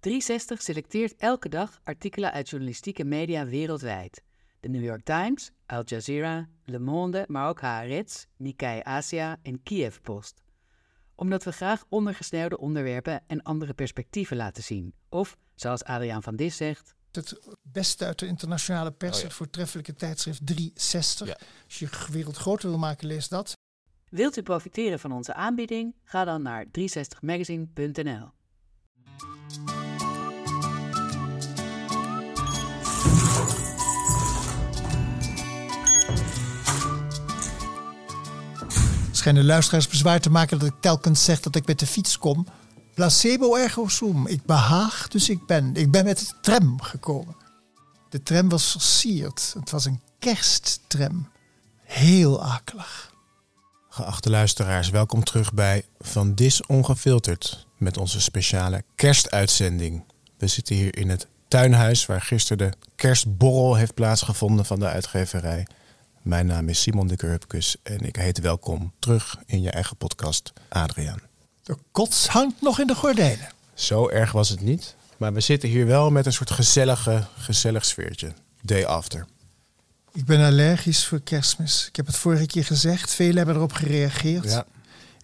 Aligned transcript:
360 0.00 0.62
selecteert 0.62 1.14
elke 1.16 1.48
dag 1.48 1.80
artikelen 1.84 2.32
uit 2.32 2.48
journalistieke 2.48 3.04
media 3.04 3.46
wereldwijd. 3.46 4.22
De 4.60 4.68
New 4.68 4.84
York 4.84 5.04
Times, 5.04 5.50
Al 5.66 5.82
Jazeera, 5.84 6.48
Le 6.64 6.78
Monde, 6.78 7.24
maar 7.28 7.48
ook 7.48 7.60
Haaretz, 7.60 8.24
Nikkei 8.36 8.80
Asia 8.82 9.38
en 9.42 9.62
Kiev 9.62 9.96
Post. 10.02 10.42
Omdat 11.14 11.44
we 11.44 11.52
graag 11.52 11.84
ondergesneeuwde 11.88 12.58
onderwerpen 12.58 13.22
en 13.26 13.42
andere 13.42 13.74
perspectieven 13.74 14.36
laten 14.36 14.62
zien. 14.62 14.94
Of, 15.08 15.36
zoals 15.54 15.84
Adriaan 15.84 16.22
van 16.22 16.36
Dis 16.36 16.56
zegt, 16.56 16.94
het 17.10 17.56
beste 17.62 18.04
uit 18.04 18.18
de 18.18 18.26
internationale 18.26 18.92
pers, 18.92 19.14
Oh 19.16 19.20
ja. 19.20 19.26
het 19.26 19.36
voortreffelijke 19.36 19.94
tijdschrift 19.94 20.46
360. 20.46 21.26
Ja. 21.26 21.36
Als 21.64 21.78
je 21.78 21.88
wereld 22.10 22.36
groter 22.36 22.68
wil 22.68 22.78
maken, 22.78 23.06
lees 23.06 23.28
dat. 23.28 23.52
Wilt 24.08 24.36
u 24.36 24.42
profiteren 24.42 24.98
van 24.98 25.12
onze 25.12 25.34
aanbieding? 25.34 25.94
Ga 26.04 26.24
dan 26.24 26.42
naar 26.42 26.64
360magazine.nl. 26.64 28.30
Schijnen 39.20 39.44
luisteraars 39.44 39.88
bezwaar 39.88 40.20
te 40.20 40.30
maken 40.30 40.58
dat 40.58 40.68
ik 40.68 40.74
telkens 40.80 41.24
zeg 41.24 41.40
dat 41.40 41.56
ik 41.56 41.66
met 41.66 41.78
de 41.78 41.86
fiets 41.86 42.18
kom. 42.18 42.46
Placebo 42.94 43.54
ergo 43.56 43.88
sum. 43.88 44.26
Ik 44.26 44.44
behaag, 44.44 45.08
dus 45.08 45.28
ik 45.28 45.46
ben. 45.46 45.74
Ik 45.74 45.90
ben 45.90 46.04
met 46.04 46.18
de 46.18 46.26
tram 46.40 46.82
gekomen. 46.82 47.36
De 48.08 48.22
tram 48.22 48.48
was 48.48 48.70
versierd. 48.70 49.54
Het 49.58 49.70
was 49.70 49.84
een 49.84 50.00
kersttram. 50.18 51.28
Heel 51.82 52.44
akelig. 52.44 53.12
Geachte 53.88 54.30
luisteraars, 54.30 54.90
welkom 54.90 55.24
terug 55.24 55.52
bij 55.52 55.84
Van 55.98 56.34
Dis 56.34 56.66
Ongefilterd 56.66 57.66
met 57.76 57.96
onze 57.96 58.20
speciale 58.20 58.84
kerstuitzending. 58.94 60.04
We 60.38 60.46
zitten 60.46 60.76
hier 60.76 60.96
in 60.96 61.08
het 61.08 61.26
tuinhuis 61.48 62.06
waar 62.06 62.20
gisteren 62.20 62.70
de 62.70 62.76
kerstborrel 62.96 63.74
heeft 63.74 63.94
plaatsgevonden 63.94 64.64
van 64.64 64.80
de 64.80 64.86
uitgeverij. 64.86 65.66
Mijn 66.22 66.46
naam 66.46 66.68
is 66.68 66.80
Simon 66.80 67.06
de 67.06 67.16
Kurpkus 67.16 67.76
en 67.82 68.00
ik 68.00 68.16
heet 68.16 68.40
welkom 68.40 68.92
terug 68.98 69.36
in 69.46 69.62
je 69.62 69.70
eigen 69.70 69.96
podcast, 69.96 70.52
Adriaan. 70.68 71.20
De 71.62 71.76
kots 71.90 72.26
hangt 72.26 72.62
nog 72.62 72.80
in 72.80 72.86
de 72.86 72.94
gordijnen. 72.94 73.48
Zo 73.74 74.08
erg 74.08 74.32
was 74.32 74.48
het 74.48 74.60
niet, 74.60 74.94
maar 75.16 75.32
we 75.32 75.40
zitten 75.40 75.68
hier 75.68 75.86
wel 75.86 76.10
met 76.10 76.26
een 76.26 76.32
soort 76.32 76.50
gezellige, 76.50 77.24
gezellig 77.38 77.84
sfeertje. 77.84 78.32
Day 78.62 78.84
after. 78.84 79.26
Ik 80.12 80.24
ben 80.24 80.44
allergisch 80.44 81.06
voor 81.06 81.20
kerstmis. 81.20 81.86
Ik 81.88 81.96
heb 81.96 82.06
het 82.06 82.16
vorige 82.16 82.46
keer 82.46 82.64
gezegd. 82.64 83.14
Velen 83.14 83.36
hebben 83.36 83.54
erop 83.54 83.72
gereageerd. 83.72 84.44
Ja. 84.44 84.66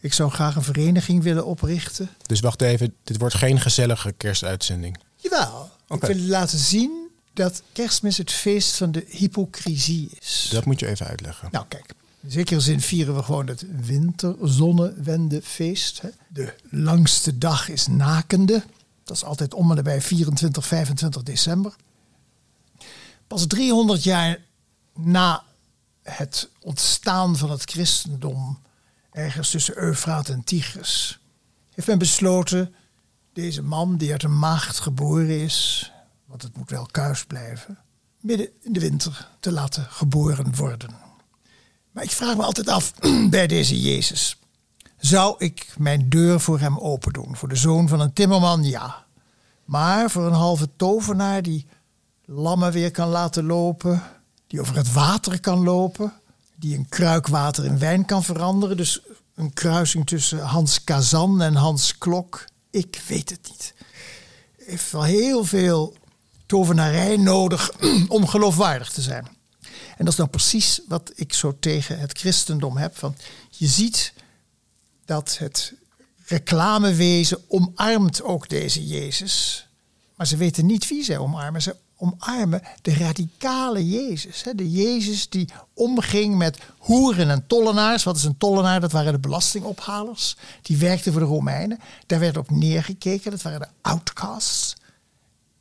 Ik 0.00 0.12
zou 0.12 0.31
graag 0.31 0.56
een 0.56 0.62
vereniging 0.62 1.22
willen 1.22 1.47
oprichten. 1.47 2.10
Dus 2.27 2.41
wacht 2.41 2.62
even, 2.62 2.94
dit 3.05 3.19
wordt 3.19 3.34
geen 3.34 3.60
gezellige 3.60 4.12
kerstuitzending. 4.12 4.98
Jawel. 5.16 5.70
Oké. 5.88 6.06
Ik 6.06 6.16
wil 6.16 6.27
laten 6.27 6.58
zien 6.58 7.06
dat 7.37 7.62
kerstmis 7.73 8.19
het 8.19 8.33
feest 8.33 8.77
van 8.77 8.92
de 8.92 9.05
hypocrisie 9.09 10.11
is. 10.20 10.48
Dat 10.53 10.65
moet 10.65 10.81
je 10.81 10.87
even 10.87 11.06
uitleggen. 11.06 11.48
Nou 11.53 11.65
kijk, 11.69 11.95
in 12.20 12.31
zekere 12.31 12.61
zin 12.61 12.81
vieren 12.81 13.15
we 13.15 13.23
gewoon 13.23 13.47
het 13.47 13.65
winterzonnewendefeest. 13.87 16.01
hè. 16.01 16.09
De 16.28 16.55
langste 16.70 17.39
dag 17.39 17.69
is 17.69 17.87
nakende. 17.87 18.65
Dat 19.05 19.17
is 19.17 19.25
altijd 19.25 19.55
om 19.55 19.70
en 19.70 19.77
nabij 19.77 20.01
24, 20.01 20.67
25 20.67 21.23
december. 21.23 21.75
Pas 23.27 23.47
300 23.47 24.03
jaar 24.03 24.39
na 24.95 25.45
het 26.03 26.48
ontstaan 26.61 27.37
van 27.37 27.50
het 27.50 27.71
christendom, 27.71 28.59
ergens 29.11 29.50
tussen 29.50 29.78
Eufraat 29.78 30.28
en 30.28 30.45
Tigris, 30.45 31.19
heeft 31.75 31.89
men 31.89 31.98
besloten 31.98 32.75
deze 33.33 33.62
man 33.62 33.97
die 33.97 34.12
uit 34.12 34.23
een 34.23 34.39
maagd 34.39 34.78
geboren 34.78 35.41
is, 35.41 35.91
want 36.27 36.42
het 36.42 36.56
moet 36.56 36.70
wel 36.70 36.88
kuis 36.91 37.24
blijven, 37.24 37.78
midden 38.20 38.48
in 38.60 38.72
de 38.72 38.80
winter 38.80 39.28
te 39.41 39.52
laten 39.52 39.86
geboren 39.91 40.56
worden. 40.56 40.91
Maar 41.91 42.04
ik 42.04 42.10
vraag 42.10 42.37
me 42.37 42.42
altijd 42.42 42.69
af 42.69 42.92
bij 43.31 43.47
deze 43.47 43.81
Jezus. 43.81 44.38
Zou 44.98 45.34
ik 45.38 45.75
mijn 45.78 46.09
deur 46.09 46.41
voor 46.41 46.59
hem 46.59 46.78
open 46.78 47.12
doen? 47.12 47.36
Voor 47.36 47.48
de 47.48 47.56
zoon 47.56 47.88
van 47.88 48.00
een 48.00 48.12
timmerman, 48.12 48.65
ja. 48.65 49.04
Maar 49.65 50.10
voor 50.10 50.26
een 50.26 50.32
halve 50.32 50.69
tovenaar 50.76 51.42
die 51.42 51.66
lammen 52.25 52.72
weer 52.72 52.91
kan 52.91 53.09
laten 53.09 53.44
lopen, 53.44 54.03
die 54.47 54.60
over 54.60 54.76
het 54.76 54.92
water 54.92 55.41
kan 55.41 55.62
lopen, 55.62 56.12
die 56.56 56.76
een 56.76 56.88
kruik 56.88 57.26
water 57.26 57.65
in 57.65 57.78
wijn 57.78 58.04
kan 58.04 58.25
veranderen. 58.25 58.76
Dus 58.76 59.00
een 59.34 59.53
kruising 59.53 60.06
tussen 60.06 60.38
Hans 60.38 60.84
Kazan 60.84 61.42
en 61.42 61.54
Hans 61.54 61.98
Klok. 61.98 62.44
Ik 62.70 63.03
weet 63.09 63.31
het 63.31 63.41
niet. 63.42 63.75
Heeft 64.56 64.92
wel 64.92 65.03
heel 65.03 65.44
veel 65.44 65.94
tovenarij 66.47 67.17
nodig 67.17 67.71
om 68.09 68.27
geloofwaardig 68.27 68.91
te 68.91 69.03
zijn. 69.03 69.27
En 69.97 70.05
dat 70.05 70.09
is 70.09 70.17
nou 70.17 70.31
precies 70.31 70.81
wat 70.89 71.12
ik 71.15 71.33
zo 71.33 71.57
tegen 71.61 71.99
het 71.99 72.19
christendom 72.19 72.77
heb. 72.77 72.99
Van, 72.99 73.17
je 73.51 73.67
ziet 73.67 74.12
dat 75.05 75.37
het 75.39 75.73
reclamewezen 76.27 77.39
omarmt 77.49 78.23
ook 78.23 78.49
deze 78.49 78.87
Jezus. 78.87 79.67
Maar 80.15 80.27
ze 80.27 80.37
weten 80.37 80.67
niet 80.67 80.89
wie 80.89 81.05
zij 81.05 81.19
omarmen. 81.19 81.62
Ze 81.62 81.77
omarmen 81.97 82.63
de 82.83 82.95
radicale 82.95 83.89
Jezus. 83.89 84.43
hè. 84.43 84.55
De 84.55 84.71
Jezus 84.71 85.28
die 85.28 85.49
omging 85.75 86.37
met 86.37 86.59
hoeren 86.78 87.31
en 87.31 87.47
tollenaars. 87.47 88.05
Wat 88.05 88.17
is 88.17 88.25
een 88.25 88.39
tollenaar? 88.39 88.81
Dat 88.81 88.93
waren 88.93 89.13
de 89.13 89.19
belastingophalers. 89.19 90.37
Die 90.63 90.77
werkten 90.77 91.13
voor 91.13 91.21
de 91.21 91.27
Romeinen. 91.27 91.81
Daar 92.07 92.21
werd 92.21 92.37
op 92.37 92.51
neergekeken. 92.51 93.31
Dat 93.31 93.43
waren 93.43 93.61
de 93.61 93.69
outcasts. 93.81 94.77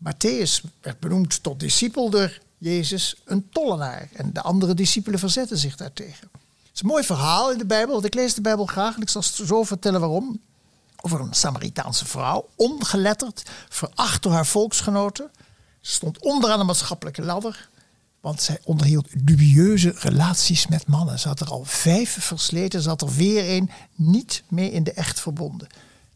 Matthäus 0.06 0.62
werd 0.82 1.00
benoemd 1.00 1.44
tot 1.44 1.60
discipel 1.60 2.10
door 2.10 2.38
Jezus, 2.58 3.16
een 3.26 3.50
tollenaar. 3.50 4.10
En 4.14 4.34
de 4.34 4.42
andere 4.42 4.74
discipelen 4.74 5.20
verzetten 5.20 5.58
zich 5.58 5.76
daartegen. 5.76 6.30
Het 6.32 6.74
is 6.74 6.82
een 6.82 6.88
mooi 6.88 7.04
verhaal 7.04 7.52
in 7.52 7.58
de 7.58 7.66
Bijbel, 7.66 7.94
want 7.94 8.06
ik 8.06 8.14
lees 8.14 8.34
de 8.34 8.42
Bijbel 8.42 8.66
graag 8.66 8.96
en 8.96 9.02
ik 9.02 9.10
zal 9.10 9.24
zo 9.24 9.64
vertellen 9.64 10.00
waarom. 10.00 10.40
Over 11.02 11.20
een 11.20 11.34
Samaritaanse 11.34 12.06
vrouw, 12.06 12.50
ongeletterd, 12.56 13.44
veracht 13.70 14.24
door 14.24 14.32
haar 14.32 14.46
volksgenoten. 14.46 15.32
Ze 15.82 15.92
stond 15.92 16.20
onderaan 16.20 16.60
de 16.60 16.66
maatschappelijke 16.66 17.22
ladder, 17.22 17.70
want 18.20 18.42
zij 18.42 18.60
onderhield 18.64 19.08
dubieuze 19.28 19.94
relaties 19.98 20.68
met 20.68 20.88
mannen. 20.88 21.20
Ze 21.20 21.28
had 21.28 21.40
er 21.40 21.50
al 21.50 21.64
vijf 21.64 22.18
versleten, 22.20 22.82
ze 22.82 22.90
had 22.90 23.02
er 23.02 23.14
weer 23.14 23.56
een 23.56 23.70
niet 23.96 24.44
mee 24.48 24.72
in 24.72 24.84
de 24.84 24.92
echt 24.92 25.20
verbonden. 25.20 25.68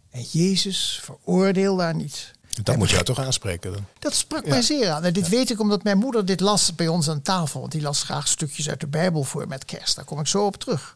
En 0.09 0.21
Jezus 0.31 0.99
veroordeelde 1.03 1.83
haar 1.83 1.95
niet. 1.95 2.37
Dat 2.63 2.77
moet 2.77 2.89
jou 2.89 3.03
toch 3.03 3.19
aanspreken 3.19 3.71
dan? 3.71 3.85
Dat 3.99 4.13
sprak 4.13 4.47
mij 4.47 4.61
zeer 4.61 4.89
aan. 4.89 5.03
En 5.03 5.13
dit 5.13 5.29
weet 5.29 5.49
ik 5.49 5.59
omdat 5.59 5.83
mijn 5.83 5.97
moeder 5.97 6.25
dit 6.25 6.39
las 6.39 6.75
bij 6.75 6.87
ons 6.87 7.09
aan 7.09 7.21
tafel. 7.21 7.59
Want 7.59 7.71
die 7.71 7.81
las 7.81 8.03
graag 8.03 8.27
stukjes 8.27 8.69
uit 8.69 8.79
de 8.79 8.87
Bijbel 8.87 9.23
voor 9.23 9.47
met 9.47 9.65
kerst. 9.65 9.95
Daar 9.95 10.05
kom 10.05 10.19
ik 10.19 10.27
zo 10.27 10.45
op 10.45 10.55
terug. 10.55 10.93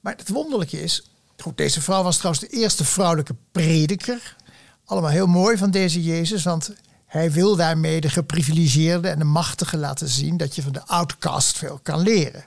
Maar 0.00 0.16
het 0.16 0.28
wonderlijke 0.28 0.82
is... 0.82 1.02
Goed, 1.36 1.56
deze 1.56 1.80
vrouw 1.80 2.02
was 2.02 2.16
trouwens 2.16 2.44
de 2.48 2.56
eerste 2.56 2.84
vrouwelijke 2.84 3.34
prediker. 3.52 4.36
Allemaal 4.84 5.10
heel 5.10 5.26
mooi 5.26 5.56
van 5.56 5.70
deze 5.70 6.02
Jezus. 6.02 6.42
Want 6.42 6.70
hij 7.06 7.32
wil 7.32 7.56
daarmee 7.56 8.00
de 8.00 8.10
geprivilegeerde 8.10 9.08
en 9.08 9.18
de 9.18 9.24
machtige 9.24 9.76
laten 9.76 10.08
zien... 10.08 10.36
dat 10.36 10.54
je 10.54 10.62
van 10.62 10.72
de 10.72 10.86
outcast 10.86 11.58
veel 11.58 11.80
kan 11.82 12.00
leren. 12.00 12.44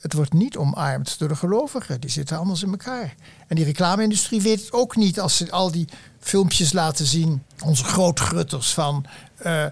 Het 0.00 0.12
wordt 0.12 0.32
niet 0.32 0.56
omarmd 0.56 1.18
door 1.18 1.28
de 1.28 1.36
gelovigen. 1.36 2.00
Die 2.00 2.10
zitten 2.10 2.38
anders 2.38 2.62
in 2.62 2.70
elkaar. 2.70 3.14
En 3.46 3.56
die 3.56 3.64
reclame-industrie 3.64 4.40
weet 4.40 4.60
het 4.60 4.72
ook 4.72 4.96
niet 4.96 5.20
als 5.20 5.36
ze 5.36 5.50
al 5.50 5.70
die 5.70 5.88
filmpjes 6.20 6.72
laten 6.72 7.06
zien. 7.06 7.42
Onze 7.64 7.84
grootgrutters 7.84 8.74
van 8.74 9.04
eh, 9.36 9.64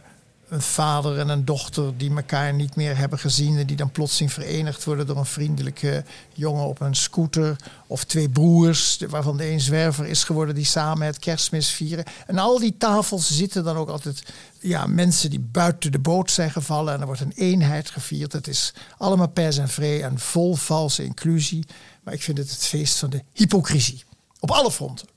een 0.48 0.62
vader 0.62 1.18
en 1.18 1.28
een 1.28 1.44
dochter 1.44 1.96
die 1.96 2.16
elkaar 2.16 2.54
niet 2.54 2.76
meer 2.76 2.96
hebben 2.96 3.18
gezien. 3.18 3.58
En 3.58 3.66
die 3.66 3.76
dan 3.76 3.90
plotseling 3.90 4.32
verenigd 4.32 4.84
worden 4.84 5.06
door 5.06 5.16
een 5.16 5.26
vriendelijke 5.26 6.04
jongen 6.32 6.66
op 6.66 6.80
een 6.80 6.94
scooter. 6.94 7.56
Of 7.86 8.04
twee 8.04 8.28
broers, 8.28 8.98
waarvan 9.08 9.36
de 9.36 9.50
een 9.50 9.60
zwerver 9.60 10.06
is 10.06 10.24
geworden, 10.24 10.54
die 10.54 10.64
samen 10.64 11.06
het 11.06 11.18
kerstmis 11.18 11.70
vieren. 11.70 12.04
En 12.26 12.38
al 12.38 12.58
die 12.58 12.76
tafels 12.78 13.36
zitten 13.36 13.64
dan 13.64 13.76
ook 13.76 13.88
altijd 13.88 14.22
ja, 14.60 14.86
mensen 14.86 15.30
die 15.30 15.40
buiten 15.40 15.92
de 15.92 15.98
boot 15.98 16.30
zijn 16.30 16.50
gevallen. 16.50 16.94
En 16.94 17.00
er 17.00 17.06
wordt 17.06 17.20
een 17.20 17.32
eenheid 17.36 17.90
gevierd. 17.90 18.32
Het 18.32 18.48
is 18.48 18.74
allemaal 18.98 19.28
pers 19.28 19.58
en 19.58 19.68
vree 19.68 20.02
en 20.02 20.18
vol 20.18 20.54
valse 20.54 21.04
inclusie. 21.04 21.66
Maar 22.02 22.14
ik 22.14 22.22
vind 22.22 22.38
het 22.38 22.50
het 22.50 22.66
feest 22.66 22.98
van 22.98 23.10
de 23.10 23.22
hypocrisie. 23.32 24.04
Op 24.40 24.50
alle 24.50 24.70
fronten. 24.70 25.08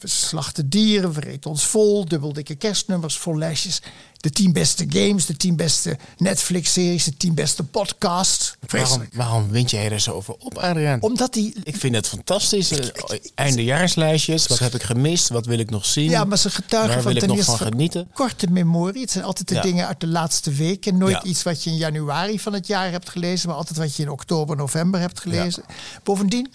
We 0.00 0.08
slachten 0.08 0.68
dieren, 0.68 1.12
we 1.12 1.20
reten 1.20 1.50
ons 1.50 1.64
vol, 1.66 2.04
dubbeldikke 2.04 2.54
kerstnummers, 2.54 3.18
vol 3.18 3.38
lijstjes. 3.38 3.82
De 4.20 4.30
tien 4.30 4.52
beste 4.52 4.86
games, 4.88 5.26
de 5.26 5.36
tien 5.36 5.56
beste 5.56 5.96
Netflix-series, 6.16 7.04
de 7.04 7.16
tien 7.16 7.34
beste 7.34 7.64
podcasts. 7.64 8.54
Waarom, 8.68 9.02
waarom 9.12 9.48
wint 9.50 9.70
jij 9.70 9.90
er 9.90 10.00
zo 10.00 10.12
over 10.12 10.34
op, 10.38 10.58
Adriaan? 10.58 11.00
Omdat 11.02 11.32
die... 11.32 11.54
Ik 11.62 11.76
vind 11.76 11.94
het 11.94 12.08
fantastisch. 12.08 12.70
Eh, 12.70 12.86
Eindejaarslijstjes. 13.34 14.46
Wat 14.46 14.58
heb 14.58 14.74
ik 14.74 14.82
gemist? 14.82 15.28
Wat 15.28 15.46
wil 15.46 15.58
ik 15.58 15.70
nog 15.70 15.84
zien? 15.84 16.10
Ja, 16.10 16.24
maar 16.24 16.38
ze 16.38 16.50
getuigen 16.50 16.92
Waar 16.94 17.02
van 17.02 17.12
wil 17.12 17.22
ik 17.22 17.28
ten 17.28 17.36
nog 17.36 17.44
van 17.58 17.66
genieten? 17.66 18.08
korte 18.14 18.46
memorie. 18.50 19.00
Het 19.00 19.10
zijn 19.10 19.24
altijd 19.24 19.48
de 19.48 19.54
Ja. 19.54 19.60
dingen 19.62 19.86
uit 19.86 20.00
de 20.00 20.06
laatste 20.06 20.50
week. 20.52 20.86
En 20.86 20.98
nooit 20.98 21.12
Ja. 21.22 21.22
iets 21.24 21.42
wat 21.42 21.64
je 21.64 21.70
in 21.70 21.76
januari 21.76 22.40
van 22.40 22.52
het 22.52 22.66
jaar 22.66 22.90
hebt 22.90 23.08
gelezen, 23.08 23.48
maar 23.48 23.56
altijd 23.56 23.78
wat 23.78 23.96
je 23.96 24.02
in 24.02 24.10
oktober, 24.10 24.56
november 24.56 25.00
hebt 25.00 25.20
gelezen. 25.20 25.62
Bovendien, 26.02 26.52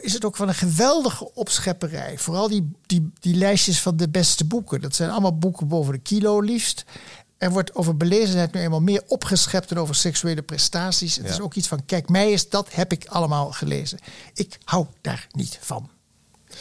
is 0.00 0.12
het 0.12 0.24
ook 0.24 0.36
van 0.36 0.48
een 0.48 0.54
geweldige 0.54 1.34
opschepperij. 1.34 2.18
Vooral 2.18 2.48
die, 2.48 2.70
die, 2.86 3.12
die 3.20 3.34
lijstjes 3.34 3.80
van 3.80 3.96
de 3.96 4.08
beste 4.08 4.44
boeken. 4.44 4.80
Dat 4.80 4.94
zijn 4.94 5.10
allemaal 5.10 5.38
boeken 5.38 5.68
boven 5.68 5.92
de 5.92 5.98
kilo 5.98 6.40
liefst. 6.40 6.84
Er 7.38 7.50
wordt 7.50 7.74
over 7.74 7.96
belezenheid 7.96 8.52
nu 8.52 8.60
eenmaal 8.60 8.80
meer 8.80 9.02
opgeschept 9.06 9.68
dan 9.68 9.78
over 9.78 9.94
seksuele 9.94 10.42
prestaties. 10.42 11.16
Het 11.16 11.28
is 11.28 11.40
ook 11.40 11.54
iets 11.54 11.68
van, 11.68 11.84
kijk 11.84 12.08
mij 12.08 12.30
eens, 12.30 12.48
dat 12.48 12.68
heb 12.74 12.92
ik 12.92 13.06
allemaal 13.06 13.52
gelezen. 13.52 13.98
Ik 14.34 14.58
hou 14.64 14.86
daar 15.00 15.26
niet 15.32 15.58
van 15.60 15.90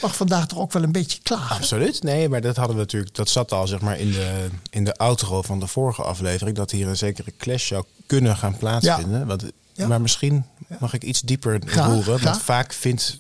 mag 0.02 0.16
vandaag 0.16 0.48
toch 0.48 0.60
ook 0.60 0.72
wel 0.72 0.84
een 0.84 0.92
beetje 0.92 1.20
klagen. 1.24 1.56
Absoluut. 1.56 2.04
Nee, 2.04 2.30
maar 2.30 2.42
dat 2.42 2.56
hadden 2.56 2.76
we 2.76 2.82
natuurlijk. 2.82 3.16
Dat 3.16 3.30
zat 3.30 3.52
al 3.52 3.68
zeg 3.68 3.82
maar 3.82 4.00
in 4.00 4.12
de, 4.12 4.50
in 4.70 4.84
de 4.84 4.96
outro 4.96 5.42
van 5.42 5.60
de 5.60 5.68
vorige 5.68 6.02
aflevering. 6.02 6.56
Dat 6.56 6.72
hier 6.72 6.88
een 6.88 6.98
zekere 6.98 7.34
clash 7.38 7.68
zou 7.68 7.84
kunnen 8.06 8.38
gaan 8.38 8.58
plaatsvinden. 8.58 9.20
Ja. 9.20 9.26
Want, 9.26 9.44
Maar 9.78 10.02
misschien 10.02 10.46
mag 10.80 10.94
ik 10.94 11.04
iets 11.04 11.22
dieper 11.22 11.74
roeren. 11.74 12.24
Want 12.24 12.42
vaak 12.42 12.74
vindt, 12.74 13.20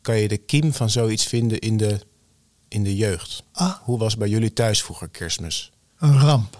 kan 0.00 0.16
je 0.16 0.28
de 0.28 0.36
kiem 0.36 0.72
van 0.72 0.90
zoiets 0.90 1.24
vinden 1.24 1.58
in 1.58 1.76
de, 1.76 2.00
in 2.68 2.82
de 2.82 2.96
jeugd. 2.96 3.42
Ah. 3.52 3.74
Hoe 3.82 3.98
was 3.98 4.16
bij 4.16 4.28
jullie 4.28 4.52
thuis 4.52 4.82
vroeger 4.82 5.08
kerstmis? 5.08 5.72
Een 5.98 6.20
ramp. 6.20 6.58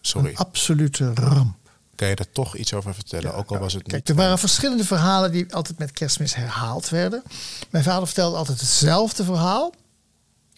Sorry. 0.00 0.28
Een 0.28 0.36
absolute 0.36 1.14
ramp. 1.14 1.56
Kan 1.94 2.08
je 2.08 2.16
daar 2.16 2.32
toch 2.32 2.56
iets 2.56 2.74
over 2.74 2.94
vertellen? 2.94 3.34
ook 3.34 3.50
al 3.50 3.58
was 3.58 3.72
het 3.72 3.82
Kijk, 3.82 4.08
er 4.08 4.14
waren 4.14 4.38
verschillende 4.38 4.84
verhalen 4.84 5.32
die 5.32 5.54
altijd 5.54 5.78
met 5.78 5.92
kerstmis 5.92 6.34
herhaald 6.34 6.88
werden. 6.88 7.22
Mijn 7.70 7.84
vader 7.84 8.06
vertelde 8.06 8.36
altijd 8.36 8.60
hetzelfde 8.60 9.24
verhaal. 9.24 9.74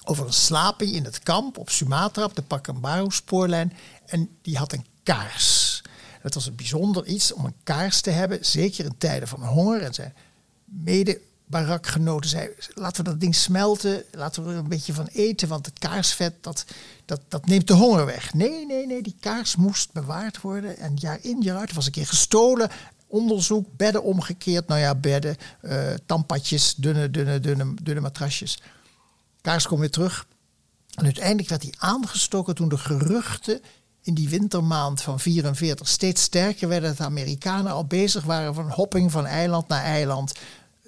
Over 0.05 0.27
een 0.27 0.33
slaping 0.33 0.93
in 0.93 1.05
het 1.05 1.19
kamp 1.19 1.59
op 1.59 1.71
Sumatra, 1.71 2.25
op 2.25 2.35
de 2.35 2.43
Pakambaru-spoorlijn. 2.43 3.73
En 4.07 4.29
die 4.43 4.57
had 4.57 4.73
een 4.73 4.87
kaars. 5.03 5.64
Het 6.25 6.35
was 6.35 6.47
een 6.47 6.55
bijzonder 6.55 7.07
iets 7.07 7.33
om 7.33 7.45
een 7.45 7.55
kaars 7.63 8.01
te 8.01 8.11
hebben, 8.11 8.39
zeker 8.47 8.85
in 8.85 8.99
tijden 8.99 9.29
van 9.29 9.45
honger. 9.45 9.83
En 9.83 9.95
zijn 9.95 10.15
mede 10.65 11.21
barakgenoten 11.47 12.31
zei, 12.31 12.51
laten 12.75 13.05
we 13.05 13.11
dat 13.11 13.21
ding 13.21 13.35
smelten, 13.35 14.05
laten 14.11 14.45
we 14.45 14.51
er 14.51 14.57
een 14.57 14.69
beetje 14.69 14.93
van 14.93 15.07
eten, 15.07 15.49
want 15.49 15.67
het 15.67 15.79
kaarsvet, 15.79 16.35
dat, 16.41 16.65
dat, 17.05 17.21
dat 17.29 17.47
neemt 17.47 17.67
de 17.67 17.73
honger 17.73 18.07
weg. 18.07 18.35
Nee, 18.35 18.67
nee, 18.67 18.87
nee, 18.87 19.03
die 19.03 19.17
kaars 19.21 19.57
moest 19.57 19.93
bewaard 19.93 20.41
worden. 20.41 20.77
En 20.79 20.93
jaar 20.95 21.19
in, 21.23 21.41
jaar 21.41 21.59
uit 21.59 21.73
was 21.73 21.87
een 21.87 21.93
keer 21.93 22.07
gestolen. 22.07 22.71
Onderzoek, 23.07 23.67
bedden 23.77 24.03
omgekeerd. 24.03 24.67
Nou 24.67 24.81
ja, 24.81 24.95
bedden, 24.95 25.37
uh, 25.63 25.95
tampadjes, 26.07 26.75
dunne, 26.75 27.11
dunne, 27.11 27.41
dunne, 27.41 27.75
dunne 27.83 28.01
matrasjes. 28.01 28.59
Kaars 29.41 29.67
komt 29.67 29.81
weer 29.81 29.91
terug. 29.91 30.27
En 30.95 31.05
uiteindelijk 31.05 31.49
werd 31.49 31.63
hij 31.63 31.75
aangestoken 31.79 32.55
toen 32.55 32.69
de 32.69 32.79
geruchten 32.79 33.61
in 34.05 34.15
die 34.15 34.29
wintermaand 34.29 35.03
van 35.03 35.21
44 35.21 35.89
steeds 35.89 36.23
sterker 36.23 36.69
werden. 36.69 36.89
Dat 36.89 36.99
de 36.99 37.05
Amerikanen 37.05 37.73
al 37.73 37.87
bezig 37.87 38.25
waren 38.25 38.55
van 38.55 38.71
hopping 38.71 39.11
van 39.11 39.27
eiland 39.27 39.69
naar 39.69 39.83
eiland 39.83 40.33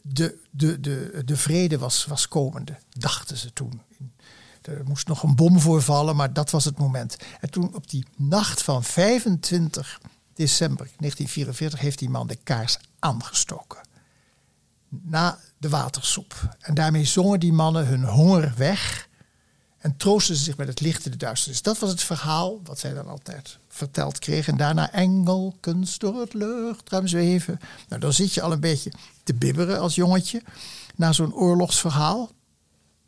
de, 0.03 0.39
de, 0.51 0.81
de, 0.81 1.23
de 1.25 1.37
vrede 1.37 1.79
was, 1.79 2.05
was 2.05 2.29
komende, 2.29 2.77
dachten 2.99 3.37
ze 3.37 3.53
toen. 3.53 3.81
Er 4.63 4.83
moest 4.85 5.09
nog 5.09 5.23
een 5.23 5.35
bom 5.35 5.61
voorvallen, 5.61 6.17
maar 6.17 6.33
dat 6.33 6.51
was 6.51 6.65
het 6.65 6.79
moment. 6.79 7.17
En 7.41 7.51
toen 7.51 7.75
op 7.75 7.91
die 7.91 8.07
nacht 8.17 8.63
van 8.63 8.85
25 8.85 10.01
december 10.35 10.87
1944 10.99 11.81
heeft 11.81 11.99
die 11.99 12.11
man 12.11 12.27
de 12.27 12.39
kaars 12.43 12.79
aangestoken. 12.99 13.79
Na 14.89 15.39
de 15.59 15.69
watersoep. 15.69 16.57
En 16.61 16.75
daarmee 16.75 17.05
zongen 17.05 17.41
die 17.41 17.53
mannen 17.53 17.87
hun 17.87 18.05
honger 18.05 18.53
weg 18.57 19.06
en 19.87 19.97
troosten 19.97 20.37
ze 20.37 20.43
zich 20.43 20.57
met 20.57 20.69
het 20.69 20.81
licht 20.81 21.05
in 21.05 21.11
de 21.11 21.17
duisternis. 21.17 21.63
Dat 21.63 21.79
was 21.79 21.91
het 21.91 22.03
verhaal 22.03 22.61
wat 22.65 22.79
zij 22.79 22.95
dan 22.95 23.09
altijd 23.09 23.59
verteld 23.69 24.19
kregen. 24.19 24.53
En 24.53 24.59
daarna 24.59 24.93
engelkens 24.93 25.99
door 25.99 26.21
het 26.21 26.35
luchtruim 26.35 27.07
zweven. 27.07 27.59
Nou, 27.89 28.01
dan 28.01 28.13
zit 28.13 28.35
je 28.35 28.43
al 28.43 28.53
een 28.53 28.61
beetje 28.61 28.93
te 29.25 29.35
bibberen 29.35 29.81
als 29.81 29.95
jongetje 29.95 30.43
na 30.97 31.13
zo'n 31.13 31.35
oorlogsverhaal. 31.35 32.31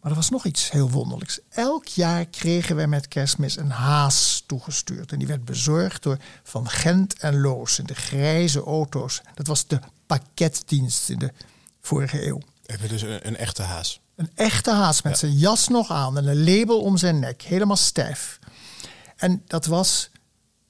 Maar 0.00 0.10
er 0.10 0.16
was 0.16 0.30
nog 0.30 0.44
iets 0.44 0.70
heel 0.70 0.90
wonderlijks. 0.90 1.40
Elk 1.48 1.86
jaar 1.86 2.26
kregen 2.26 2.76
wij 2.76 2.86
met 2.86 3.08
kerstmis 3.08 3.56
een 3.56 3.70
haas 3.70 4.44
toegestuurd. 4.46 5.12
En 5.12 5.18
die 5.18 5.28
werd 5.28 5.44
bezorgd 5.44 6.02
door 6.02 6.18
Van 6.42 6.68
Gent 6.68 7.18
en 7.18 7.40
Loos 7.40 7.78
in 7.78 7.86
de 7.86 7.94
grijze 7.94 8.62
auto's. 8.62 9.20
Dat 9.34 9.46
was 9.46 9.66
de 9.66 9.78
pakketdienst 10.06 11.08
in 11.08 11.18
de 11.18 11.32
vorige 11.80 12.26
eeuw. 12.26 12.40
Hebben 12.66 12.88
dus 12.88 13.02
een, 13.02 13.26
een, 13.26 13.36
echte 13.36 13.62
haas? 13.62 14.00
Een 14.18 14.30
echte 14.34 14.70
haas 14.70 15.02
met 15.02 15.18
zijn 15.18 15.32
jas 15.32 15.68
nog 15.68 15.90
aan 15.90 16.18
en 16.18 16.26
een 16.26 16.44
label 16.44 16.80
om 16.80 16.96
zijn 16.96 17.18
nek. 17.18 17.42
Helemaal 17.42 17.76
stijf. 17.76 18.38
En 19.16 19.42
dat 19.46 19.66
was 19.66 20.10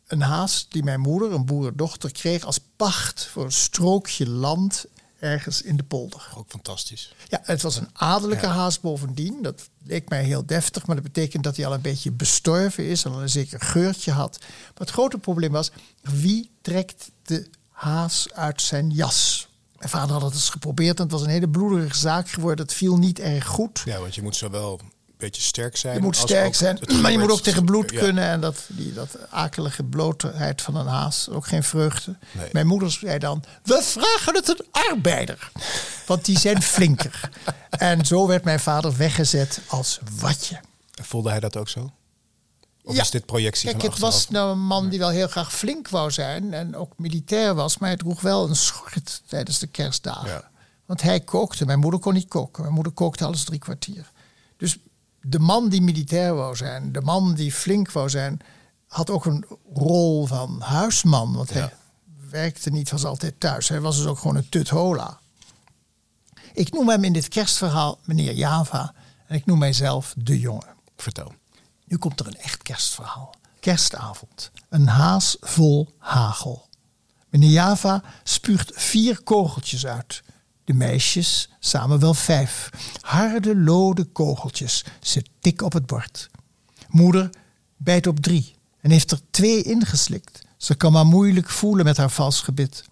een 0.06 0.20
haas 0.20 0.66
die 0.68 0.82
mijn 0.82 1.00
moeder, 1.00 1.32
een 1.32 1.44
boerendochter, 1.44 2.12
kreeg 2.12 2.44
als 2.44 2.60
pacht 2.76 3.26
voor 3.26 3.44
een 3.44 3.52
strookje 3.52 4.28
land 4.28 4.84
ergens 5.18 5.62
in 5.62 5.76
de 5.76 5.82
polder. 5.82 6.28
Ook 6.34 6.50
fantastisch. 6.50 7.14
Ja, 7.28 7.40
het 7.42 7.62
was 7.62 7.76
een 7.76 7.88
adellijke 7.92 8.46
haas 8.46 8.80
bovendien. 8.80 9.42
Dat 9.42 9.68
leek 9.84 10.08
mij 10.08 10.24
heel 10.24 10.46
deftig, 10.46 10.86
maar 10.86 10.96
dat 10.96 11.04
betekent 11.04 11.44
dat 11.44 11.56
hij 11.56 11.66
al 11.66 11.74
een 11.74 11.80
beetje 11.80 12.10
bestorven 12.12 12.88
is 12.88 13.04
en 13.04 13.12
al 13.12 13.22
een 13.22 13.28
zeker 13.28 13.60
geurtje 13.60 14.12
had. 14.12 14.38
Maar 14.40 14.72
het 14.74 14.90
grote 14.90 15.18
probleem 15.18 15.52
was, 15.52 15.70
wie 16.02 16.50
trekt 16.60 17.10
de 17.22 17.50
haas 17.70 18.32
uit 18.32 18.62
zijn 18.62 18.90
jas? 18.90 19.47
Mijn 19.78 19.90
vader 19.90 20.12
had 20.12 20.22
het 20.22 20.32
eens 20.32 20.50
geprobeerd 20.50 20.96
en 20.96 21.02
het 21.02 21.12
was 21.12 21.22
een 21.22 21.28
hele 21.28 21.48
bloederige 21.48 21.96
zaak 21.96 22.30
geworden. 22.30 22.64
Het 22.64 22.75
viel 22.75 22.96
niet 22.96 23.19
erg 23.19 23.46
goed. 23.46 23.82
Ja, 23.84 23.98
want 23.98 24.14
je 24.14 24.22
moet 24.22 24.36
zowel 24.36 24.80
beetje 25.19 25.42
sterk 25.42 25.76
zijn. 25.76 25.94
Je 25.94 26.00
moet 26.00 26.16
sterk 26.16 26.54
zijn, 26.54 26.78
maar 27.02 27.12
je 27.12 27.19
moet 27.19 27.30
ook 27.30 27.40
tegen 27.40 27.64
bloed 27.64 27.92
kunnen. 27.92 28.25
En 28.25 28.40
dat, 28.40 28.64
die, 28.69 28.92
dat 28.92 29.30
akelige 29.30 29.84
blootheid 29.84 30.62
van 30.62 30.76
een 30.76 30.86
haas, 30.86 31.28
ook 31.30 31.46
geen 31.46 31.62
vreugde. 31.62 32.16
Mijn 32.52 32.66
moeder 32.66 32.90
zei 32.90 33.19
dan, 33.19 33.44
we 33.62 33.80
vragen 33.82 34.34
het 34.34 34.48
een 34.48 34.66
arbeider. 34.90 35.50
Want 36.06 36.24
die 36.24 36.38
zijn 36.38 36.62
flinker. 36.74 37.31
en 37.70 38.06
zo 38.06 38.26
werd 38.26 38.44
mijn 38.44 38.60
vader 38.60 38.96
weggezet 38.96 39.60
als 39.66 39.98
watje. 40.20 40.60
Voelde 41.02 41.31
hij 41.31 41.40
dat 41.40 41.56
ook 41.56 41.69
zo? 41.69 41.90
Of 42.88 42.94
ja. 42.94 43.02
is 43.02 43.11
dit 43.11 43.26
projectie 43.26 43.70
Kijk, 43.70 43.82
het 43.82 43.99
was 43.99 44.29
nou 44.29 44.50
een 44.50 44.67
man 44.67 44.88
die 44.88 44.99
wel 44.99 45.08
heel 45.08 45.29
graag 45.29 45.52
flink 45.52 45.88
wou 45.88 46.11
zijn. 46.11 46.55
En 46.55 46.76
ook 46.76 46.93
militair 46.96 47.55
was. 47.55 47.79
Maar 47.79 47.88
hij 47.88 47.99
droeg 47.99 48.20
wel 48.20 48.49
een 48.49 48.56
schort 48.56 49.23
tijdens 49.26 49.58
de 49.58 49.67
kerstdagen. 49.67 50.44
Want 50.87 51.02
hij 51.02 51.20
kookte. 51.20 51.67
Mijn 51.67 51.79
moeder 51.79 52.00
kon 52.00 52.14
niet 52.14 52.29
koken. 52.29 52.62
Mijn 52.62 52.75
moeder 52.75 52.93
kookte 52.93 53.25
alles 53.25 53.44
drie 53.44 53.58
kwartier. 53.58 54.11
Dus 54.56 54.79
de 55.20 55.38
man 55.38 55.69
die 55.69 55.82
militair 55.82 56.35
wou 56.35 56.56
zijn, 56.56 56.93
de 56.93 57.00
man 57.00 57.35
die 57.35 57.52
flink 57.52 57.93
wou 57.93 58.11
zijn, 58.11 58.40
had 58.87 59.11
ook 59.11 59.25
een 59.25 59.44
rol 59.75 60.26
van 60.26 60.61
huisman. 60.61 61.34
Want 61.34 61.52
hij 61.52 61.73
werkte 62.31 62.70
niet, 62.70 62.91
was 62.91 63.05
altijd 63.05 63.41
thuis. 63.41 63.69
Hij 63.69 63.81
was 63.81 63.96
dus 63.96 64.06
ook 64.06 64.19
gewoon 64.19 64.37
een 64.37 64.49
tuthola. 64.49 65.19
Ik 66.52 66.73
noem 66.73 66.88
hem 66.88 67.05
in 67.05 67.12
dit 67.12 67.29
kerstverhaal 67.29 67.99
meneer 68.05 68.32
Java. 68.32 68.94
En 69.26 69.37
ik 69.37 69.46
noem 69.46 69.58
mijzelf 69.58 70.14
de 70.17 70.41
jongen. 70.41 70.76
Vertel. 70.96 71.32
Nu 71.88 71.96
komt 71.96 72.20
er 72.20 72.26
een 72.26 72.37
echt 72.37 72.62
kerstverhaal. 72.62 73.34
Kerstavond. 73.60 74.51
Een 74.69 74.86
haas 74.86 75.36
vol 75.41 75.94
hagel. 75.98 76.69
Meneer 77.29 77.51
Java 77.51 78.03
spuugt 78.22 78.72
vier 78.74 79.22
kogeltjes 79.22 79.86
uit. 79.86 80.22
De 80.65 80.74
meisjes 80.74 81.51
samen 81.58 81.98
wel 81.98 82.15
vijf. 82.15 82.70
Harde, 83.01 83.56
lode 83.56 84.05
kogeltjes. 84.05 84.84
Ze 85.01 85.24
tik 85.41 85.62
op 85.62 85.72
het 85.72 85.86
bord. 85.86 86.31
Moeder 86.89 87.31
bijt 87.77 88.06
op 88.06 88.20
drie 88.20 88.55
en 88.81 88.91
heeft 88.91 89.10
er 89.10 89.20
twee 89.31 89.62
ingeslikt. 89.62 90.46
Ze 90.56 90.74
kan 90.74 90.93
maar 90.93 91.06
moeilijk 91.06 91.51
voelen 91.51 91.84
met 91.84 91.96
haar 91.96 92.10
vals 92.10 92.41
gebit. 92.41 92.84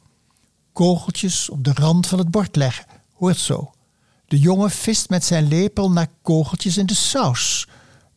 Kogeltjes 0.73 1.51
op 1.51 1.65
de 1.65 1.73
rand 1.73 2.07
van 2.07 2.19
het 2.19 2.31
bord 2.31 2.57
leggen. 2.57 2.87
Hoort 3.13 3.39
zo. 3.39 3.71
De 4.27 4.39
jongen 4.39 4.71
vist 4.71 5.09
met 5.09 5.25
zijn 5.25 5.49
lepel 5.49 5.91
naar 5.91 6.09
kogeltjes 6.23 6.77
in 6.77 6.87
de 6.87 6.95
saus. 6.95 7.69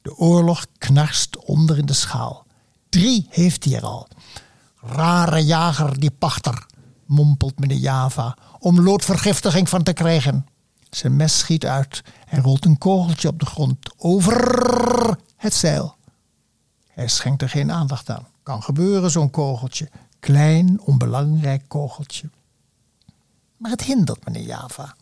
De 0.01 0.17
oorlog 0.17 0.65
knarst 0.77 1.37
onder 1.37 1.77
in 1.77 1.85
de 1.85 1.93
schaal. 1.93 2.45
Drie 2.89 3.27
heeft 3.29 3.63
hij 3.63 3.75
er 3.75 3.83
al. 3.83 4.07
Rare 4.81 5.45
jager, 5.45 5.99
die 5.99 6.11
pachter, 6.11 6.65
mompelt 7.05 7.59
meneer 7.59 7.77
Java 7.77 8.37
om 8.59 8.81
loodvergiftiging 8.81 9.69
van 9.69 9.83
te 9.83 9.93
krijgen. 9.93 10.47
Zijn 10.89 11.15
mes 11.15 11.37
schiet 11.37 11.65
uit 11.65 12.03
en 12.27 12.41
rolt 12.41 12.65
een 12.65 12.77
kogeltje 12.77 13.27
op 13.27 13.39
de 13.39 13.45
grond 13.45 13.77
over 13.97 15.17
het 15.35 15.53
zeil. 15.53 15.95
Hij 16.87 17.07
schenkt 17.07 17.41
er 17.41 17.49
geen 17.49 17.71
aandacht 17.71 18.09
aan. 18.09 18.27
Kan 18.43 18.63
gebeuren, 18.63 19.11
zo'n 19.11 19.29
kogeltje. 19.29 19.89
Klein, 20.19 20.81
onbelangrijk 20.81 21.63
kogeltje. 21.67 22.29
Maar 23.57 23.71
het 23.71 23.83
hindert 23.83 24.25
meneer 24.25 24.45
Java. 24.45 24.95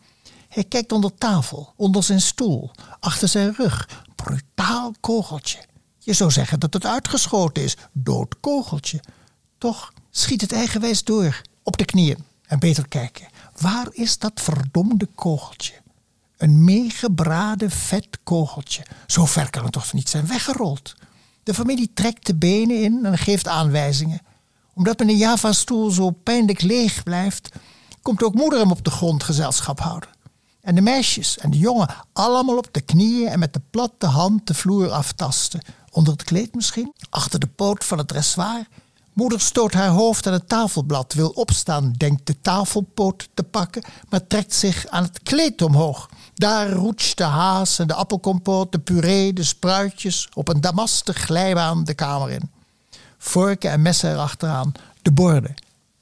Hij 0.48 0.64
kijkt 0.64 0.92
onder 0.92 1.14
tafel, 1.14 1.72
onder 1.76 2.02
zijn 2.02 2.20
stoel, 2.20 2.70
achter 3.00 3.28
zijn 3.28 3.54
rug. 3.54 4.04
Brutaal 4.24 4.94
kogeltje. 5.00 5.58
Je 5.98 6.12
zou 6.12 6.30
zeggen 6.30 6.60
dat 6.60 6.74
het 6.74 6.86
uitgeschoten 6.86 7.62
is. 7.62 7.76
Dood 7.92 8.40
kogeltje. 8.40 9.00
Toch 9.58 9.92
schiet 10.10 10.40
het 10.40 10.52
eigenwijs 10.52 11.04
door, 11.04 11.40
op 11.62 11.76
de 11.76 11.84
knieën. 11.84 12.24
En 12.46 12.58
beter 12.58 12.88
kijken. 12.88 13.28
Waar 13.60 13.86
is 13.90 14.18
dat 14.18 14.32
verdomde 14.34 15.08
kogeltje? 15.14 15.74
Een 16.36 16.64
meegebraden 16.64 17.70
vet 17.70 18.18
kogeltje. 18.24 18.82
Zo 19.06 19.26
ver 19.26 19.50
kan 19.50 19.62
het 19.62 19.72
toch 19.72 19.92
niet 19.92 20.08
zijn 20.08 20.26
weggerold. 20.26 20.94
De 21.42 21.54
familie 21.54 21.90
trekt 21.94 22.26
de 22.26 22.34
benen 22.34 22.82
in 22.82 23.04
en 23.04 23.18
geeft 23.18 23.48
aanwijzingen. 23.48 24.20
Omdat 24.74 24.98
meneer 24.98 25.16
Java's 25.16 25.58
stoel 25.58 25.90
zo 25.90 26.10
pijnlijk 26.10 26.62
leeg 26.62 27.02
blijft, 27.02 27.50
komt 28.02 28.22
ook 28.22 28.34
moeder 28.34 28.58
hem 28.58 28.70
op 28.70 28.84
de 28.84 28.90
grond 28.90 29.22
gezelschap 29.22 29.80
houden. 29.80 30.08
En 30.68 30.74
de 30.74 30.80
meisjes 30.80 31.38
en 31.38 31.50
de 31.50 31.58
jongen 31.58 31.88
allemaal 32.12 32.56
op 32.56 32.68
de 32.70 32.80
knieën 32.80 33.28
en 33.28 33.38
met 33.38 33.52
de 33.52 33.60
platte 33.70 34.06
hand 34.06 34.46
de 34.46 34.54
vloer 34.54 34.90
aftasten. 34.90 35.60
Onder 35.90 36.12
het 36.12 36.24
kleed 36.24 36.54
misschien, 36.54 36.92
achter 37.10 37.40
de 37.40 37.46
poot 37.46 37.84
van 37.84 37.98
het 37.98 38.08
dressoir. 38.08 38.66
Moeder 39.12 39.40
stoot 39.40 39.72
haar 39.72 39.88
hoofd 39.88 40.26
aan 40.26 40.32
het 40.32 40.48
tafelblad, 40.48 41.14
wil 41.14 41.28
opstaan, 41.28 41.92
denkt 41.96 42.26
de 42.26 42.40
tafelpoot 42.40 43.28
te 43.34 43.42
pakken, 43.42 43.82
maar 44.08 44.26
trekt 44.26 44.54
zich 44.54 44.86
aan 44.86 45.02
het 45.02 45.22
kleed 45.22 45.62
omhoog. 45.62 46.10
Daar 46.34 46.70
roetst 46.70 47.16
de 47.16 47.24
haas 47.24 47.78
en 47.78 47.86
de 47.86 47.94
appelkompoot, 47.94 48.72
de 48.72 48.78
puree, 48.78 49.32
de 49.32 49.44
spruitjes 49.44 50.28
op 50.34 50.48
een 50.48 50.60
damasten 50.60 51.14
glijbaan 51.14 51.84
de 51.84 51.94
kamer 51.94 52.30
in. 52.30 52.50
Vorken 53.18 53.70
en 53.70 53.82
messen 53.82 54.10
erachteraan, 54.10 54.72
de 55.02 55.12
borden 55.12 55.54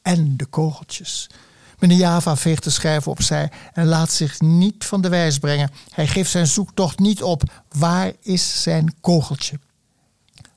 en 0.02 0.36
de 0.36 0.46
kogeltjes. 0.46 1.28
Meneer 1.78 1.96
Java 1.96 2.36
veegt 2.36 2.64
de 2.64 2.70
schijf 2.70 3.08
opzij 3.08 3.50
en 3.72 3.86
laat 3.86 4.12
zich 4.12 4.40
niet 4.40 4.84
van 4.84 5.00
de 5.00 5.08
wijs 5.08 5.38
brengen. 5.38 5.70
Hij 5.90 6.06
geeft 6.06 6.30
zijn 6.30 6.46
zoektocht 6.46 6.98
niet 6.98 7.22
op. 7.22 7.42
Waar 7.68 8.12
is 8.22 8.62
zijn 8.62 8.94
kogeltje? 9.00 9.58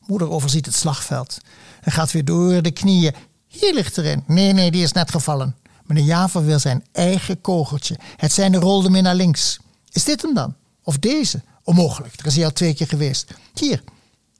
Moeder 0.06 0.30
overziet 0.30 0.66
het 0.66 0.76
slagveld 0.76 1.38
en 1.82 1.92
gaat 1.92 2.12
weer 2.12 2.26
door 2.26 2.62
de 2.62 2.72
knieën. 2.72 3.16
Hier 3.48 3.74
ligt 3.74 3.98
erin. 3.98 4.24
Nee, 4.28 4.54
nee, 4.54 4.72
die 4.72 4.84
is 4.84 4.92
net 4.92 5.12
gevallen. 5.12 5.56
Meneer 5.86 6.04
Java 6.04 6.42
wil 6.42 6.60
zijn 6.60 6.86
eigen 6.92 7.42
kogeltje. 7.42 7.98
Het 8.16 8.32
zijne 8.32 8.58
rolde 8.58 8.90
meer 8.90 9.02
naar 9.02 9.16
links. 9.16 9.60
Is 9.92 10.04
dit 10.04 10.22
hem 10.22 10.34
dan? 10.34 10.56
Of 10.84 10.98
deze? 10.98 11.42
Onmogelijk, 11.64 12.20
er 12.20 12.26
is 12.26 12.36
hij 12.36 12.46
al 12.46 12.52
twee 12.52 12.74
keer 12.74 12.88
geweest. 12.88 13.34
Hier, 13.54 13.84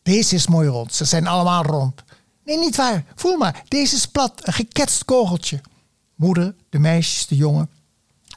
deze 0.04 0.36
is 0.36 0.48
mooi 0.48 0.68
rond. 0.68 0.94
Ze 0.94 1.06
zijn 1.06 1.28
allemaal 1.28 1.64
rond. 1.64 2.04
Nee, 2.46 2.58
niet 2.58 2.76
waar. 2.76 3.06
Voel 3.16 3.38
maar, 3.38 3.64
deze 3.68 3.96
is 3.96 4.06
plat, 4.06 4.48
een 4.48 4.54
geketst 4.54 5.06
kogeltje. 5.06 5.62
Moeder, 6.20 6.56
de 6.70 6.80
meisjes, 6.80 7.28
de 7.28 7.36
jongen. 7.36 7.70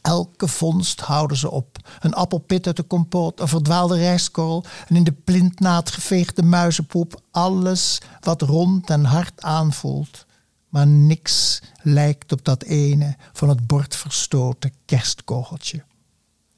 Elke 0.03 0.49
vondst 0.49 1.01
houden 1.01 1.37
ze 1.37 1.51
op. 1.51 1.89
Een 2.01 2.15
appelpit 2.15 2.67
uit 2.67 2.77
de 2.77 2.83
kompoot, 2.83 3.41
een 3.41 3.49
verdwaalde 3.49 3.97
rijstkorrel, 3.97 4.65
een 4.89 4.97
in 4.97 5.05
de 5.05 5.13
plintnaad 5.13 5.91
geveegde 5.91 6.43
muizenpoep. 6.43 7.21
Alles 7.31 8.01
wat 8.21 8.43
rond 8.43 8.91
en 8.91 9.05
hard 9.05 9.43
aanvoelt. 9.43 10.27
Maar 10.69 10.87
niks 10.87 11.63
lijkt 11.83 12.33
op 12.33 12.45
dat 12.45 12.63
ene 12.63 13.17
van 13.33 13.49
het 13.49 13.67
bord 13.67 13.97
verstoten 13.97 14.73
kerstkogeltje. 14.85 15.85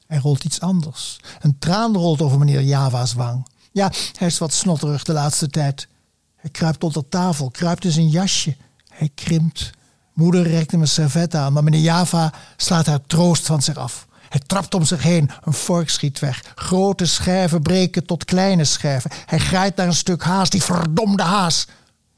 Er 0.07 0.21
rolt 0.21 0.43
iets 0.43 0.59
anders. 0.59 1.19
Een 1.39 1.59
traan 1.59 1.97
rolt 1.97 2.21
over 2.21 2.39
meneer 2.39 2.61
Java's 2.61 3.13
wang. 3.13 3.47
Ja, 3.71 3.91
hij 4.17 4.27
is 4.27 4.37
wat 4.37 4.53
snotterig 4.53 5.03
de 5.03 5.13
laatste 5.13 5.47
tijd. 5.47 5.87
Hij 6.35 6.49
kruipt 6.49 6.83
onder 6.83 7.09
tafel, 7.09 7.49
kruipt 7.49 7.85
in 7.85 7.91
zijn 7.91 8.09
jasje. 8.09 8.55
Hij 8.89 9.09
krimpt. 9.15 9.71
Moeder 10.15 10.47
reikt 10.47 10.71
hem 10.71 10.81
een 10.81 10.87
servet 10.87 11.35
aan, 11.35 11.53
maar 11.53 11.63
meneer 11.63 11.81
Java 11.81 12.33
slaat 12.57 12.85
haar 12.85 13.01
troost 13.07 13.45
van 13.45 13.61
zich 13.61 13.77
af. 13.77 14.07
Hij 14.29 14.41
trapt 14.45 14.73
om 14.73 14.85
zich 14.85 15.03
heen, 15.03 15.29
een 15.43 15.53
vork 15.53 15.89
schiet 15.89 16.19
weg. 16.19 16.43
Grote 16.55 17.05
schijven 17.05 17.61
breken 17.61 18.05
tot 18.05 18.25
kleine 18.25 18.63
schijven. 18.63 19.11
Hij 19.25 19.39
grijpt 19.39 19.77
naar 19.77 19.87
een 19.87 19.93
stuk 19.93 20.23
haas, 20.23 20.49
die 20.49 20.63
verdomde 20.63 21.23
haas. 21.23 21.67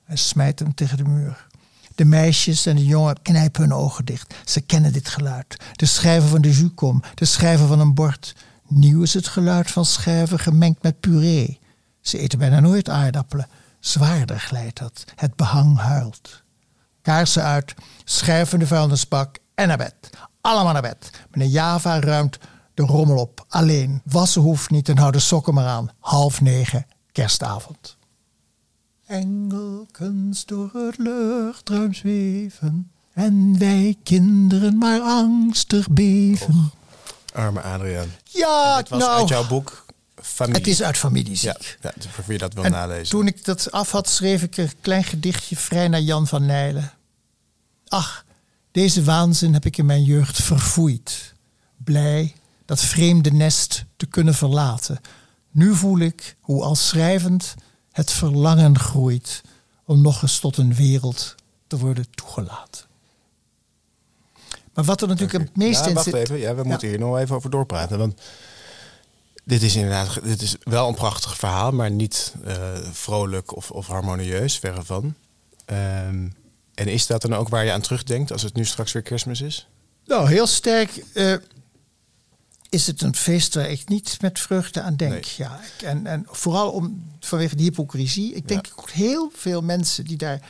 Hij 0.03 0.15
smijt 0.15 0.59
hem 0.59 0.73
tegen 0.73 0.97
de 0.97 1.03
muur. 1.03 1.47
De 1.95 2.05
meisjes 2.05 2.65
en 2.65 2.75
de 2.75 2.85
jongen 2.85 3.21
knijpen 3.21 3.61
hun 3.61 3.73
ogen 3.73 4.05
dicht. 4.05 4.35
Ze 4.45 4.61
kennen 4.61 4.93
dit 4.93 5.09
geluid. 5.09 5.57
De 5.71 5.85
schijven 5.85 6.29
van 6.29 6.41
de 6.41 6.51
jukom, 6.51 7.01
de 7.13 7.25
schijven 7.25 7.67
van 7.67 7.79
een 7.79 7.93
bord. 7.93 8.35
Nieuw 8.67 9.01
is 9.01 9.13
het 9.13 9.27
geluid 9.27 9.71
van 9.71 9.85
schijven 9.85 10.39
gemengd 10.39 10.83
met 10.83 10.99
puree. 10.99 11.59
Ze 12.01 12.19
eten 12.19 12.39
bijna 12.39 12.59
nooit 12.59 12.89
aardappelen. 12.89 13.47
Zwaarder 13.79 14.39
glijdt 14.39 14.79
dat. 14.79 15.03
Het 15.15 15.35
behang 15.35 15.77
huilt. 15.77 16.45
Kaarsen 17.07 17.43
uit, 17.43 17.73
schijven 18.03 18.59
de 18.59 18.67
vuilnisbak 18.67 19.37
en 19.55 19.67
naar 19.67 19.77
bed. 19.77 19.93
Allemaal 20.41 20.73
naar 20.73 20.81
bed. 20.81 21.09
Meneer 21.31 21.47
Java 21.47 21.99
ruimt 21.99 22.37
de 22.73 22.83
rommel 22.83 23.17
op. 23.17 23.45
Alleen. 23.49 24.01
Wassen 24.05 24.41
hoeft 24.41 24.69
niet 24.69 24.89
en 24.89 24.97
hou 24.97 25.11
de 25.11 25.19
sokken 25.19 25.53
maar 25.53 25.65
aan. 25.65 25.89
Half 25.99 26.41
negen, 26.41 26.85
kerstavond. 27.11 27.97
Engelkens 29.05 30.45
door 30.45 30.69
het 30.73 30.97
luchtruim 30.97 31.93
zweven. 31.93 32.91
En 33.13 33.59
wij 33.59 33.97
kinderen 34.03 34.77
maar 34.77 34.99
angstig 35.01 35.89
beven. 35.89 36.71
Arme 37.33 37.61
Adriaan. 37.61 38.11
Ja, 38.23 38.77
Dit 38.77 38.89
was 38.89 38.99
nou, 38.99 39.19
uit 39.19 39.29
jouw 39.29 39.47
boek 39.47 39.85
Familie. 40.21 40.57
het 40.57 40.67
is 40.67 40.83
uit 40.83 40.97
familieziek. 40.97 41.77
Ja, 41.81 41.91
ja, 41.99 42.09
voor 42.09 42.33
je 42.33 42.39
dat 42.39 42.53
wil 42.53 42.63
En 42.63 42.71
nalezen. 42.71 43.09
Toen 43.09 43.27
ik 43.27 43.45
dat 43.45 43.71
af 43.71 43.91
had, 43.91 44.09
schreef 44.09 44.43
ik 44.43 44.57
een 44.57 44.71
klein 44.81 45.03
gedichtje 45.03 45.55
vrij 45.55 45.87
naar 45.87 46.01
Jan 46.01 46.27
van 46.27 46.45
Nijlen. 46.45 46.91
Ach, 47.87 48.25
deze 48.71 49.03
waanzin 49.03 49.53
heb 49.53 49.65
ik 49.65 49.77
in 49.77 49.85
mijn 49.85 50.03
jeugd 50.03 50.41
verfoeid. 50.43 51.33
Blij 51.77 52.35
dat 52.65 52.79
vreemde 52.79 53.31
nest 53.31 53.85
te 53.97 54.05
kunnen 54.05 54.33
verlaten. 54.33 54.99
Nu 55.51 55.75
voel 55.75 55.99
ik 55.99 56.35
hoe 56.41 56.63
al 56.63 56.75
schrijvend 56.75 57.55
het 57.91 58.11
verlangen 58.11 58.79
groeit 58.79 59.41
om 59.85 60.01
nog 60.01 60.21
eens 60.21 60.39
tot 60.39 60.57
een 60.57 60.73
wereld 60.75 61.35
te 61.67 61.77
worden 61.77 62.05
toegelaten. 62.11 62.85
Maar 64.73 64.85
wat 64.85 65.01
er 65.01 65.07
natuurlijk 65.07 65.43
het 65.43 65.55
meest 65.57 65.79
ja, 65.83 65.87
in 65.87 65.93
wacht 65.93 66.13
even. 66.13 66.37
Ja, 66.39 66.55
we 66.55 66.61
Ja. 66.63 66.67
moeten 66.69 66.87
hier 66.87 66.99
nog 66.99 67.17
even 67.17 67.35
over 67.35 67.49
doorpraten. 67.49 67.97
Want 67.97 68.21
dit 69.43 69.61
is 69.61 69.75
inderdaad 69.75 70.23
dit 70.23 70.41
is 70.41 70.55
wel 70.63 70.87
een 70.87 70.95
prachtig 70.95 71.37
verhaal, 71.37 71.71
maar 71.71 71.91
niet 71.91 72.33
eh, 72.45 72.55
vrolijk 72.91 73.55
of, 73.55 73.71
of 73.71 73.87
harmonieus, 73.87 74.59
verre 74.59 74.83
van. 74.83 75.15
Ehm, 75.65 76.27
en 76.77 76.87
is 76.87 77.07
dat 77.07 77.21
dan 77.21 77.33
ook 77.33 77.49
waar 77.49 77.65
je 77.65 77.71
aan 77.71 77.81
terugdenkt 77.81 78.31
als 78.31 78.41
het 78.41 78.53
nu 78.55 78.65
straks 78.65 78.91
weer 78.91 79.01
kerstmis 79.01 79.41
is? 79.41 79.67
Nou, 80.05 80.29
heel 80.29 80.47
sterk 80.47 81.03
eh, 81.13 81.33
is 82.69 82.87
het 82.87 83.01
een 83.01 83.15
feest 83.15 83.53
waar 83.55 83.69
ik 83.69 83.89
niet 83.89 84.17
met 84.21 84.39
vreugde 84.39 84.81
aan 84.81 84.95
denk. 84.95 85.11
Nee. 85.11 85.23
Ja, 85.37 85.59
en, 85.83 86.05
en 86.05 86.25
vooral 86.29 86.71
om, 86.71 87.05
vanwege 87.19 87.55
de 87.55 87.63
hypocrisie. 87.63 88.33
Ik 88.33 88.47
denk 88.47 88.67
ook 88.75 88.89
heel 88.89 89.31
veel 89.35 89.61
mensen 89.61 90.05
die 90.05 90.17
daar 90.17 90.41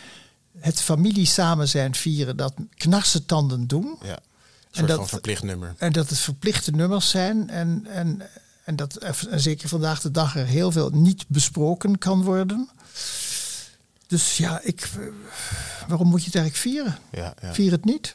het 0.59 0.81
familie 0.81 1.25
samen 1.25 1.67
zijn 1.67 1.95
vieren, 1.95 2.37
dat 2.37 2.53
knarsetanden 2.75 3.67
doen. 3.67 3.97
Ja. 4.03 4.09
Een 4.11 4.19
soort 4.71 4.87
dat- 4.87 4.97
van 4.97 5.07
verplicht 5.07 5.43
nummer. 5.43 5.75
En 5.77 5.91
dat 5.91 6.09
het 6.09 6.19
verplichte 6.19 6.71
nummers 6.71 7.09
zijn. 7.09 7.49
En, 7.49 7.85
en, 7.89 8.21
en 8.63 8.75
dat 8.75 8.95
en 8.95 9.39
zeker 9.39 9.69
vandaag 9.69 10.01
de 10.01 10.11
dag 10.11 10.35
er 10.35 10.45
heel 10.45 10.71
veel 10.71 10.89
niet 10.89 11.25
besproken 11.27 11.97
kan 11.97 12.23
worden. 12.23 12.69
Dus 14.07 14.37
ja, 14.37 14.59
ik, 14.63 14.81
eh, 14.81 14.99
waarom 15.87 16.07
moet 16.07 16.19
je 16.19 16.25
het 16.25 16.35
eigenlijk 16.35 16.65
vieren? 16.65 16.97
Ja, 17.11 17.33
ja. 17.41 17.53
Vier 17.53 17.71
het 17.71 17.85
niet. 17.85 18.13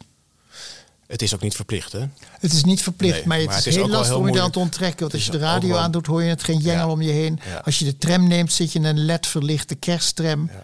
Het 1.07 1.23
is 1.23 1.35
ook 1.35 1.41
niet 1.41 1.55
verplicht, 1.57 1.93
hè? 1.93 2.05
Het 2.41 2.53
is 2.53 2.65
niet 2.65 2.83
verplicht, 2.83 3.15
Nee, 3.17 3.27
maar 3.27 3.37
het 3.39 3.47
maar 3.47 3.57
is, 3.59 3.65
het 3.65 3.75
is 3.75 3.81
heel 3.81 3.89
lastig 3.89 4.07
heel 4.09 4.17
om 4.17 4.23
je 4.25 4.29
moeilijk. 4.31 4.53
te 4.53 4.59
onttrekken. 4.59 4.99
Want 5.01 5.13
Het 5.13 5.21
als 5.21 5.31
je 5.31 5.39
de 5.39 5.45
radio 5.45 5.69
wel- 5.69 5.79
aandoet, 5.79 6.07
hoor 6.07 6.23
je 6.23 6.29
het 6.29 6.43
geen 6.45 6.59
jengel 6.59 6.87
Ja. 6.87 6.93
om 6.93 7.03
je 7.03 7.11
heen. 7.11 7.41
Als 7.65 7.79
je 7.79 7.85
de 7.85 7.99
tram 7.99 8.27
neemt, 8.29 8.53
zit 8.53 8.73
je 8.73 8.79
in 8.79 8.85
een 8.85 9.05
led-verlichte 9.05 9.75
kersttram. 9.75 10.51
Ja. 10.53 10.61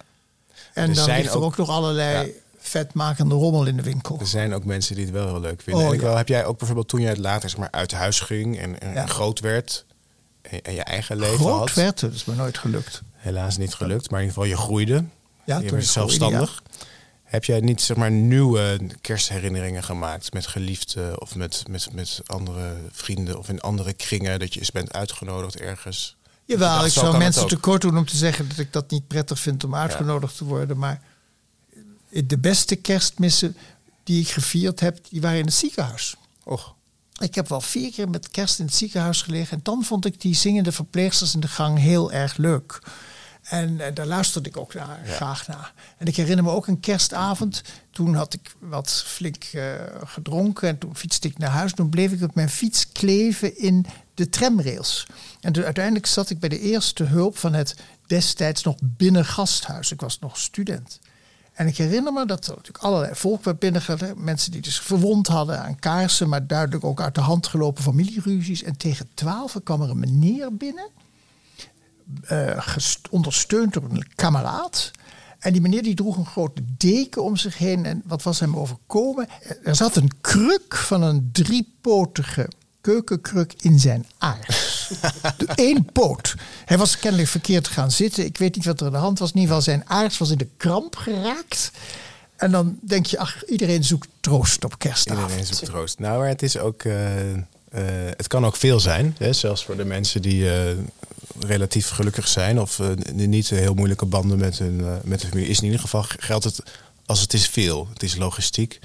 En 0.75 0.89
Er 0.89 0.95
dan 0.95 1.05
zijn 1.05 1.21
ligt 1.21 1.31
er 1.33 1.39
ook- 1.39 1.45
ook 1.45 1.57
nog 1.57 1.69
allerlei 1.69 2.33
vetmakende 2.59 3.35
rommel 3.35 3.67
in 3.67 3.77
de 3.77 3.83
winkel. 3.83 4.17
Er 4.21 4.27
zijn 4.27 4.55
ook 4.55 4.65
mensen 4.65 4.95
die 4.95 5.05
het 5.05 5.13
wel 5.15 5.27
heel 5.27 5.41
leuk 5.41 5.63
vinden. 5.63 5.83
Oh, 5.83 5.89
en 5.89 5.95
ik 5.95 6.01
wel, 6.01 6.17
heb 6.17 6.29
jij 6.29 6.45
ook 6.45 6.59
bijvoorbeeld 6.59 6.89
toen 6.89 7.01
jij 7.01 7.17
later 7.17 7.51
zeg 7.51 7.59
maar, 7.59 7.71
uit 7.71 7.93
huis 7.93 8.21
ging 8.21 8.59
en, 8.59 9.09
groot 9.09 9.41
werd 9.41 9.85
en, 10.43 10.63
en 10.63 10.75
je 10.75 10.83
eigen 10.83 11.17
leven 11.17 11.39
Groot 11.39 11.59
had? 11.59 11.75
werd, 11.75 12.01
het, 12.01 12.11
dat 12.11 12.13
is 12.13 12.25
me 12.25 12.35
nooit 12.35 12.59
gelukt. 12.59 13.03
Helaas 13.13 13.57
niet 13.57 13.75
gelukt, 13.75 14.11
maar 14.11 14.21
in 14.21 14.27
ieder 14.27 14.43
geval 14.43 14.59
je 14.59 14.65
groeide. 14.67 15.05
Ja, 15.49 15.59
je 15.59 15.69
toen 15.69 15.83
zelfstandig. 15.83 16.63
Heb 17.23 17.45
jij 17.45 17.61
niet 17.61 17.81
zeg 17.81 17.97
maar 17.97 18.11
nieuwe 18.11 18.81
kerstherinneringen 19.01 19.83
gemaakt 19.83 20.33
met 20.33 20.47
geliefden 20.47 21.21
of 21.21 21.35
met, 21.35 21.63
met, 21.69 21.89
met 21.93 22.21
andere 22.27 22.77
vrienden 22.91 23.39
of 23.39 23.49
in 23.49 23.61
andere 23.61 23.93
kringen 23.93 24.39
dat 24.39 24.55
je 24.55 24.61
eens 24.61 24.71
bent 24.71 24.93
uitgenodigd 24.93 25.57
ergens? 25.57 26.17
Jawel, 26.45 26.69
dacht, 26.69 26.87
ik 26.87 26.93
zo 26.93 27.01
zou 27.01 27.19
mensen 27.19 27.43
ook. 27.43 27.49
tekort 27.49 27.83
doen 27.83 27.99
om 27.99 28.07
te 28.07 28.17
zeggen 28.17 28.49
dat 28.49 28.59
ik 28.59 28.73
dat 28.73 28.91
niet 28.91 29.07
prettig 29.07 29.39
vind 29.39 29.65
om 29.65 29.75
uitgenodigd 29.75 30.37
te 30.37 30.45
worden. 30.45 30.79
Maar 30.79 31.03
de 32.11 32.39
beste 32.39 32.77
kerstmissen 32.77 33.57
die 34.05 34.21
ik 34.21 34.29
gevierd 34.29 34.81
heb, 34.81 34.99
die 35.11 35.21
waren 35.21 35.39
in 35.39 35.45
het 35.45 35.55
ziekenhuis. 35.55 36.15
Och, 36.45 36.75
Ik 37.21 37.35
heb 37.35 37.49
wel 37.49 37.61
vier 37.61 37.91
keer 37.93 38.09
met 38.09 38.31
kerst 38.31 38.59
in 38.59 38.65
het 38.65 38.75
ziekenhuis 38.75 39.23
gelegen. 39.23 39.57
En 39.57 39.61
dan 39.63 39.85
vond 39.85 40.07
ik 40.07 40.21
die 40.21 40.35
zingende 40.35 40.73
verpleegsters 40.73 41.35
in 41.35 41.41
de 41.41 41.49
gang 41.49 41.79
heel 41.79 42.13
erg 42.13 42.37
leuk. 42.37 42.81
En 43.49 43.81
eh, 43.81 43.95
daar 43.95 44.07
luisterde 44.07 44.49
ik 44.49 44.57
ook 44.57 44.75
naar, 44.75 45.01
graag 45.05 45.47
naar. 45.47 45.73
En 45.97 46.07
ik 46.07 46.17
herinner 46.17 46.45
me 46.45 46.51
ook 46.51 46.67
een 46.67 46.81
kerstavond. 46.81 47.63
Toen 47.91 48.15
had 48.15 48.35
ik 48.35 48.55
wat 48.59 49.03
flink 49.07 49.45
eh, 49.45 49.63
gedronken. 50.05 50.69
En 50.69 50.79
toen 50.79 50.97
fietste 50.97 51.29
ik 51.29 51.39
naar 51.39 51.51
huis. 51.51 51.73
Toen 51.73 51.89
bleef 51.89 52.13
ik 52.13 52.23
op 52.23 52.35
mijn 52.35 52.49
fiets 52.49 52.93
kleven 52.93 53.59
in 53.59 53.87
de 54.15 54.29
tramrails. 54.29 55.07
En 55.41 55.53
toen 55.53 55.65
uiteindelijk 55.65 56.07
zat 56.07 56.31
ik 56.31 56.39
bij 56.39 56.49
de 56.49 56.61
eerste 56.61 57.05
hulp 57.05 57.39
van 57.39 57.53
het 57.53 57.77
destijds 58.07 58.63
nog 58.63 58.77
binnengasthuis. 58.81 59.93
Ik 59.93 60.01
was 60.01 60.19
nog 60.19 60.39
student. 60.39 61.01
En 61.53 61.67
ik 61.67 61.77
herinner 61.77 62.13
me 62.13 62.27
dat 62.27 62.47
er 62.47 62.55
natuurlijk 62.57 62.85
allerlei 62.85 63.15
volk 63.15 63.45
werd 63.45 63.59
binnengegaan. 63.59 64.25
Mensen 64.25 64.53
die 64.53 64.61
dus 64.61 64.81
verwond 64.81 65.27
hadden 65.27 65.61
aan 65.61 65.79
kaarsen, 65.79 66.29
maar 66.29 66.47
duidelijk 66.47 66.85
ook 66.85 67.01
uit 67.01 67.15
de 67.15 67.21
hand 67.21 67.47
gelopen 67.47 67.83
familieruzies. 67.83 68.63
En 68.63 68.77
tegen 68.77 69.09
twaalf 69.15 69.57
kwam 69.65 69.83
er 69.83 69.91
een 69.91 69.99
meneer 69.99 70.57
binnen, 70.57 70.89
gest- 72.59 73.09
ondersteund 73.11 73.73
door 73.73 73.83
een 73.91 74.07
kameraad. 74.15 74.91
En 75.39 75.53
die 75.53 75.61
meneer 75.63 75.83
die 75.83 75.95
droeg 75.95 76.17
een 76.17 76.27
grote 76.27 76.63
deken 76.77 77.23
om 77.25 77.37
zich 77.37 77.59
heen. 77.59 77.85
En 77.87 78.03
wat 78.05 78.23
was 78.23 78.41
hem 78.41 78.57
overkomen? 78.57 79.29
Er 79.65 79.77
zat 79.77 79.97
een 79.97 80.11
kruk 80.21 80.75
van 80.77 81.03
een 81.03 81.29
driepotige 81.33 82.49
keukenkruk 82.81 83.55
in 83.61 83.79
zijn 83.81 84.07
aars. 84.19 84.91
De 85.37 85.47
één 85.69 85.85
poot. 85.93 86.35
Hij 86.65 86.79
was 86.79 86.99
kennelijk 86.99 87.29
verkeerd 87.29 87.69
gaan 87.69 87.91
zitten. 87.91 88.25
Ik 88.25 88.39
weet 88.39 88.55
niet 88.57 88.65
wat 88.65 88.81
er 88.81 88.87
aan 88.87 88.93
de 88.93 88.99
hand 88.99 89.19
was. 89.19 89.29
In 89.33 89.41
ieder 89.41 89.49
geval 89.57 89.75
zijn 89.75 89.89
aars 89.89 90.19
was 90.19 90.31
in 90.31 90.39
de 90.39 90.49
kramp 90.57 90.97
geraakt. 90.97 91.71
En 92.37 92.51
dan 92.51 92.79
denk 92.81 93.07
je, 93.07 93.19
ach, 93.19 93.45
iedereen 93.45 93.85
zoekt 93.85 94.09
troost 94.21 94.65
op 94.65 94.79
kerstavond. 94.79 95.23
Iedereen 95.31 95.47
zoekt 95.47 95.65
troost. 95.65 95.99
Nou, 95.99 96.19
maar 96.19 96.29
het 96.29 96.43
is 96.43 96.59
ook... 96.59 96.83
eh, 96.83 97.33
eh, 97.33 97.41
het 98.17 98.27
kan 98.27 98.47
ook 98.47 98.57
veel 98.57 98.81
zijn. 98.81 99.15
Hè? 99.19 99.33
Zelfs 99.33 99.65
voor 99.65 99.77
de 99.77 99.85
mensen 99.85 100.23
die 100.23 100.51
relatief 101.41 101.89
gelukkig 101.89 102.29
zijn... 102.29 102.61
of 102.61 102.79
eh, 102.79 102.89
niet 103.15 103.49
heel 103.49 103.75
moeilijke 103.75 104.07
banden 104.07 104.39
met 104.39 104.59
hun, 104.59 104.81
eh, 104.81 104.93
met 105.05 105.23
hun 105.23 105.31
familie... 105.31 105.51
is 105.51 105.59
in 105.59 105.65
ieder 105.65 105.81
geval 105.81 106.05
geldt 106.19 106.45
het 106.45 106.63
als 107.07 107.21
het 107.21 107.33
is 107.33 107.49
veel. 107.49 107.89
Het 107.93 108.03
is 108.03 108.17
logistiek. 108.17 108.79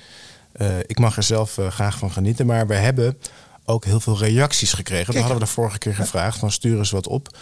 Eh, 0.51 0.79
ik 0.79 0.99
mag 0.99 1.17
er 1.17 1.23
zelf 1.23 1.57
graag 1.69 1.97
van 1.97 2.11
genieten. 2.11 2.45
Maar 2.45 2.67
we 2.67 2.75
hebben 2.75 3.17
ook 3.65 3.85
heel 3.85 3.99
veel 3.99 4.17
reacties 4.17 4.73
gekregen. 4.73 5.05
Dat 5.13 5.21
hadden 5.21 5.39
we 5.39 5.45
de 5.45 5.51
vorige 5.51 5.77
keer 5.77 5.95
gevraagd. 5.95 6.37
Van 6.37 6.51
stuur 6.51 6.77
eens 6.77 6.91
wat 6.91 7.07
op. 7.07 7.37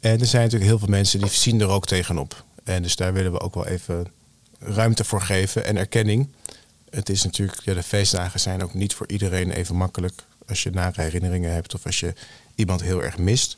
En 0.00 0.20
er 0.20 0.26
zijn 0.26 0.42
natuurlijk 0.42 0.70
heel 0.70 0.78
veel 0.78 0.88
mensen 0.88 1.20
die 1.20 1.30
zien 1.30 1.60
er 1.60 1.68
ook 1.68 1.86
tegenop. 1.86 2.44
En 2.64 2.82
dus 2.82 2.96
daar 2.96 3.12
willen 3.12 3.32
we 3.32 3.40
ook 3.40 3.54
wel 3.54 3.66
even 3.66 4.06
ruimte 4.58 5.04
voor 5.04 5.22
geven 5.22 5.64
en 5.64 5.76
erkenning. 5.76 6.28
Het 6.90 7.08
is 7.08 7.24
natuurlijk, 7.24 7.60
ja, 7.64 7.74
de 7.74 7.82
feestdagen 7.82 8.40
zijn 8.40 8.62
ook 8.62 8.74
niet 8.74 8.94
voor 8.94 9.08
iedereen 9.08 9.50
even 9.50 9.76
makkelijk. 9.76 10.22
Als 10.48 10.62
je 10.62 10.70
nare 10.70 11.02
herinneringen 11.02 11.52
hebt 11.52 11.74
of 11.74 11.86
als 11.86 12.00
je 12.00 12.14
iemand 12.54 12.82
heel 12.82 13.02
erg 13.02 13.18
mist. 13.18 13.56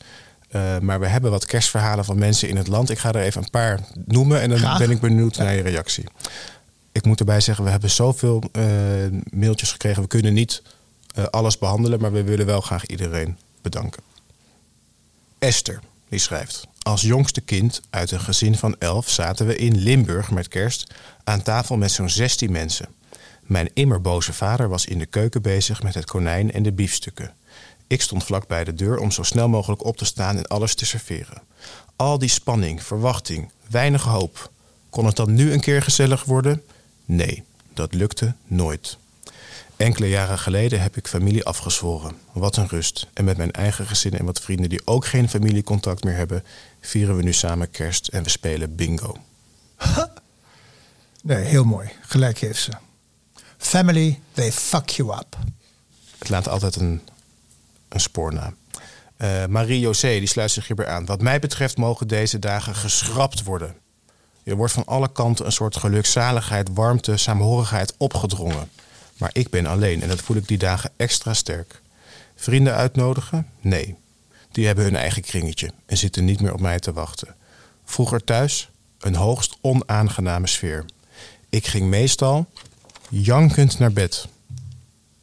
Eh, 0.54 0.78
maar 0.78 1.00
we 1.00 1.06
hebben 1.06 1.30
wat 1.30 1.46
kerstverhalen 1.46 2.04
van 2.04 2.18
mensen 2.18 2.49
in 2.49 2.56
het 2.56 2.66
land. 2.66 2.90
Ik 2.90 2.99
ga 2.99 3.12
er 3.12 3.23
even 3.23 3.42
een 3.42 3.50
paar 3.50 3.80
noemen 4.04 4.40
en 4.40 4.49
dan 4.49 4.58
Graag. 4.58 4.78
ben 4.78 4.90
ik 4.90 5.00
benieuwd 5.00 5.37
naar 5.37 5.54
je 5.54 5.62
reactie. 5.62 6.04
Ik 6.92 7.04
moet 7.04 7.18
erbij 7.18 7.40
zeggen, 7.40 7.64
we 7.64 7.70
hebben 7.70 7.90
zoveel 7.90 8.42
eh, 8.52 8.64
mailtjes 9.30 9.73
gekregen. 9.73 10.02
We 10.02 10.08
kunnen 10.08 10.32
niet 10.32 10.62
eh, 11.14 11.25
alles 11.25 11.58
behandelen, 11.58 12.00
maar 12.00 12.12
we 12.12 12.23
willen 12.23 12.46
wel 12.46 12.61
graag 12.61 12.87
iedereen 12.87 13.38
bedanken. 13.62 14.02
Esther, 15.38 15.80
die 16.08 16.18
schrijft. 16.18 16.66
Als 16.82 17.02
jongste 17.02 17.40
kind 17.40 17.80
uit 17.90 18.11
een 18.11 18.20
gezin 18.20 18.56
van 18.56 18.76
elf 18.78 19.11
zaten 19.11 19.46
we 19.46 19.56
in 19.56 19.76
Limburg 19.76 20.30
met 20.30 20.49
kerst 20.49 20.87
aan 21.25 21.42
tafel 21.42 21.76
met 21.76 21.90
zo'n 21.90 22.11
16 22.11 22.52
mensen. 22.52 22.87
Mijn 23.42 23.70
immerboze 23.73 24.32
vader 24.32 24.68
was 24.68 24.87
in 24.87 24.99
de 24.99 25.06
keuken 25.06 25.42
bezig 25.42 25.82
met 25.82 25.94
het 25.94 26.04
konijn 26.04 26.52
en 26.52 26.62
de 26.62 26.73
biefstukken. 26.73 27.34
Ik 27.87 28.03
stond 28.03 28.25
vlak 28.25 28.47
bij 28.47 28.64
de 28.64 28.75
deur 28.75 28.99
om 28.99 29.11
zo 29.11 29.23
snel 29.23 29.49
mogelijk 29.49 29.85
op 29.85 29.97
te 29.97 30.05
staan 30.05 30.37
en 30.37 30.47
alles 30.47 30.75
te 30.75 30.87
serveren. 30.87 31.43
Al 31.97 32.19
die 32.19 32.29
spanning, 32.29 32.83
verwachting, 32.83 33.50
weinig 33.71 34.03
hoop. 34.03 34.50
Kon 34.91 35.07
het 35.07 35.17
dan 35.17 35.35
nu 35.35 35.53
een 35.53 35.61
keer 35.61 35.83
gezellig 35.83 36.25
worden? 36.25 36.62
Nee, 37.05 37.45
dat 37.75 37.95
lukte 37.95 38.35
nooit. 38.47 38.99
Enkele 39.76 40.09
jaren 40.09 40.38
geleden 40.38 40.81
heb 40.81 40.97
ik 40.97 41.09
familie 41.09 41.45
afgezworen. 41.45 42.17
Wat 42.33 42.57
een 42.57 42.69
rust. 42.69 43.07
En 43.12 43.25
met 43.25 43.37
mijn 43.37 43.50
eigen 43.50 43.87
gezin 43.87 44.19
en 44.19 44.25
wat 44.25 44.41
vrienden 44.41 44.69
die 44.69 44.87
ook 44.87 45.07
geen 45.07 45.29
familiecontact 45.29 46.05
meer 46.05 46.17
hebben, 46.17 46.45
vieren 46.81 47.17
we 47.17 47.23
nu 47.23 47.33
samen 47.33 47.71
kerst 47.71 48.09
en 48.09 48.23
we 48.23 48.29
spelen 48.29 48.75
bingo. 48.75 49.17
Nee, 51.23 51.45
heel 51.45 51.64
mooi. 51.64 51.88
Gelijk 52.00 52.38
heeft 52.38 52.62
ze. 52.62 52.73
Family, 53.59 54.21
they 54.33 54.53
fuck 54.53 54.88
you 54.88 55.17
up. 55.19 55.37
Het 56.19 56.29
laat 56.29 56.49
altijd 56.49 56.76
een, 56.76 57.00
een 57.95 58.01
spoor 58.01 58.33
na. 58.33 58.55
Eh, 59.17 59.47
Marie-José, 59.47 60.09
die 60.19 60.27
sluit 60.27 60.51
zich 60.51 60.67
hierbij 60.67 60.87
aan. 60.87 61.07
Wat 61.07 61.21
mij 61.21 61.39
betreft 61.39 61.77
mogen 61.77 62.09
deze 62.09 62.39
dagen 62.39 62.75
geschrapt 62.75 63.43
worden. 63.43 63.75
Er 64.45 64.57
wordt 64.57 64.73
van 64.73 64.87
alle 64.87 65.13
kanten 65.13 65.47
een 65.47 65.53
soort 65.53 65.77
gelukzaligheid, 65.77 66.69
warmte, 66.73 67.17
saamhorigheid 67.17 67.95
opgedrongen. 67.97 68.71
Maar 69.17 69.31
ik 69.33 69.51
ben 69.51 69.67
alleen 69.67 70.03
en 70.03 70.09
dat 70.09 70.21
voel 70.21 70.37
ik 70.37 70.49
die 70.49 70.59
dagen 70.59 70.91
extra 70.97 71.35
sterk. 71.35 71.83
Vrienden 72.35 72.75
uitnodigen? 72.75 73.47
Nee. 73.61 73.97
Die 74.51 74.67
hebben 74.67 74.85
hun 74.85 74.97
eigen 74.97 75.23
kringetje 75.23 75.71
en 75.87 75.97
zitten 75.97 76.25
niet 76.25 76.41
meer 76.41 76.53
op 76.53 76.61
mij 76.61 76.79
te 76.79 76.93
wachten. 76.93 77.35
Vroeger 77.85 78.25
thuis? 78.25 78.69
Een 78.99 79.15
hoogst 79.15 79.57
onaangename 79.61 80.47
sfeer. 80.47 80.85
Ik 81.49 81.67
ging 81.67 81.87
meestal 81.89 82.47
jankend 83.09 83.78
naar 83.78 83.93
bed. 83.93 84.28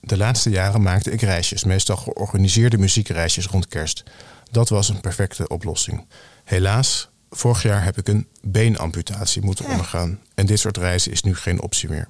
De 0.02 0.18
laatste 0.18 0.50
jaren 0.50 0.82
maakte 0.82 1.12
ik 1.12 1.22
reisjes, 1.22 1.64
meestal 1.64 1.98
georganiseerde 1.98 2.78
muziekreisjes 2.78 3.46
rond 3.46 3.68
kerst. 3.68 4.04
Dat 4.52 4.70
was 4.70 4.90
een 4.90 5.02
perfecte 5.02 5.48
oplossing. 5.48 6.06
Helaas, 6.44 7.10
vorig 7.30 7.64
jaar 7.64 7.84
heb 7.84 7.98
ik 7.98 8.08
een 8.08 8.28
beenamputatie 8.42 9.42
moeten 9.42 9.66
ondergaan. 9.66 10.20
En 10.36 10.46
dit 10.46 10.60
soort 10.60 10.78
reizen 10.78 11.12
is 11.12 11.24
nu 11.24 11.36
geen 11.36 11.62
optie 11.62 11.90
meer. 11.90 12.08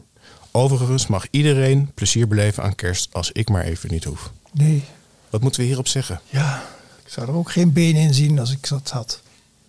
Overigens 0.51 1.07
mag 1.07 1.25
iedereen 1.31 1.91
plezier 1.93 2.27
beleven 2.27 2.63
aan 2.63 2.75
kerst 2.75 3.13
als 3.13 3.31
ik 3.31 3.49
maar 3.49 3.63
even 3.63 3.91
niet 3.91 4.03
hoef. 4.03 4.31
Nee, 4.51 4.83
Wat 5.29 5.41
moeten 5.41 5.61
we 5.61 5.67
hierop 5.67 5.87
zeggen? 5.87 6.21
ja, 6.29 6.63
ik 7.05 7.11
zou 7.11 7.27
er 7.27 7.33
ook 7.35 7.51
geen 7.51 7.73
been 7.73 7.95
in 7.95 8.13
zien 8.13 8.39
als 8.39 8.51
ik 8.51 8.67
dat 8.69 8.89
had. 8.89 9.21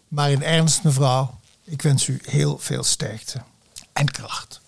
Maar 0.09 0.31
in 0.31 0.43
ernst, 0.43 0.83
mevrouw, 0.85 1.39
ik 1.65 1.83
wens 1.83 2.07
u 2.09 2.21
heel 2.25 2.59
veel 2.59 2.83
sterkte 2.83 3.43
en 3.93 4.11
kracht. 4.11 4.61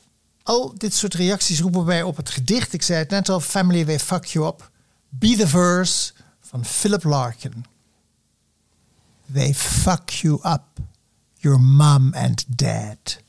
Al 0.44 0.74
dit 0.76 0.94
soort 0.94 1.14
reacties 1.14 1.60
roepen 1.60 1.84
wij 1.84 2.02
op 2.02 2.16
het 2.16 2.30
gedicht. 2.30 2.72
Ik 2.72 2.82
zei 2.82 2.98
het 2.98 3.10
net 3.10 3.28
al, 3.28 3.40
Family 3.40 3.84
They 3.84 3.98
Fuck 3.98 4.24
You 4.24 4.46
Up. 4.46 4.70
Be 5.08 5.36
the 5.36 5.48
Verse 5.48 6.12
van 6.40 6.64
Philip 6.64 7.04
Larkin. 7.04 7.64
They 9.32 9.54
fuck 9.54 10.10
you 10.10 10.34
up, 10.34 10.62
your 11.34 11.60
mom 11.60 12.14
and 12.14 12.44
dad. 12.48 13.22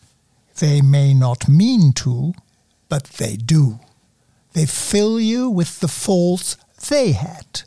They 0.54 0.82
may 0.82 1.14
not 1.14 1.48
mean 1.48 1.94
to, 1.94 2.34
but 2.88 3.18
they 3.18 3.38
do. 3.46 3.80
They 4.52 4.68
fill 4.68 5.20
you 5.20 5.56
with 5.56 5.80
the 5.80 5.88
faults 5.88 6.58
they 6.88 7.14
had 7.14 7.66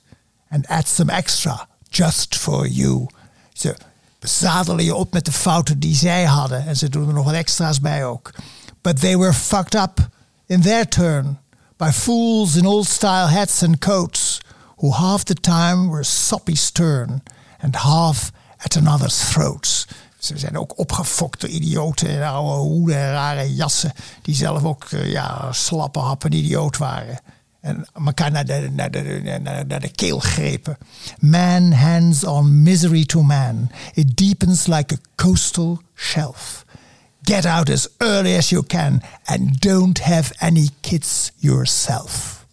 and 0.49 0.67
add 0.67 0.89
some 0.89 1.13
extra 1.13 1.69
just 1.91 2.37
for 2.37 2.67
you. 2.67 3.07
Ze 3.53 3.77
bezadelen 4.19 4.85
je 4.85 4.95
op 4.95 5.13
met 5.13 5.25
de 5.25 5.33
fouten 5.33 5.79
die 5.79 5.95
zij 5.95 6.25
hadden 6.25 6.67
en 6.67 6.77
ze 6.77 6.89
doen 6.89 7.09
er 7.09 7.15
nog 7.15 7.25
wat 7.25 7.35
extra's 7.35 7.81
bij 7.81 8.07
ook. 8.07 8.33
But 8.83 9.01
they 9.01 9.17
were 9.17 9.33
fucked 9.33 9.75
up 9.75 10.01
in 10.47 10.63
their 10.63 10.89
turn 10.89 11.39
by 11.77 11.93
fools 11.93 12.57
in 12.57 12.67
old 12.67 12.87
style 12.87 13.29
hats 13.29 13.63
and 13.63 13.81
coats 13.81 14.41
who 14.79 14.91
half 14.93 15.25
the 15.25 15.35
time 15.35 15.89
were 15.89 16.05
soppy 16.05 16.57
stern 16.57 17.23
and 17.61 17.75
half 17.77 18.33
at 18.65 18.77
another's 18.77 19.31
throats. 19.31 19.87
Ze 20.19 20.39
zijn 20.39 20.59
ook 20.59 20.79
opgefokt 20.79 21.41
door 21.41 21.51
idioten 21.51 22.09
in 22.09 22.23
oude 22.23 22.61
hoeden 22.61 22.97
en 22.97 23.13
rare 23.13 23.55
jassen. 23.55 23.93
Die 24.23 24.35
zelf 24.35 24.65
ook 24.65 24.85
eh, 24.85 25.11
ja, 25.11 25.53
slappe 25.53 25.99
happen 25.99 26.33
idioot 26.33 26.77
waren. 26.77 27.21
En 27.61 27.87
elkaar 28.05 28.31
naar 28.31 28.45
de, 28.45 28.71
naar, 28.73 28.91
de, 28.91 29.39
naar, 29.43 29.67
naar 29.67 29.81
de 29.81 29.91
keel 29.91 30.19
grepen. 30.19 30.77
Man 31.19 31.73
hands 31.73 32.25
on 32.25 32.63
misery 32.63 33.05
to 33.05 33.23
man. 33.23 33.71
It 33.95 34.17
deepens 34.17 34.67
like 34.67 34.95
a 34.95 34.99
coastal 35.17 35.81
shelf. 35.95 36.65
Get 37.29 37.45
out 37.45 37.71
as 37.71 37.89
early 37.99 38.37
as 38.37 38.49
you 38.49 38.63
can 38.67 39.03
and 39.25 39.61
don't 39.61 39.99
have 40.01 40.33
any 40.39 40.69
kids 40.81 41.31
yourself. 41.37 42.45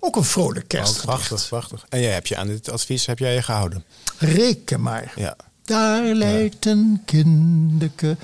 Ook 0.00 0.16
een 0.16 0.24
vrolijk 0.24 0.68
kerstgedicht. 0.68 1.06
prachtig, 1.06 1.48
prachtig. 1.48 1.86
En 1.88 2.00
jij 2.00 2.12
hebt 2.12 2.28
je 2.28 2.36
aan 2.36 2.46
dit 2.46 2.70
advies 2.70 3.06
heb 3.06 3.18
jij 3.18 3.34
je 3.34 3.42
gehouden. 3.42 3.84
Reken 4.18 4.80
maar. 4.80 5.12
Ja. 5.16 5.36
Daar 5.64 6.02
leidt 6.04 6.66
een 6.66 7.02
kindeke 7.04 8.16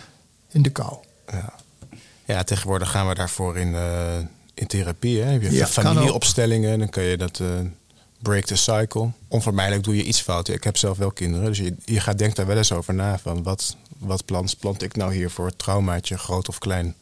in 0.49 0.63
de 0.63 0.71
kou. 0.71 0.97
Ja. 1.33 1.55
ja, 2.25 2.43
tegenwoordig 2.43 2.91
gaan 2.91 3.09
we 3.09 3.15
daarvoor 3.15 3.57
in, 3.57 3.75
eh, 3.75 4.19
in 4.55 4.67
therapie. 4.67 5.21
Hè? 5.21 5.31
Heb 5.33 5.43
je 5.43 5.53
Ja, 5.53 5.67
familieopstellingen, 5.67 6.79
dan 6.79 6.89
kun 6.89 7.03
je 7.03 7.17
dat 7.17 7.41
eh, 7.41 7.49
break 8.23 8.45
the 8.45 8.57
cycle. 8.57 9.11
Onvermijdelijk 9.29 9.85
doe 9.85 9.97
je 9.97 10.05
iets 10.05 10.21
fout. 10.21 10.49
Ik 10.49 10.65
heb 10.65 10.77
zelf 10.77 10.99
wel 10.99 11.11
kinderen, 11.11 11.47
dus 11.47 11.59
je, 11.59 11.75
je 11.85 12.01
gaat 12.01 12.19
denkt 12.19 12.37
daar 12.37 12.47
wel 12.47 12.57
eens 12.57 12.73
over 12.73 12.95
na. 12.95 13.19
Van 13.19 13.43
wat, 13.43 13.77
wat 13.99 14.25
plant, 14.25 14.59
plant 14.59 14.83
ik 14.83 14.97
nou 14.97 15.15
hier 15.15 15.31
voor 15.31 15.47
het 15.47 15.59
traumaatje, 15.59 16.19
groot 16.19 16.49
of 16.49 16.59
klein? 16.59 16.95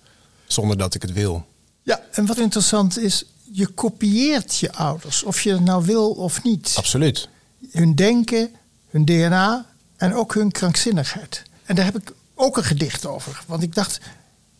Zonder 0.46 0.78
dat 0.78 0.94
ik 0.94 1.02
het 1.02 1.12
wil. 1.12 1.46
Ja, 1.82 2.00
en 2.12 2.26
wat 2.26 2.38
interessant 2.38 2.98
is, 2.98 3.24
je 3.52 3.66
kopieert 3.66 4.56
je 4.58 4.72
ouders, 4.72 5.22
of 5.22 5.40
je 5.40 5.52
het 5.52 5.64
nou 5.64 5.84
wil 5.84 6.10
of 6.10 6.42
niet. 6.42 6.74
Absoluut. 6.76 7.28
Hun 7.70 7.94
denken, 7.94 8.50
hun 8.90 9.04
DNA 9.04 9.66
en 9.96 10.14
ook 10.14 10.34
hun 10.34 10.52
krankzinnigheid. 10.52 11.42
En 11.64 11.74
daar 11.74 11.84
heb 11.84 11.96
ik 11.96 12.12
ook 12.34 12.56
een 12.56 12.64
gedicht 12.64 13.06
over. 13.06 13.42
Want 13.46 13.62
ik 13.62 13.74
dacht, 13.74 14.00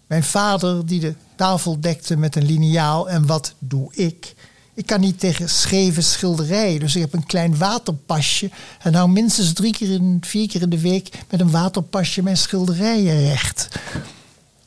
mijn 0.06 0.24
vader 0.24 0.86
die 0.86 1.00
de 1.00 1.14
tafel 1.36 1.80
dekte 1.80 2.16
met 2.16 2.36
een 2.36 2.44
liniaal 2.44 3.08
en 3.08 3.26
wat 3.26 3.54
doe 3.58 3.94
ik? 3.94 4.34
Ik 4.76 4.86
kan 4.86 5.00
niet 5.00 5.20
tegen 5.20 5.48
scheve 5.48 6.00
schilderijen, 6.00 6.80
dus 6.80 6.94
ik 6.94 7.00
heb 7.00 7.12
een 7.12 7.26
klein 7.26 7.58
waterpasje. 7.58 8.50
En 8.78 8.92
nou 8.92 9.08
minstens 9.08 9.52
drie 9.52 9.72
keer 9.72 9.90
in, 9.90 10.18
vier 10.20 10.48
keer 10.48 10.62
in 10.62 10.70
de 10.70 10.80
week 10.80 11.18
met 11.30 11.40
een 11.40 11.50
waterpasje 11.50 12.22
mijn 12.22 12.36
schilderijen 12.36 13.28
recht. 13.28 13.68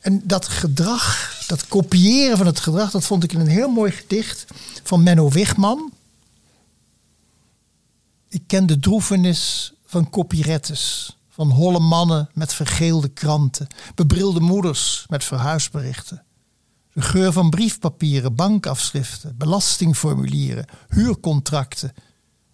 En 0.00 0.22
dat 0.24 0.48
gedrag, 0.48 1.34
dat 1.46 1.68
kopiëren 1.68 2.36
van 2.36 2.46
het 2.46 2.60
gedrag, 2.60 2.90
dat 2.90 3.04
vond 3.04 3.24
ik 3.24 3.32
in 3.32 3.40
een 3.40 3.48
heel 3.48 3.68
mooi 3.68 3.90
gedicht 3.90 4.44
van 4.82 5.02
Menno 5.02 5.28
Wigman. 5.28 5.92
Ik 8.28 8.42
ken 8.46 8.66
de 8.66 8.80
droefenis 8.80 9.72
van 9.86 10.10
copyrettes, 10.10 11.16
van 11.28 11.50
holle 11.50 11.80
mannen 11.80 12.30
met 12.34 12.54
vergeelde 12.54 13.08
kranten, 13.08 13.66
bebrilde 13.94 14.40
moeders 14.40 15.04
met 15.08 15.24
verhuisberichten. 15.24 16.22
De 16.92 17.02
geur 17.02 17.32
van 17.32 17.50
briefpapieren, 17.50 18.34
bankafschriften, 18.34 19.34
belastingformulieren, 19.36 20.66
huurcontracten. 20.88 21.92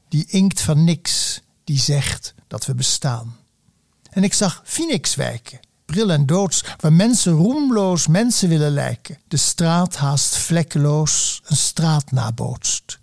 Die 0.08 0.26
inkt 0.28 0.60
van 0.60 0.84
niks, 0.84 1.40
die 1.64 1.78
zegt 1.78 2.34
dat 2.46 2.66
we 2.66 2.74
bestaan. 2.74 3.36
En 4.10 4.24
ik 4.24 4.34
zag 4.34 4.62
Phoenixwijken, 4.64 5.60
bril 5.84 6.10
en 6.10 6.26
doods, 6.26 6.64
waar 6.80 6.92
mensen 6.92 7.32
roemloos 7.32 8.06
mensen 8.06 8.48
willen 8.48 8.72
lijken. 8.72 9.18
De 9.28 9.36
straat 9.36 9.96
haast 9.96 10.36
vlekkeloos 10.36 11.40
een 11.44 11.56
straat 11.56 12.10
nabootst. 12.10 12.98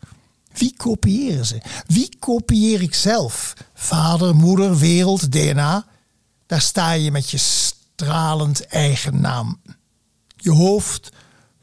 Wie 0.53 0.73
kopiëren 0.77 1.45
ze? 1.45 1.61
Wie 1.87 2.17
kopieer 2.19 2.81
ik 2.81 2.93
zelf? 2.93 3.53
Vader, 3.73 4.35
moeder, 4.35 4.77
wereld, 4.77 5.31
DNA? 5.31 5.85
Daar 6.45 6.61
sta 6.61 6.91
je 6.91 7.11
met 7.11 7.29
je 7.29 7.37
stralend 7.37 8.67
eigen 8.67 9.21
naam. 9.21 9.61
Je 10.35 10.51
hoofd 10.51 11.09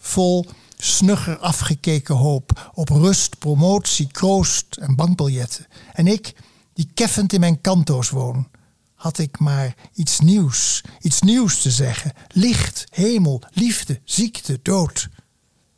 vol 0.00 0.46
snugger 0.76 1.38
afgekeken 1.38 2.14
hoop 2.14 2.70
op 2.74 2.88
rust, 2.88 3.38
promotie, 3.38 4.06
kroost 4.06 4.76
en 4.76 4.96
bankbiljetten. 4.96 5.66
En 5.92 6.06
ik, 6.06 6.34
die 6.74 6.90
keffend 6.94 7.32
in 7.32 7.40
mijn 7.40 7.60
kanto's 7.60 8.10
woon, 8.10 8.48
had 8.94 9.18
ik 9.18 9.38
maar 9.38 9.74
iets 9.94 10.20
nieuws, 10.20 10.82
iets 11.00 11.20
nieuws 11.20 11.62
te 11.62 11.70
zeggen. 11.70 12.12
Licht, 12.28 12.86
hemel, 12.90 13.42
liefde, 13.50 14.00
ziekte, 14.04 14.60
dood. 14.62 15.08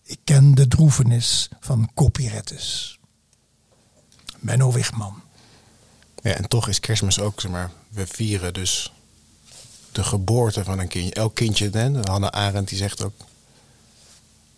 Ik 0.04 0.18
ken 0.24 0.54
de 0.54 0.68
droevenis 0.68 1.48
van 1.60 1.90
copyrettes. 1.94 2.98
Menno 4.38 4.72
Wigman. 4.72 5.22
Ja, 6.22 6.32
en 6.32 6.48
toch 6.48 6.68
is 6.68 6.80
kerstmis 6.80 7.18
ook, 7.18 7.40
zeg 7.40 7.50
maar, 7.50 7.70
we 7.88 8.06
vieren 8.06 8.54
dus 8.54 8.92
de 9.92 10.04
geboorte 10.04 10.64
van 10.64 10.78
een 10.78 10.88
kindje. 10.88 11.14
Elk 11.14 11.34
kindje, 11.34 11.70
hè, 11.70 12.00
Hannah 12.00 12.30
Arendt 12.30 12.68
die 12.68 12.78
zegt 12.78 13.04
ook, 13.04 13.14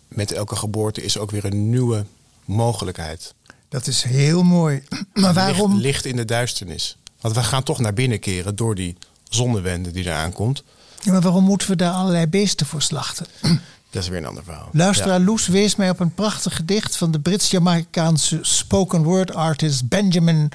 met 0.07 0.31
elke 0.31 0.55
geboorte 0.55 1.03
is 1.03 1.17
ook 1.17 1.31
weer 1.31 1.45
een 1.45 1.69
nieuwe 1.69 2.05
mogelijkheid. 2.45 3.33
Dat 3.69 3.87
is 3.87 4.03
heel 4.03 4.43
mooi. 4.43 4.83
Maar 5.13 5.33
waarom? 5.33 5.71
Licht, 5.71 5.83
licht 5.83 6.05
in 6.05 6.15
de 6.15 6.25
duisternis. 6.25 6.97
Want 7.21 7.35
we 7.35 7.43
gaan 7.43 7.63
toch 7.63 7.79
naar 7.79 7.93
binnen 7.93 8.19
keren 8.19 8.55
door 8.55 8.75
die 8.75 8.97
zonnewende 9.29 9.91
die 9.91 10.05
eraan 10.05 10.33
komt. 10.33 10.63
Ja, 11.01 11.11
maar 11.11 11.21
waarom 11.21 11.43
moeten 11.43 11.69
we 11.69 11.75
daar 11.75 11.93
allerlei 11.93 12.27
beesten 12.27 12.65
voor 12.65 12.81
slachten? 12.81 13.25
Dat 13.89 14.03
is 14.03 14.09
weer 14.09 14.19
een 14.19 14.25
ander 14.25 14.43
verhaal. 14.43 14.69
Luisteraar 14.71 15.19
Loes 15.19 15.47
wees 15.47 15.75
mij 15.75 15.89
op 15.89 15.99
een 15.99 16.13
prachtig 16.13 16.55
gedicht 16.55 16.95
van 16.95 17.11
de 17.11 17.19
Brits-Jamaicaanse 17.19 18.39
spoken 18.41 19.03
word 19.03 19.33
artist 19.33 19.87
Benjamin 19.89 20.49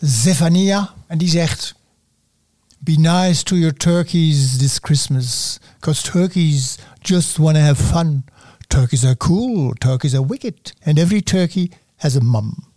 Zephania. 0.00 0.94
En 1.06 1.18
die 1.18 1.28
zegt: 1.28 1.74
Be 2.78 2.92
nice 2.92 3.42
to 3.42 3.56
your 3.56 3.74
turkeys 3.74 4.56
this 4.56 4.78
Christmas, 4.80 5.58
because 5.74 6.02
turkeys 6.02 6.76
just 7.00 7.36
want 7.36 7.54
to 7.56 7.62
have 7.62 7.82
fun. 7.82 8.24
Turkeys 8.68 9.04
are 9.04 9.14
cool, 9.14 9.74
turkeys 9.74 10.14
are 10.14 10.22
wicked, 10.22 10.72
and 10.84 10.98
every 10.98 11.20
turkey 11.20 11.70
has 11.98 12.16
a 12.16 12.20
mum. 12.20 12.72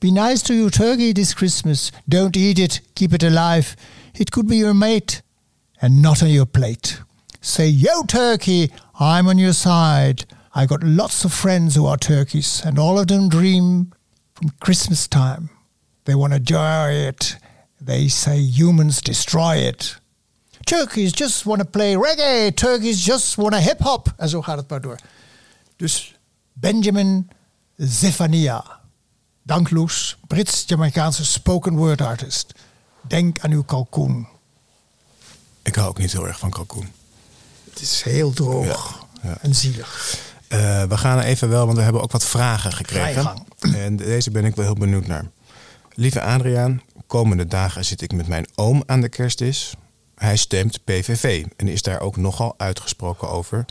Be 0.00 0.10
nice 0.10 0.42
to 0.42 0.54
your 0.54 0.70
turkey 0.70 1.12
this 1.12 1.34
Christmas. 1.34 1.92
Don't 2.08 2.36
eat 2.36 2.58
it, 2.58 2.80
keep 2.94 3.12
it 3.12 3.22
alive. 3.22 3.76
It 4.14 4.30
could 4.30 4.48
be 4.48 4.56
your 4.56 4.74
mate 4.74 5.22
and 5.82 6.02
not 6.02 6.22
on 6.22 6.30
your 6.30 6.46
plate. 6.46 7.00
Say, 7.40 7.68
yo, 7.68 8.02
turkey, 8.04 8.70
I'm 8.98 9.28
on 9.28 9.38
your 9.38 9.52
side. 9.52 10.24
I 10.54 10.66
got 10.66 10.82
lots 10.82 11.24
of 11.24 11.32
friends 11.32 11.74
who 11.74 11.86
are 11.86 11.96
turkeys, 11.96 12.62
and 12.64 12.78
all 12.78 12.98
of 12.98 13.08
them 13.08 13.28
dream 13.28 13.92
from 14.34 14.50
Christmas 14.60 15.06
time. 15.06 15.50
They 16.04 16.14
want 16.14 16.32
to 16.32 16.38
enjoy 16.38 16.90
it. 16.92 17.36
They 17.80 18.08
say 18.08 18.38
humans 18.38 19.00
destroy 19.00 19.56
it. 19.56 19.96
Turkeys 20.66 21.12
just 21.12 21.46
want 21.46 21.60
to 21.60 21.66
play 21.66 21.94
reggae. 21.94 22.54
Turkeys 22.54 23.04
just 23.04 23.38
want 23.38 23.54
to 23.54 23.60
hip 23.60 23.80
hop. 23.80 24.08
En 24.18 24.28
zo 24.28 24.42
door. 24.42 24.98
Dus 25.80 26.14
Benjamin 26.52 27.30
Zephania. 27.76 28.80
Dank 29.42 29.70
Loes, 29.70 30.18
Brits-Jamaicaanse 30.26 31.24
spoken 31.24 31.76
word 31.76 32.00
artist. 32.00 32.52
Denk 33.08 33.40
aan 33.40 33.50
uw 33.50 33.62
kalkoen. 33.62 34.28
Ik 35.62 35.74
hou 35.74 35.88
ook 35.88 35.98
niet 35.98 36.12
heel 36.12 36.26
erg 36.26 36.38
van 36.38 36.50
kalkoen. 36.50 36.92
Het 37.70 37.80
is 37.80 38.02
heel 38.02 38.32
droog 38.32 39.06
Ja, 39.22 39.28
ja. 39.28 39.38
en 39.40 39.54
zielig. 39.54 40.18
Eh, 40.48 40.82
we 40.84 40.96
gaan 40.96 41.18
er 41.18 41.24
even 41.24 41.48
wel, 41.48 41.64
want 41.64 41.76
we 41.76 41.84
hebben 41.84 42.02
ook 42.02 42.12
wat 42.12 42.24
vragen 42.24 42.72
gekregen. 42.72 43.44
En 43.74 43.96
deze 43.96 44.30
ben 44.30 44.44
ik 44.44 44.56
wel 44.56 44.64
heel 44.64 44.74
benieuwd 44.74 45.06
naar. 45.06 45.30
Lieve 45.94 46.22
Adriaan, 46.22 46.82
komende 47.06 47.46
dagen 47.46 47.84
zit 47.84 48.02
ik 48.02 48.12
met 48.12 48.28
mijn 48.28 48.46
oom 48.54 48.82
aan 48.86 49.00
de 49.00 49.08
kerstdis. 49.08 49.74
Hij 50.14 50.36
stemt 50.36 50.84
PVV 50.84 51.46
en 51.56 51.68
is 51.68 51.82
daar 51.82 52.00
ook 52.00 52.16
nogal 52.16 52.54
uitgesproken 52.56 53.28
over. 53.30 53.64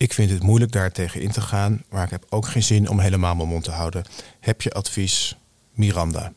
Ik 0.00 0.12
vind 0.12 0.30
het 0.30 0.42
moeilijk 0.42 0.72
daar 0.72 0.92
tegen 0.92 1.20
in 1.20 1.30
te 1.30 1.40
gaan, 1.40 1.82
maar 1.88 2.04
ik 2.04 2.10
heb 2.10 2.26
ook 2.28 2.46
geen 2.46 2.62
zin 2.62 2.88
om 2.88 3.00
helemaal 3.00 3.34
mijn 3.34 3.48
mond 3.48 3.64
te 3.64 3.70
houden. 3.70 4.04
Heb 4.40 4.62
je 4.62 4.72
advies, 4.72 5.36
Miranda? 5.72 6.32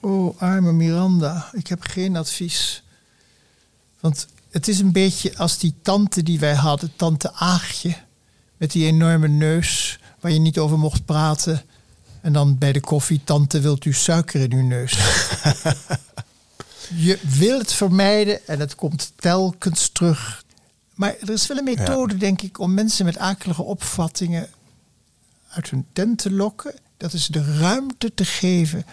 Oh, 0.00 0.40
arme 0.40 0.72
Miranda. 0.72 1.50
Ik 1.52 1.66
heb 1.66 1.82
geen 1.82 2.16
advies. 2.16 2.82
Want 4.00 4.26
het 4.50 4.68
is 4.68 4.78
een 4.78 4.92
beetje 4.92 5.36
als 5.36 5.58
die 5.58 5.74
tante 5.82 6.22
die 6.22 6.38
wij 6.38 6.54
hadden, 6.54 6.92
tante 6.96 7.32
Aagje. 7.32 7.96
Met 8.56 8.70
die 8.70 8.86
enorme 8.86 9.28
neus 9.28 9.98
waar 10.20 10.32
je 10.32 10.40
niet 10.40 10.58
over 10.58 10.78
mocht 10.78 11.04
praten. 11.04 11.62
En 12.20 12.32
dan 12.32 12.58
bij 12.58 12.72
de 12.72 12.80
koffie, 12.80 13.20
tante, 13.24 13.60
wilt 13.60 13.84
u 13.84 13.92
suiker 13.92 14.40
in 14.40 14.52
uw 14.52 14.66
neus? 14.66 14.92
je 17.06 17.18
wil 17.22 17.58
het 17.58 17.72
vermijden 17.72 18.46
en 18.46 18.60
het 18.60 18.74
komt 18.74 19.12
telkens 19.16 19.88
terug. 19.88 20.44
Maar 21.00 21.14
er 21.20 21.30
is 21.30 21.46
wel 21.46 21.56
een 21.56 21.64
methode, 21.64 22.16
denk 22.16 22.42
ik, 22.42 22.58
om 22.58 22.74
mensen 22.74 23.04
met 23.04 23.18
akelige 23.18 23.62
opvattingen 23.62 24.48
uit 25.48 25.70
hun 25.70 25.86
tent 25.92 26.18
te 26.18 26.30
lokken. 26.32 26.74
Dat 26.96 27.12
is 27.12 27.26
de 27.26 27.56
ruimte 27.58 28.14
te 28.14 28.24
geven. 28.24 28.84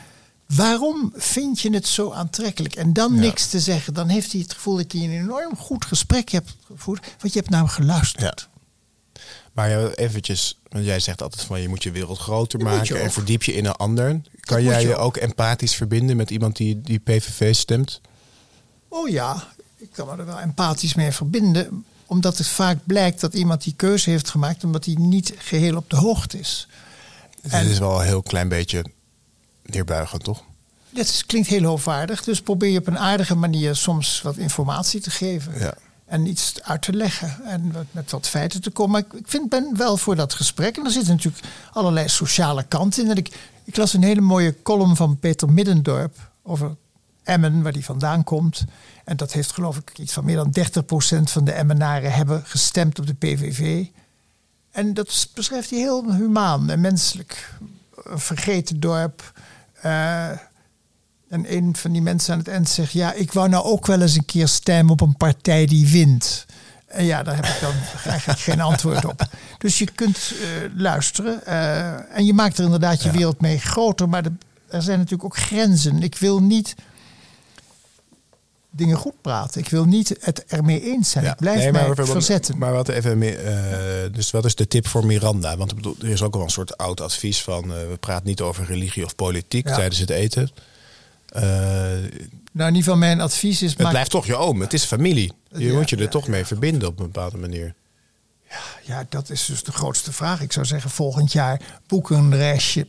Waarom 0.45 1.13
vind 1.15 1.59
je 1.59 1.73
het 1.73 1.87
zo 1.87 2.11
aantrekkelijk? 2.11 2.75
En 2.75 2.93
dan 2.93 3.13
Ja. 3.13 3.19
niks 3.19 3.47
te 3.49 3.59
zeggen. 3.59 3.93
Dan 3.93 4.07
heeft 4.07 4.31
hij 4.31 4.41
het 4.41 4.53
gevoel 4.53 4.75
dat 4.77 4.91
hij 4.91 5.01
een 5.01 5.11
enorm 5.11 5.55
goed 5.57 5.85
gesprek 5.85 6.29
hebt 6.29 6.55
gevoerd. 6.65 7.05
Want 7.19 7.33
je 7.33 7.39
hebt 7.39 7.51
nou 7.51 7.67
geluisterd. 7.67 8.47
Maar 9.53 9.69
ja, 9.69 9.89
eventjes, 9.89 10.59
want 10.69 10.85
jij 10.85 10.99
zegt 10.99 11.21
altijd 11.21 11.41
van 11.43 11.61
je 11.61 11.67
moet 11.69 11.83
je 11.83 11.91
wereld 11.91 12.17
groter 12.19 12.59
Dat 12.59 12.67
maken 12.67 12.95
je 12.95 13.01
en 13.01 13.11
verdiep 13.11 13.43
je 13.43 13.53
in 13.53 13.65
een 13.65 13.75
ander. 13.75 14.21
Kan 14.39 14.63
jij 14.63 14.81
je 14.81 14.87
je 14.87 14.95
ook. 14.95 15.03
ook 15.03 15.17
empathisch 15.17 15.75
verbinden 15.75 16.17
met 16.17 16.29
iemand 16.31 16.55
die, 16.55 16.81
die 16.81 16.99
PVV 16.99 17.55
stemt? 17.55 18.01
Oh 18.87 19.09
ja, 19.09 19.47
ik 19.77 19.89
kan 19.91 20.07
me 20.07 20.15
er 20.15 20.25
wel 20.25 20.39
empathisch 20.39 20.93
mee 20.93 21.11
verbinden. 21.11 21.85
Omdat 22.07 22.37
het 22.37 22.47
vaak 22.47 22.77
blijkt 22.83 23.21
dat 23.21 23.33
iemand 23.33 23.63
die 23.63 23.73
keuze 23.75 24.09
heeft 24.09 24.29
gemaakt... 24.29 24.63
omdat 24.63 24.85
hij 24.85 24.95
niet 24.99 25.33
geheel 25.37 25.75
op 25.75 25.89
de 25.89 25.95
hoogte 25.95 26.39
is. 26.39 26.67
En- 27.41 27.67
is 27.67 27.79
wel 27.79 27.99
een 27.99 28.05
heel 28.05 28.21
klein 28.21 28.49
beetje 28.49 28.85
neerbuigend, 29.63 30.23
toch? 30.23 30.43
Dat 30.89 31.23
klinkt 31.25 31.47
heel 31.47 31.63
hoogwaardig. 31.63 32.23
Dus 32.23 32.41
probeer 32.41 32.69
je 32.69 32.79
op 32.79 32.87
een 32.87 32.99
aardige 32.99 33.35
manier 33.35 33.75
soms 33.75 34.21
wat 34.21 34.37
informatie 34.37 35.01
te 35.01 35.09
geven. 35.09 35.59
Ja. 35.59 35.73
En 36.05 36.27
iets 36.27 36.53
uit 36.63 36.81
te 36.81 36.93
leggen. 36.93 37.43
En 37.45 37.73
met 37.91 38.11
wat 38.11 38.27
feiten 38.27 38.61
te 38.61 38.69
komen. 38.69 38.91
Maar 38.91 39.01
ik, 39.01 39.19
ik 39.19 39.27
vind, 39.27 39.49
ben 39.49 39.77
wel 39.77 39.97
voor 39.97 40.15
dat 40.15 40.33
gesprek. 40.33 40.77
En 40.77 40.85
er 40.85 40.91
zitten 40.91 41.15
natuurlijk 41.15 41.45
allerlei 41.71 42.09
sociale 42.09 42.63
kanten 42.63 43.03
in. 43.03 43.09
En 43.09 43.17
ik, 43.17 43.35
ik 43.63 43.77
las 43.77 43.93
een 43.93 44.03
hele 44.03 44.21
mooie 44.21 44.55
column 44.63 44.95
van 44.95 45.19
Peter 45.19 45.51
Middendorp. 45.51 46.15
Over 46.43 46.75
Emmen, 47.27 47.61
waar 47.61 47.71
die 47.71 47.85
vandaan 47.85 48.23
komt. 48.23 48.63
En 49.05 49.17
dat 49.17 49.31
heeft 49.33 49.51
geloof 49.51 49.77
ik 49.77 49.97
iets 49.97 50.13
van 50.13 50.25
meer 50.25 50.35
dan 50.35 50.53
30% 50.59 51.23
van 51.23 51.43
de 51.45 51.51
Emmenaren 51.51 52.11
hebben 52.13 52.43
gestemd 52.45 52.99
op 52.99 53.07
de 53.07 53.13
PVV. 53.13 53.85
En 54.71 54.93
dat 54.93 55.27
beschrijft 55.33 55.69
hij 55.69 55.79
heel 55.79 56.13
humaan 56.13 56.69
en 56.69 56.81
menselijk. 56.81 57.53
Een 58.03 58.19
vergeten 58.19 58.79
dorp. 58.79 59.31
eh, 59.81 60.29
en 61.29 61.53
een 61.55 61.75
van 61.75 61.91
die 61.91 62.01
mensen 62.01 62.33
aan 62.33 62.39
het 62.39 62.47
eind 62.47 62.69
zegt: 62.69 62.91
Ja, 62.91 63.13
ik 63.13 63.33
wou 63.33 63.49
nou 63.49 63.63
ook 63.63 63.85
wel 63.85 64.01
eens 64.01 64.15
een 64.15 64.25
keer 64.25 64.47
stemmen 64.47 64.91
op 64.93 65.01
een 65.01 65.17
partij 65.17 65.65
die 65.65 65.87
wint. 65.87 66.45
En 66.87 67.05
ja, 67.05 67.23
daar 67.23 67.35
heb 67.35 67.45
ik 67.45 67.57
dan 67.61 67.73
eigenlijk 68.11 68.39
geen 68.39 68.61
antwoord 68.61 69.05
op. 69.05 69.27
Dus 69.57 69.77
je 69.77 69.91
kunt 69.91 70.17
eh, 70.41 70.47
luisteren. 70.75 71.45
eh, 71.45 72.17
en 72.17 72.25
je 72.25 72.33
maakt 72.33 72.57
er 72.57 72.63
inderdaad 72.63 73.03
je 73.03 73.11
wereld 73.11 73.41
mee 73.41 73.59
groter. 73.59 74.09
Maar 74.09 74.23
de- 74.23 74.37
er 74.69 74.81
zijn 74.81 74.97
natuurlijk 74.97 75.23
ook 75.23 75.37
grenzen. 75.37 76.01
Ik 76.03 76.15
wil 76.17 76.41
niet 76.41 76.75
dingen 78.77 78.97
goed 78.97 79.21
praten. 79.21 79.61
Ik 79.61 79.69
wil 79.69 79.85
niet 79.85 80.15
het 80.19 80.45
ermee 80.45 80.81
eens 80.83 81.09
zijn. 81.09 81.25
Ik 81.25 81.35
blijf 81.35 81.57
Nee, 81.59 81.71
mij 81.71 81.93
we- 81.93 82.05
verzetten. 82.05 82.57
Maar 82.57 82.73
wat 82.73 82.87
even 82.89 83.17
meer, 83.17 83.45
eh, 83.45 84.13
dus 84.13 84.31
wat 84.31 84.45
is 84.45 84.55
de 84.55 84.67
tip 84.67 84.87
voor 84.87 85.05
Miranda? 85.05 85.57
Want 85.57 85.69
ik 85.69 85.75
bedoel, 85.75 85.95
er 86.01 86.09
is 86.09 86.21
ook 86.21 86.33
wel 86.33 86.43
een 86.43 86.49
soort 86.49 86.77
oud 86.77 87.01
advies 87.01 87.41
van 87.43 87.63
eh, 87.63 87.69
we 87.89 87.97
praten 87.99 88.27
niet 88.27 88.41
over 88.41 88.65
religie 88.65 89.05
of 89.05 89.15
politiek 89.15 89.67
Ja. 89.67 89.75
tijdens 89.75 89.99
het 89.99 90.09
eten. 90.09 90.49
Eh, 91.27 91.41
nou, 91.41 92.69
in 92.69 92.75
ieder 92.75 92.83
geval 92.83 92.97
mijn 92.97 93.21
advies 93.21 93.61
is... 93.61 93.69
het 93.69 93.79
maak- 93.81 93.89
blijft 93.89 94.09
toch 94.11 94.25
je 94.25 94.35
oom, 94.35 94.61
het 94.61 94.73
is 94.73 94.83
familie. 94.83 95.33
Je 95.51 95.65
Ja, 95.65 95.73
moet 95.73 95.89
je 95.89 95.95
er 95.97 96.09
toch 96.09 96.27
mee 96.27 96.45
verbinden 96.45 96.87
op 96.87 96.99
een 96.99 97.05
bepaalde 97.05 97.37
manier. 97.37 97.73
Ja, 98.83 99.05
dat 99.09 99.29
is 99.29 99.45
dus 99.45 99.63
de 99.63 99.71
grootste 99.71 100.13
vraag. 100.13 100.41
Ik 100.41 100.51
zou 100.51 100.65
zeggen, 100.65 100.89
volgend 100.89 101.31
jaar 101.31 101.61
boek 101.87 102.09
een 102.09 102.35
reisje 102.35 102.87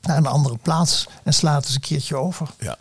naar 0.00 0.16
een 0.16 0.26
andere 0.26 0.56
plaats 0.56 1.06
en 1.24 1.32
sla 1.34 1.54
het 1.54 1.64
eens 1.64 1.74
een 1.74 1.80
keertje 1.80 2.16
over. 2.16 2.48
Ja. 2.58 2.76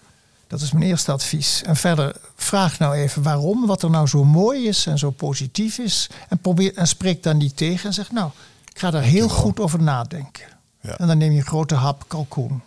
Dat 0.52 0.62
is 0.62 0.72
mijn 0.72 0.86
eerste 0.86 1.12
advies. 1.12 1.62
En 1.64 1.76
verder 1.76 2.16
vraag 2.36 2.80
nou 2.80 2.96
even 2.96 3.24
waarom, 3.24 3.66
wat 3.66 3.84
er 3.84 3.90
nou 3.90 4.08
zo 4.08 4.24
mooi 4.24 4.68
is 4.68 4.86
en 4.86 4.98
zo 4.98 5.10
positief 5.10 5.78
is. 5.78 6.10
En, 6.30 6.38
probeer, 6.38 6.76
en 6.76 6.88
spreek 6.88 7.24
daar 7.24 7.36
niet 7.36 7.58
tegen 7.58 7.88
en 7.88 7.94
zeg, 7.94 8.12
nou, 8.12 8.32
ik 8.74 8.80
ga 8.80 8.92
daar 8.92 9.04
heel 9.04 9.30
goed 9.30 9.60
over 9.60 9.82
nadenken. 9.82 10.46
Ja. 10.82 10.98
En 10.98 11.08
dan 11.08 11.18
neem 11.18 11.32
je 11.32 11.38
een 11.38 11.46
grote 11.46 11.76
hap 11.76 12.04
kalkoen. 12.08 12.62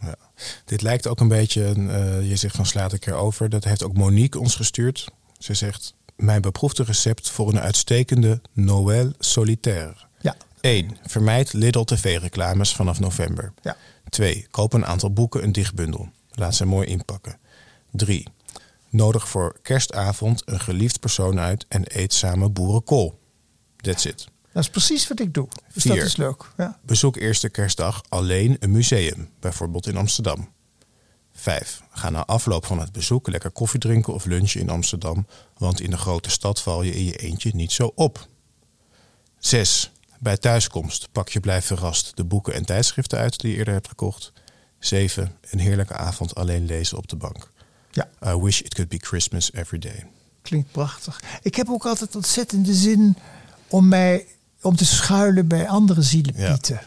Ja. 0.00 0.14
Dit 0.64 0.82
lijkt 0.82 1.06
ook 1.06 1.20
een 1.20 1.28
beetje, 1.28 1.74
uh, 1.76 2.28
je 2.28 2.36
zegt 2.36 2.56
van 2.56 2.66
slaat 2.66 2.92
een 2.92 2.98
keer 2.98 3.14
over. 3.14 3.48
Dat 3.48 3.64
heeft 3.64 3.82
ook 3.82 3.96
Monique 3.96 4.40
ons 4.40 4.54
gestuurd. 4.54 5.08
Ze 5.38 5.54
zegt, 5.54 5.94
mijn 6.16 6.40
beproefde 6.40 6.82
recept 6.82 7.30
voor 7.30 7.48
een 7.48 7.60
uitstekende 7.60 8.40
Noël 8.52 9.12
solitaire. 9.18 9.96
Ja. 10.20 10.36
1. 10.60 10.96
Vermijd 11.06 11.52
Lidl 11.52 11.82
TV-reclames 11.82 12.74
vanaf 12.74 13.00
november. 13.00 13.52
Ja. 13.62 13.76
2. 14.08 14.46
Koop 14.50 14.72
een 14.72 14.86
aantal 14.86 15.12
boeken 15.12 15.42
een 15.42 15.52
dichtbundel. 15.52 16.08
Laat 16.36 16.54
ze 16.54 16.64
mooi 16.64 16.86
inpakken. 16.86 17.38
3. 17.90 18.26
Nodig 18.88 19.28
voor 19.28 19.58
kerstavond 19.62 20.42
een 20.44 20.60
geliefd 20.60 21.00
persoon 21.00 21.38
uit 21.38 21.66
en 21.68 21.82
eet 21.86 22.12
samen 22.12 22.52
boerenkool. 22.52 23.18
That's 23.76 24.04
it. 24.04 24.28
Dat 24.52 24.62
is 24.64 24.70
precies 24.70 25.08
wat 25.08 25.20
ik 25.20 25.34
doe. 25.34 25.48
Dus 25.72 25.82
Vier. 25.82 25.96
dat 25.96 26.04
is 26.04 26.16
leuk. 26.16 26.52
Ja. 26.56 26.78
Bezoek 26.82 27.16
eerste 27.16 27.48
kerstdag 27.48 28.02
alleen 28.08 28.56
een 28.60 28.70
museum, 28.70 29.30
bijvoorbeeld 29.40 29.86
in 29.86 29.96
Amsterdam. 29.96 30.48
5. 31.32 31.82
Ga 31.90 32.10
na 32.10 32.24
afloop 32.24 32.66
van 32.66 32.80
het 32.80 32.92
bezoek 32.92 33.28
lekker 33.28 33.50
koffie 33.50 33.80
drinken 33.80 34.14
of 34.14 34.24
lunchen 34.24 34.60
in 34.60 34.70
Amsterdam, 34.70 35.26
want 35.58 35.80
in 35.80 35.90
de 35.90 35.96
grote 35.96 36.30
stad 36.30 36.62
val 36.62 36.82
je 36.82 36.94
in 36.94 37.04
je 37.04 37.16
eentje 37.16 37.50
niet 37.54 37.72
zo 37.72 37.92
op. 37.94 38.28
6. 39.38 39.92
Bij 40.18 40.36
thuiskomst 40.36 41.08
pak 41.12 41.28
je 41.28 41.40
blijf 41.40 41.64
verrast 41.66 42.16
de 42.16 42.24
boeken 42.24 42.54
en 42.54 42.64
tijdschriften 42.64 43.18
uit 43.18 43.40
die 43.40 43.50
je 43.50 43.56
eerder 43.56 43.74
hebt 43.74 43.88
gekocht. 43.88 44.32
7. 44.86 45.32
Een 45.50 45.58
heerlijke 45.58 45.94
avond 45.94 46.34
alleen 46.34 46.66
lezen 46.66 46.98
op 46.98 47.08
de 47.08 47.16
bank. 47.16 47.50
ja, 47.90 48.08
I 48.26 48.36
wish 48.36 48.60
it 48.60 48.74
could 48.74 48.90
be 48.90 48.98
Christmas 48.98 49.52
every 49.52 49.78
day. 49.78 50.06
klinkt 50.42 50.72
prachtig. 50.72 51.22
Ik 51.42 51.54
heb 51.54 51.68
ook 51.68 51.86
altijd 51.86 52.16
ontzettende 52.16 52.74
zin 52.74 53.16
om, 53.68 53.88
mij, 53.88 54.26
om 54.62 54.76
te 54.76 54.84
schuilen 54.84 55.46
bij 55.46 55.68
andere 55.68 56.02
zielepieten. 56.02 56.80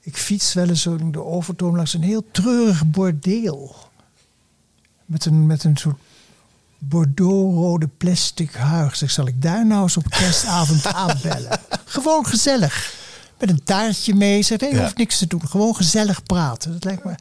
Ik 0.00 0.16
fiets 0.16 0.52
wel 0.52 0.68
eens 0.68 0.82
zo 0.82 1.10
de 1.10 1.24
overtoom 1.24 1.76
langs 1.76 1.94
een 1.94 2.02
heel 2.02 2.24
treurig 2.30 2.86
bordeel. 2.86 3.76
Met 5.04 5.24
een, 5.24 5.46
met 5.46 5.64
een 5.64 5.76
soort 5.76 5.98
bordeaux-rode 6.78 7.88
plastic 7.88 8.52
huig. 8.54 8.96
Zeg, 8.96 9.10
zal 9.10 9.26
ik 9.26 9.42
daar 9.42 9.66
nou 9.66 9.82
eens 9.82 9.96
op 9.96 10.10
kerstavond 10.10 10.86
aanbellen? 11.04 11.60
Gewoon 11.84 12.26
gezellig. 12.26 12.98
Met 13.40 13.50
een 13.50 13.64
taartje 13.64 14.14
mee. 14.14 14.42
Zeg, 14.42 14.60
nee, 14.60 14.74
je 14.74 14.80
hoeft 14.80 14.96
niks 14.96 15.18
te 15.18 15.26
doen. 15.26 15.48
Gewoon 15.48 15.76
gezellig 15.76 16.22
praten. 16.22 16.72
Dat 16.72 16.84
lijkt 16.84 17.04
me 17.04 17.14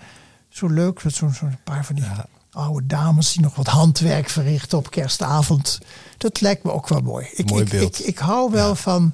zo 0.50 0.68
leuk. 0.68 1.02
Zo'n 1.08 1.58
paar 1.64 1.86
van 1.86 1.96
die 1.96 2.06
oude 2.52 2.88
dames 2.88 3.34
die 3.34 3.42
nog 3.42 3.56
wat 3.56 3.68
handwerk 3.68 4.30
verrichten 4.30 4.78
op 4.78 4.92
kerstavond. 4.92 5.80
Dat 6.18 6.42
lijkt 6.42 6.64
me 6.64 6.72
ook 6.72 6.88
wel 6.88 7.02
mooi. 7.02 7.28
Ik, 7.34 7.50
Mooi 7.50 7.64
ik, 7.64 7.70
beeld. 7.70 8.00
Ik, 8.00 8.06
ik 8.06 8.18
hou 8.18 8.52
wel 8.52 8.76
van 8.76 9.14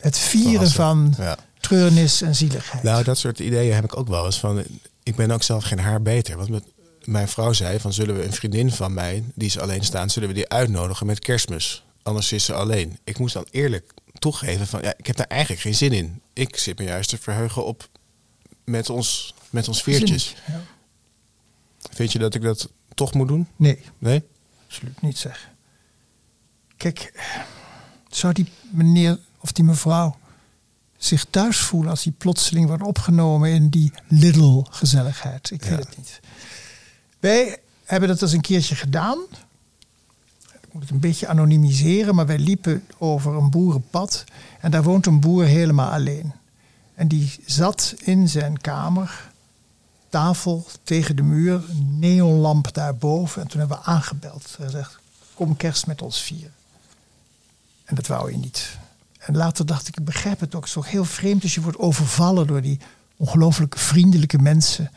het 0.00 0.18
vieren 0.18 0.70
van 0.70 1.14
treurnis 1.60 2.22
en 2.22 2.34
zieligheid. 2.34 2.82
Nou, 2.82 3.04
dat 3.04 3.18
soort 3.18 3.38
ideeën 3.38 3.74
heb 3.74 3.84
ik 3.84 3.96
ook 3.96 4.08
wel 4.08 4.24
eens. 4.24 4.38
Van, 4.38 4.62
ik 5.02 5.16
ben 5.16 5.30
ook 5.30 5.42
zelf 5.42 5.64
geen 5.64 5.78
haar 5.78 6.02
beter. 6.02 6.36
Want 6.36 6.48
met, 6.48 6.64
mijn 7.04 7.28
vrouw 7.28 7.52
zei 7.52 7.80
van 7.80 7.92
zullen 7.92 8.16
we 8.16 8.24
een 8.24 8.32
vriendin 8.32 8.72
van 8.72 8.94
mij, 8.94 9.24
die 9.34 9.46
is 9.46 9.58
alleen 9.58 9.84
staan, 9.84 10.10
zullen 10.10 10.28
we 10.28 10.34
die 10.34 10.48
uitnodigen 10.48 11.06
met 11.06 11.18
kerstmis. 11.18 11.84
Anders 12.02 12.32
is 12.32 12.44
ze 12.44 12.54
alleen. 12.54 12.98
Ik 13.04 13.18
moest 13.18 13.34
dan 13.34 13.46
eerlijk 13.50 13.94
toegeven 14.18 14.66
van 14.66 14.82
ja, 14.82 14.94
ik 14.96 15.06
heb 15.06 15.16
daar 15.16 15.26
eigenlijk 15.26 15.60
geen 15.60 15.74
zin 15.74 15.92
in. 15.92 16.20
Ik 16.32 16.56
zit 16.56 16.78
me 16.78 16.84
juist 16.84 17.10
te 17.10 17.18
verheugen 17.18 17.64
op 17.66 17.88
met 18.64 18.90
ons, 18.90 19.34
met 19.50 19.68
ons 19.68 19.82
veertjes. 19.82 20.34
Ja. 20.46 20.60
Vind 21.90 22.12
je 22.12 22.18
dat 22.18 22.34
ik 22.34 22.42
dat 22.42 22.70
toch 22.94 23.14
moet 23.14 23.28
doen? 23.28 23.48
Nee, 23.56 23.82
Nee? 23.98 24.24
absoluut 24.66 25.02
niet 25.02 25.18
zeg. 25.18 25.50
Kijk, 26.76 27.12
zou 28.08 28.32
die 28.32 28.48
meneer 28.70 29.18
of 29.38 29.52
die 29.52 29.64
mevrouw 29.64 30.18
zich 30.96 31.24
thuis 31.30 31.56
voelen 31.58 31.90
als 31.90 32.02
die 32.02 32.12
plotseling 32.12 32.66
wordt 32.66 32.82
opgenomen 32.82 33.50
in 33.50 33.68
die 33.68 33.92
little 34.08 34.66
gezelligheid? 34.70 35.50
Ik 35.50 35.64
Ja. 35.64 35.70
weet 35.70 35.78
het 35.86 35.96
niet. 35.96 36.20
Wij 37.20 37.58
hebben 37.84 38.08
dat 38.08 38.22
eens 38.22 38.32
een 38.32 38.40
keertje 38.40 38.74
gedaan. 38.74 39.18
Ik 40.68 40.74
moet 40.74 40.82
het 40.82 40.92
een 40.92 41.00
beetje 41.00 41.28
anonimiseren, 41.28 42.14
maar 42.14 42.26
wij 42.26 42.38
liepen 42.38 42.84
over 42.98 43.34
een 43.34 43.50
boerenpad 43.50 44.24
en 44.60 44.70
daar 44.70 44.82
woont 44.82 45.06
een 45.06 45.20
boer 45.20 45.44
helemaal 45.44 45.90
alleen. 45.90 46.32
En 46.94 47.08
die 47.08 47.36
zat 47.46 47.94
in 47.98 48.28
zijn 48.28 48.60
kamer, 48.60 49.30
tafel 50.08 50.66
tegen 50.82 51.16
de 51.16 51.22
muur, 51.22 51.62
neonlamp 51.98 52.74
daarboven. 52.74 53.42
En 53.42 53.48
toen 53.48 53.60
hebben 53.60 53.78
we 53.78 53.84
aangebeld. 53.84 54.54
Hij 54.58 54.70
zegt, 54.70 54.98
kom 55.34 55.56
kerst 55.56 55.86
met 55.86 56.02
ons 56.02 56.22
vieren. 56.22 56.52
En 57.84 57.94
dat 57.94 58.06
wou 58.06 58.30
hij 58.30 58.40
niet. 58.40 58.78
En 59.18 59.36
later 59.36 59.66
dacht 59.66 59.88
ik, 59.88 59.96
ik 59.96 60.04
begrijp 60.04 60.40
het 60.40 60.54
ook. 60.54 60.60
Het 60.60 60.68
is 60.68 60.74
toch 60.74 60.90
heel 60.90 61.04
vreemd 61.04 61.42
als 61.42 61.54
je 61.54 61.60
wordt 61.60 61.78
overvallen 61.78 62.46
door 62.46 62.62
die 62.62 62.80
ongelooflijk 63.16 63.78
vriendelijke 63.78 64.38
mensen. 64.38 64.90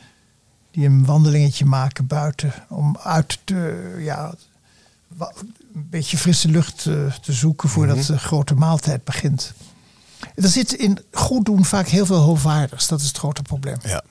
Die 0.71 0.85
een 0.85 1.05
wandelingetje 1.05 1.65
maken 1.65 2.07
buiten. 2.07 2.53
Om 2.69 2.97
uit 2.97 3.39
te, 3.43 3.95
ja, 3.99 4.33
een 5.73 5.87
beetje 5.89 6.17
frisse 6.17 6.47
lucht 6.47 6.85
eh, 6.85 7.13
te 7.13 7.33
zoeken 7.33 7.69
voordat 7.69 8.05
de 8.05 8.17
grote 8.17 8.53
maaltijd 8.53 9.03
begint. 9.03 9.53
Er 10.35 10.47
zit 10.47 10.73
in 10.73 10.99
goed 11.11 11.45
doen 11.45 11.65
vaak 11.65 11.87
heel 11.87 12.05
veel 12.05 12.17
hoogwaardigs. 12.17 12.87
Dat 12.87 13.01
is 13.01 13.07
het 13.07 13.17
grote 13.17 13.41
probleem. 13.41 13.77
Ja. 13.83 14.03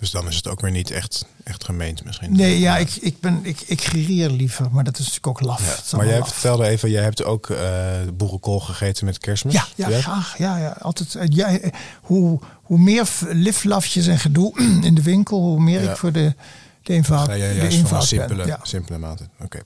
Dus 0.00 0.10
dan 0.10 0.28
is 0.28 0.36
het 0.36 0.48
ook 0.48 0.60
weer 0.60 0.70
niet 0.70 0.90
echt, 0.90 1.26
echt 1.44 1.64
gemeend 1.64 2.04
misschien. 2.04 2.36
Nee, 2.36 2.58
ja, 2.58 2.76
ik, 2.76 2.96
ik, 2.96 3.20
ben, 3.20 3.40
ik, 3.42 3.60
ik 3.60 3.80
gireer 3.80 4.30
liever, 4.30 4.68
maar 4.70 4.84
dat 4.84 4.92
is 4.98 4.98
natuurlijk 4.98 5.26
ook 5.26 5.40
laf. 5.40 5.90
Ja. 5.90 5.96
Maar 5.96 6.06
jij 6.06 6.18
laf. 6.18 6.32
vertelde 6.32 6.66
even, 6.66 6.90
jij 6.90 7.02
hebt 7.02 7.24
ook 7.24 7.50
eh 7.50 7.88
boerenkool 8.14 8.60
gegeten 8.60 9.04
met 9.04 9.18
kerstmis. 9.18 9.54
Ja, 9.54 9.66
ja, 9.74 10.00
graag. 10.00 10.38
Ja, 10.38 10.56
ja, 10.56 10.76
altijd, 10.80 11.16
ja, 11.34 11.58
hoe, 12.00 12.38
hoe 12.62 12.78
meer 12.78 13.08
liflafjes 13.28 14.06
en 14.06 14.18
gedoe 14.18 14.58
in 14.88 14.94
de 14.94 15.02
winkel, 15.02 15.40
hoe 15.40 15.60
meer 15.60 15.82
ik 15.82 15.96
voor 15.96 16.12
de, 16.12 16.34
de 16.82 16.92
eenvoud, 16.92 17.26
de 17.26 17.44
een 17.44 17.60
eenvoud 17.60 18.04
simpele, 18.04 18.44
ben. 18.44 18.58
Simpele 18.62 18.98
maaltijd. 18.98 19.30
Oké. 19.40 19.58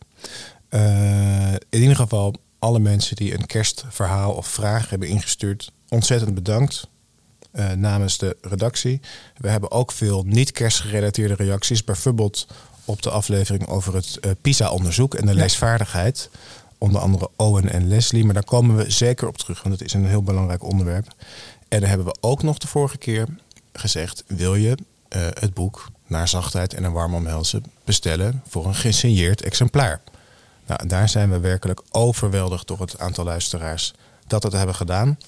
Eh, 0.74 1.52
in 1.68 1.80
ieder 1.80 1.96
geval, 1.96 2.34
alle 2.58 2.78
mensen 2.78 3.16
die 3.16 3.34
een 3.34 3.46
kerstverhaal 3.46 4.32
of 4.32 4.46
vraag 4.46 4.90
hebben 4.90 5.08
ingestuurd, 5.08 5.72
ontzettend 5.88 6.34
bedankt 6.34 6.88
eh, 7.50 7.70
namens 7.72 8.18
de 8.18 8.36
redactie. 8.40 9.00
We 9.36 9.48
hebben 9.48 9.70
ook 9.70 9.92
veel 9.92 10.22
niet-kerstgerelateerde 10.26 11.34
reacties, 11.34 11.84
bijvoorbeeld 11.84 12.46
op 12.84 13.02
de 13.02 13.10
aflevering 13.10 13.66
over 13.68 13.94
het 13.94 14.18
eh, 14.20 14.30
PISA-onderzoek 14.40 15.14
en 15.14 15.26
de 15.26 15.32
Ja. 15.32 15.38
leesvaardigheid. 15.38 16.30
Onder 16.78 17.00
andere 17.00 17.28
Owen 17.36 17.70
en 17.72 17.88
Leslie, 17.88 18.24
maar 18.24 18.34
daar 18.34 18.44
komen 18.44 18.76
we 18.76 18.90
zeker 18.90 19.28
op 19.28 19.36
terug, 19.38 19.62
want 19.62 19.78
het 19.78 19.84
is 19.88 19.92
een 19.92 20.06
heel 20.06 20.22
belangrijk 20.22 20.62
onderwerp. 20.62 21.06
En 21.68 21.80
dan 21.80 21.88
hebben 21.88 22.06
we 22.06 22.16
ook 22.20 22.42
nog 22.42 22.58
de 22.58 22.66
vorige 22.66 22.98
keer 22.98 23.26
gezegd: 23.72 24.24
wil 24.26 24.54
je 24.54 24.76
het 25.08 25.54
boek 25.54 25.88
Naar 26.06 26.28
Zachtheid 26.28 26.74
en 26.74 26.84
een 26.84 26.92
Warm 26.92 27.14
Omhelzen 27.14 27.64
bestellen 27.84 28.42
voor 28.48 28.66
een 28.66 28.74
gesigneerd 28.74 29.42
exemplaar? 29.42 30.00
Nou, 30.66 30.86
daar 30.86 31.08
zijn 31.08 31.30
we 31.30 31.38
werkelijk 31.38 31.82
overweldigd 31.90 32.66
door 32.66 32.80
het 32.80 32.98
aantal 32.98 33.24
luisteraars 33.24 33.94
dat 34.26 34.42
dat 34.42 34.52
hebben 34.52 34.74
gedaan. 34.74 35.18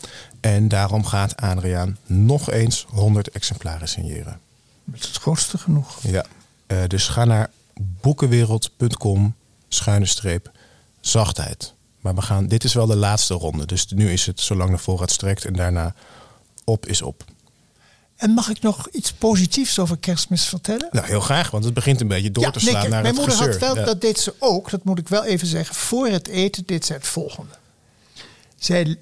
En 0.40 0.68
daarom 0.68 1.04
gaat 1.04 1.36
Adriaan 1.36 1.96
nog 2.06 2.50
eens 2.50 2.86
100 2.88 3.30
exemplaren 3.30 3.88
signeren. 3.88 4.40
Dat 4.84 5.00
is 5.00 5.06
het 5.06 5.16
grootste 5.16 5.58
genoeg. 5.58 5.98
Ja. 6.02 6.24
Eh, 6.66 6.78
dus 6.86 7.08
ga 7.08 7.24
naar 7.24 7.50
boekenwereld.com 8.00 9.34
schuine 9.68 10.06
streep 10.06 10.50
zachtheid. 11.00 11.74
Maar 12.00 12.14
we 12.14 12.22
gaan, 12.22 12.46
dit 12.46 12.64
is 12.64 12.74
wel 12.74 12.86
de 12.86 12.96
laatste 12.96 13.34
ronde. 13.34 13.66
Dus 13.66 13.86
nu 13.86 14.12
is 14.12 14.26
het 14.26 14.40
zolang 14.40 14.70
de 14.70 14.78
voorraad 14.78 15.10
strekt 15.10 15.44
en 15.44 15.52
daarna 15.52 15.94
op 16.64 16.86
is 16.86 17.02
op. 17.02 17.24
En 18.16 18.30
mag 18.30 18.48
ik 18.48 18.60
nog 18.62 18.88
iets 18.88 19.12
positiefs 19.12 19.78
over 19.78 19.96
kerstmis 19.98 20.44
vertellen? 20.44 20.88
Nou, 20.90 21.06
heel 21.06 21.20
graag, 21.20 21.50
want 21.50 21.64
het 21.64 21.74
begint 21.74 22.00
een 22.00 22.08
beetje 22.08 22.30
door 22.30 22.44
te 22.44 22.50
nee, 22.50 22.60
slaan 22.60 22.72
kijk, 22.80 22.88
naar 22.92 23.02
mijn 23.02 23.14
het 23.14 23.26
moeder 23.26 23.36
gezeur. 23.36 23.52
had 23.52 23.74
wel, 23.74 23.76
Ja. 23.76 23.84
dat 23.84 24.00
deed 24.00 24.18
ze 24.18 24.34
ook, 24.38 24.70
dat 24.70 24.84
moet 24.84 24.98
ik 24.98 25.08
wel 25.08 25.24
even 25.24 25.46
zeggen. 25.46 25.74
Voor 25.74 26.06
het 26.08 26.28
eten 26.28 26.62
deed 26.66 26.84
zij 26.84 26.96
het 26.96 27.06
volgende. 27.06 27.52
Zij 28.56 28.98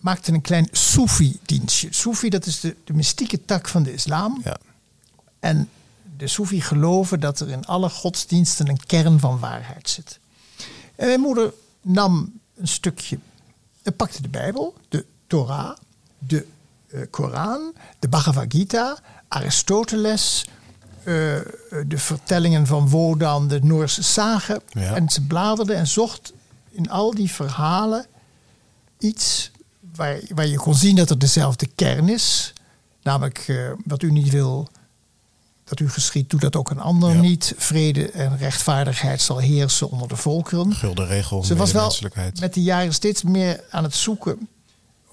maakte 0.00 0.32
een 0.32 0.40
klein 0.40 0.68
Soefi-dienstje. 0.72 1.88
Soefi, 1.90 2.28
dat 2.28 2.46
is 2.46 2.60
de, 2.60 2.76
de 2.84 2.92
mystieke 2.92 3.44
tak 3.44 3.68
van 3.68 3.82
de 3.82 3.92
islam. 3.92 4.40
Ja. 4.44 4.56
En 5.40 5.68
de 6.16 6.26
Soefi 6.28 6.60
geloven 6.60 7.20
dat 7.20 7.40
er 7.40 7.48
in 7.48 7.64
alle 7.64 7.88
godsdiensten 7.88 8.68
een 8.68 8.86
kern 8.86 9.20
van 9.20 9.38
waarheid 9.38 9.88
zit. 9.90 10.18
En 10.96 11.06
mijn 11.06 11.20
moeder 11.20 11.52
nam 11.80 12.32
een 12.56 12.68
stukje, 12.68 13.18
en 13.82 13.96
pakte 13.96 14.22
de 14.22 14.28
Bijbel, 14.28 14.74
de 14.88 15.04
Torah, 15.26 15.76
de 16.18 16.46
Koran, 17.10 17.72
de 17.98 18.08
Bhagavad 18.08 18.44
Gita, 18.48 18.98
Aristoteles, 19.28 20.44
eh, 20.98 21.04
de 21.86 21.98
vertellingen 21.98 22.66
van 22.66 22.88
Wodan, 22.88 23.48
de 23.48 23.60
Noorse 23.62 24.02
sagen. 24.02 24.60
Ja. 24.68 24.94
En 24.94 25.08
ze 25.08 25.20
bladerde 25.26 25.74
en 25.74 25.86
zocht 25.86 26.32
in 26.70 26.90
al 26.90 27.14
die 27.14 27.30
verhalen 27.30 28.06
iets 28.98 29.50
waar, 29.96 30.20
waar 30.34 30.46
je 30.46 30.56
kon 30.56 30.74
zien 30.74 30.96
dat 30.96 31.10
er 31.10 31.18
dezelfde 31.18 31.66
kern 31.74 32.08
is. 32.08 32.52
Namelijk 33.02 33.38
eh, 33.48 33.56
wat 33.84 34.02
u 34.02 34.10
niet 34.12 34.30
wil 34.30 34.68
dat 35.64 35.80
u 35.80 35.88
geschiet, 35.90 36.30
doe 36.30 36.40
dat 36.40 36.56
ook 36.56 36.70
een 36.70 36.80
ander 36.80 37.14
Ja. 37.14 37.20
niet. 37.20 37.54
Vrede 37.56 38.10
en 38.10 38.36
rechtvaardigheid 38.38 39.20
zal 39.20 39.38
heersen 39.38 39.90
onder 39.90 40.08
de 40.08 40.16
volkeren. 40.16 40.74
Gulden 40.74 41.06
regel, 41.06 41.44
Ze 41.44 41.56
was 41.56 41.72
wel 41.72 41.94
met 42.40 42.54
de 42.54 42.62
jaren 42.62 42.94
steeds 42.94 43.22
meer 43.22 43.64
aan 43.70 43.82
het 43.82 43.94
zoeken 43.94 44.48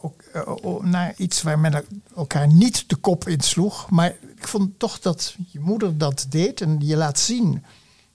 ook, 0.04 0.22
eh, 0.22 0.80
naar 0.82 1.14
iets 1.18 1.42
waar 1.42 1.60
men 1.60 1.86
elkaar 2.16 2.48
niet 2.48 2.84
de 2.90 2.96
kop 2.96 3.28
in 3.28 3.42
sloeg. 3.42 3.90
Maar 3.90 4.16
ik 4.36 4.48
vond 4.48 4.80
toch 4.80 5.00
dat 5.00 5.36
je 5.52 5.60
moeder 5.60 5.98
dat 5.98 6.26
deed 6.30 6.62
en 6.62 6.78
je 6.80 6.96
laat 6.96 7.20
zien 7.20 7.64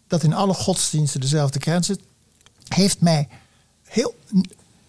dat 0.07 0.23
in 0.23 0.33
alle 0.33 0.55
godsdiensten 0.55 1.21
dezelfde 1.21 1.59
kern 1.59 1.85
zit, 1.85 2.01
heeft 2.69 3.01
mij 3.01 3.29
heel 3.85 4.15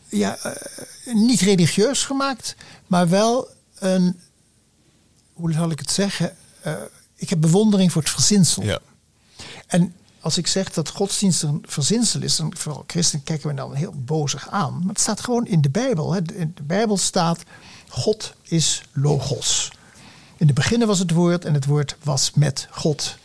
ja, 0.10 0.38
eh, 0.38 1.14
niet 1.14 1.40
religieus 1.40 2.04
gemaakt, 2.04 2.56
maar 2.88 3.10
wel 3.10 3.48
een, 3.80 4.20
hoe 5.34 5.54
zal 5.54 5.72
ik 5.72 5.80
het 5.80 5.92
zeggen? 5.92 6.36
Eh, 6.62 6.74
ik 7.16 7.30
heb 7.30 7.42
bewondering 7.42 7.92
voor 7.92 8.02
het 8.02 8.12
verzinsel. 8.12 8.64
Ja. 8.64 8.80
En 9.68 9.96
als 10.22 10.38
ik 10.38 10.48
zeg 10.48 10.72
dat 10.72 10.90
godsdienst 10.90 11.44
een 11.44 11.64
verzinsel 11.68 12.22
is, 12.22 12.36
dan 12.36 12.54
vooral 12.58 12.84
christen 12.88 13.24
kijken 13.24 13.50
we 13.50 13.56
dan 13.56 13.74
heel 13.74 13.94
bozig 13.96 14.50
aan. 14.50 14.80
Maar 14.80 14.88
het 14.88 15.00
staat 15.00 15.22
gewoon 15.22 15.48
in 15.48 15.62
de 15.62 15.70
Bijbel. 15.70 16.14
Hè. 16.14 16.20
In 16.34 16.52
de 16.56 16.64
Bijbel 16.64 16.98
staat: 16.98 17.44
God 17.90 18.34
is 18.44 18.84
logos. 18.92 19.72
In 20.38 20.48
de 20.48 20.54
beginnen 20.54 20.88
was 20.88 21.00
het 21.00 21.12
woord 21.12 21.46
en 21.46 21.54
het 21.54 21.66
woord 21.66 21.96
was 22.04 22.32
met 22.34 22.68
God. 22.72 23.18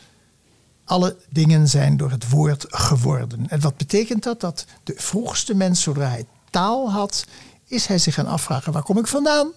Alle 0.84 1.16
dingen 1.30 1.68
zijn 1.68 1.96
door 1.96 2.10
het 2.10 2.28
woord 2.28 2.66
geworden. 2.68 3.48
En 3.48 3.60
wat 3.60 3.76
betekent 3.76 4.22
dat? 4.22 4.40
Dat 4.40 4.66
de 4.82 4.94
vroegste 4.96 5.54
mens, 5.54 5.82
zodra 5.82 6.08
hij 6.08 6.26
taal 6.50 6.90
had, 6.90 7.24
is 7.66 7.86
hij 7.86 7.98
zich 7.98 8.14
gaan 8.14 8.26
afvragen: 8.26 8.72
waar 8.72 8.82
kom 8.82 8.98
ik 8.98 9.06
vandaan? 9.06 9.52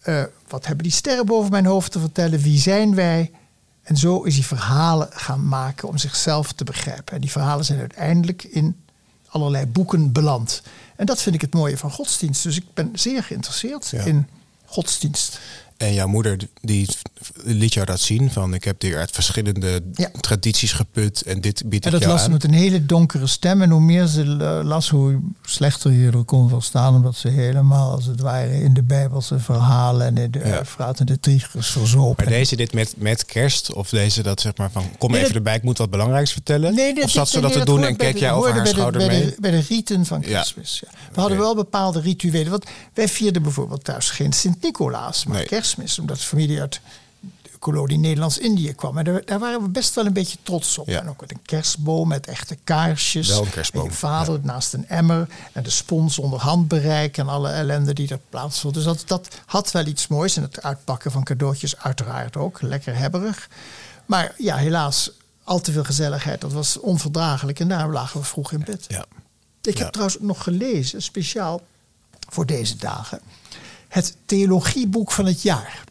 Eh, 0.00 0.22
wat 0.48 0.66
hebben 0.66 0.84
die 0.84 0.92
sterren 0.92 1.26
boven 1.26 1.50
mijn 1.50 1.66
hoofd 1.66 1.92
te 1.92 2.00
vertellen? 2.00 2.40
Wie 2.40 2.58
zijn 2.58 2.94
wij? 2.94 3.30
En 3.90 3.96
zo 3.96 4.22
is 4.22 4.34
hij 4.34 4.44
verhalen 4.44 5.08
gaan 5.12 5.48
maken 5.48 5.88
om 5.88 5.98
zichzelf 5.98 6.52
te 6.52 6.64
begrijpen. 6.64 7.14
En 7.14 7.20
die 7.20 7.30
verhalen 7.30 7.64
zijn 7.64 7.78
uiteindelijk 7.78 8.42
in 8.44 8.76
allerlei 9.28 9.66
boeken 9.66 10.12
beland. 10.12 10.62
En 10.96 11.06
dat 11.06 11.22
vind 11.22 11.34
ik 11.34 11.40
het 11.40 11.54
mooie 11.54 11.78
van 11.78 11.90
godsdienst. 11.90 12.42
Dus 12.42 12.56
ik 12.56 12.64
ben 12.74 12.90
zeer 12.92 13.22
geïnteresseerd 13.22 13.88
Ja. 13.88 14.02
in 14.04 14.28
godsdienst. 14.66 15.40
En 15.80 15.92
jouw 15.94 16.06
moeder 16.06 16.36
die 16.60 16.88
liet 17.44 17.74
jou 17.74 17.86
dat 17.86 18.00
zien 18.00 18.30
van 18.30 18.54
ik 18.54 18.64
heb 18.64 18.82
hier 18.82 18.98
uit 18.98 19.10
verschillende 19.10 19.80
Ja. 19.92 20.10
tradities 20.20 20.72
geput 20.72 21.22
en 21.22 21.40
dit 21.40 21.62
bied 21.66 21.84
En 21.84 21.90
dat 21.90 22.04
las 22.04 22.18
ze 22.20 22.24
aan. 22.26 22.32
met 22.32 22.44
een 22.44 22.52
hele 22.52 22.86
donkere 22.86 23.26
stem. 23.26 23.62
En 23.62 23.70
hoe 23.70 23.80
meer 23.80 24.06
ze 24.06 24.22
eh, 24.40 24.66
las, 24.66 24.88
hoe 24.88 25.20
slechter 25.42 25.92
je 25.92 26.10
er 26.10 26.24
kon 26.24 26.48
verstaan. 26.48 26.94
Omdat 26.94 27.16
ze 27.16 27.28
helemaal, 27.28 27.90
als 27.90 28.06
het 28.06 28.20
ware, 28.20 28.62
in 28.62 28.74
de 28.74 28.82
Bijbelse 28.82 29.38
verhalen 29.38 30.06
en 30.06 30.16
in 30.16 30.30
de 30.30 30.38
Ja. 30.38 30.58
Eufraat 30.58 31.00
en 31.00 31.06
de 31.06 31.20
Tigris 31.20 31.66
verzopen. 31.70 32.24
Maar 32.24 32.32
deze 32.34 32.56
dit 32.56 32.72
met, 32.74 32.94
met 32.96 33.24
kerst 33.24 33.72
of 33.74 33.88
deze 33.88 34.22
dat 34.22 34.40
zeg 34.40 34.56
maar 34.56 34.70
van 34.70 34.84
kom 34.98 35.10
Nee, 35.10 35.22
even 35.22 35.34
erbij, 35.34 35.54
ik 35.54 35.62
moet 35.62 35.78
wat 35.78 35.90
belangrijks 35.90 36.32
vertellen? 36.32 36.74
dit- 36.74 37.02
of 37.04 37.10
zat 37.10 37.24
dit- 37.24 37.32
ze 37.34 37.40
dat 37.40 37.50
nee, 37.50 37.58
te 37.58 37.64
doen 37.64 37.84
en 37.84 37.96
keek 37.96 38.16
jij 38.18 38.32
over 38.32 38.50
haar 38.52 38.62
bij 38.62 38.72
de- 38.72 38.76
schouder 38.78 39.06
bij 39.06 39.18
mee? 39.18 39.26
De, 39.26 39.36
bij 39.40 39.50
de 39.50 39.60
rieten 39.68 40.06
van 40.06 40.22
Ja. 40.26 40.44
We 41.12 41.20
hadden 41.20 41.38
wel 41.38 41.54
bepaalde 41.54 42.00
rituelen. 42.00 42.50
Want 42.50 42.64
wij 42.94 43.08
vierden 43.08 43.42
bijvoorbeeld 43.42 43.84
thuis 43.84 44.10
geen 44.10 44.32
Sint-Nicolaas, 44.32 45.24
maar 45.26 45.36
Nee. 45.36 45.46
Omdat 45.76 46.16
de 46.16 46.22
familie 46.22 46.60
uit 46.60 46.80
de 47.42 47.50
kolonie 47.58 47.98
Nederlands-Indië 47.98 48.74
kwam. 48.74 48.98
En 48.98 49.04
daar, 49.04 49.24
daar 49.24 49.38
waren 49.38 49.62
we 49.62 49.68
best 49.68 49.94
wel 49.94 50.06
een 50.06 50.12
beetje 50.12 50.38
trots 50.42 50.78
op. 50.78 50.88
Ja. 50.88 51.00
En 51.00 51.08
ook 51.08 51.20
met 51.20 51.30
een 51.30 51.42
kerstboom 51.42 52.08
met 52.08 52.26
echte 52.26 52.56
kaarsjes. 52.64 53.28
Wel 53.28 53.42
een 53.42 53.50
kerstboom, 53.50 53.84
En 53.84 53.90
je 53.90 53.96
vader 53.96 54.40
naast 54.42 54.72
een 54.72 54.88
emmer. 54.88 55.28
En 55.52 55.62
de 55.62 55.70
spons 55.70 56.18
onder 56.18 56.40
handbereik. 56.40 57.18
En 57.18 57.28
alle 57.28 57.50
ellende 57.50 57.92
die 57.92 58.08
er 58.08 58.20
plaatsvond. 58.28 58.74
Dus 58.74 58.84
dat, 58.84 59.02
dat 59.06 59.28
had 59.46 59.70
wel 59.70 59.86
iets 59.86 60.06
moois. 60.06 60.36
En 60.36 60.42
het 60.42 60.62
uitpakken 60.62 61.10
van 61.10 61.24
cadeautjes 61.24 61.76
uiteraard 61.76 62.36
ook. 62.36 62.62
Lekker 62.62 62.96
hebberig. 62.96 63.48
Maar 64.06 64.34
ja, 64.38 64.56
helaas, 64.56 65.10
al 65.44 65.60
te 65.60 65.72
veel 65.72 65.84
gezelligheid. 65.84 66.40
Dat 66.40 66.52
was 66.52 66.78
onverdraaglijk. 66.78 67.60
En 67.60 67.68
daarom 67.68 67.92
lagen 67.92 68.20
we 68.20 68.26
vroeg 68.26 68.52
in 68.52 68.62
bed. 68.64 68.84
Ja. 68.88 69.04
Ik 69.62 69.78
heb 69.78 69.90
trouwens 69.90 70.18
nog 70.20 70.42
gelezen, 70.42 71.02
speciaal 71.02 71.60
voor 72.28 72.46
deze 72.46 72.76
dagen, 72.76 73.20
het 73.90 74.16
theologieboek 74.26 75.10
van 75.12 75.26
het 75.26 75.42
jaar. 75.42 75.84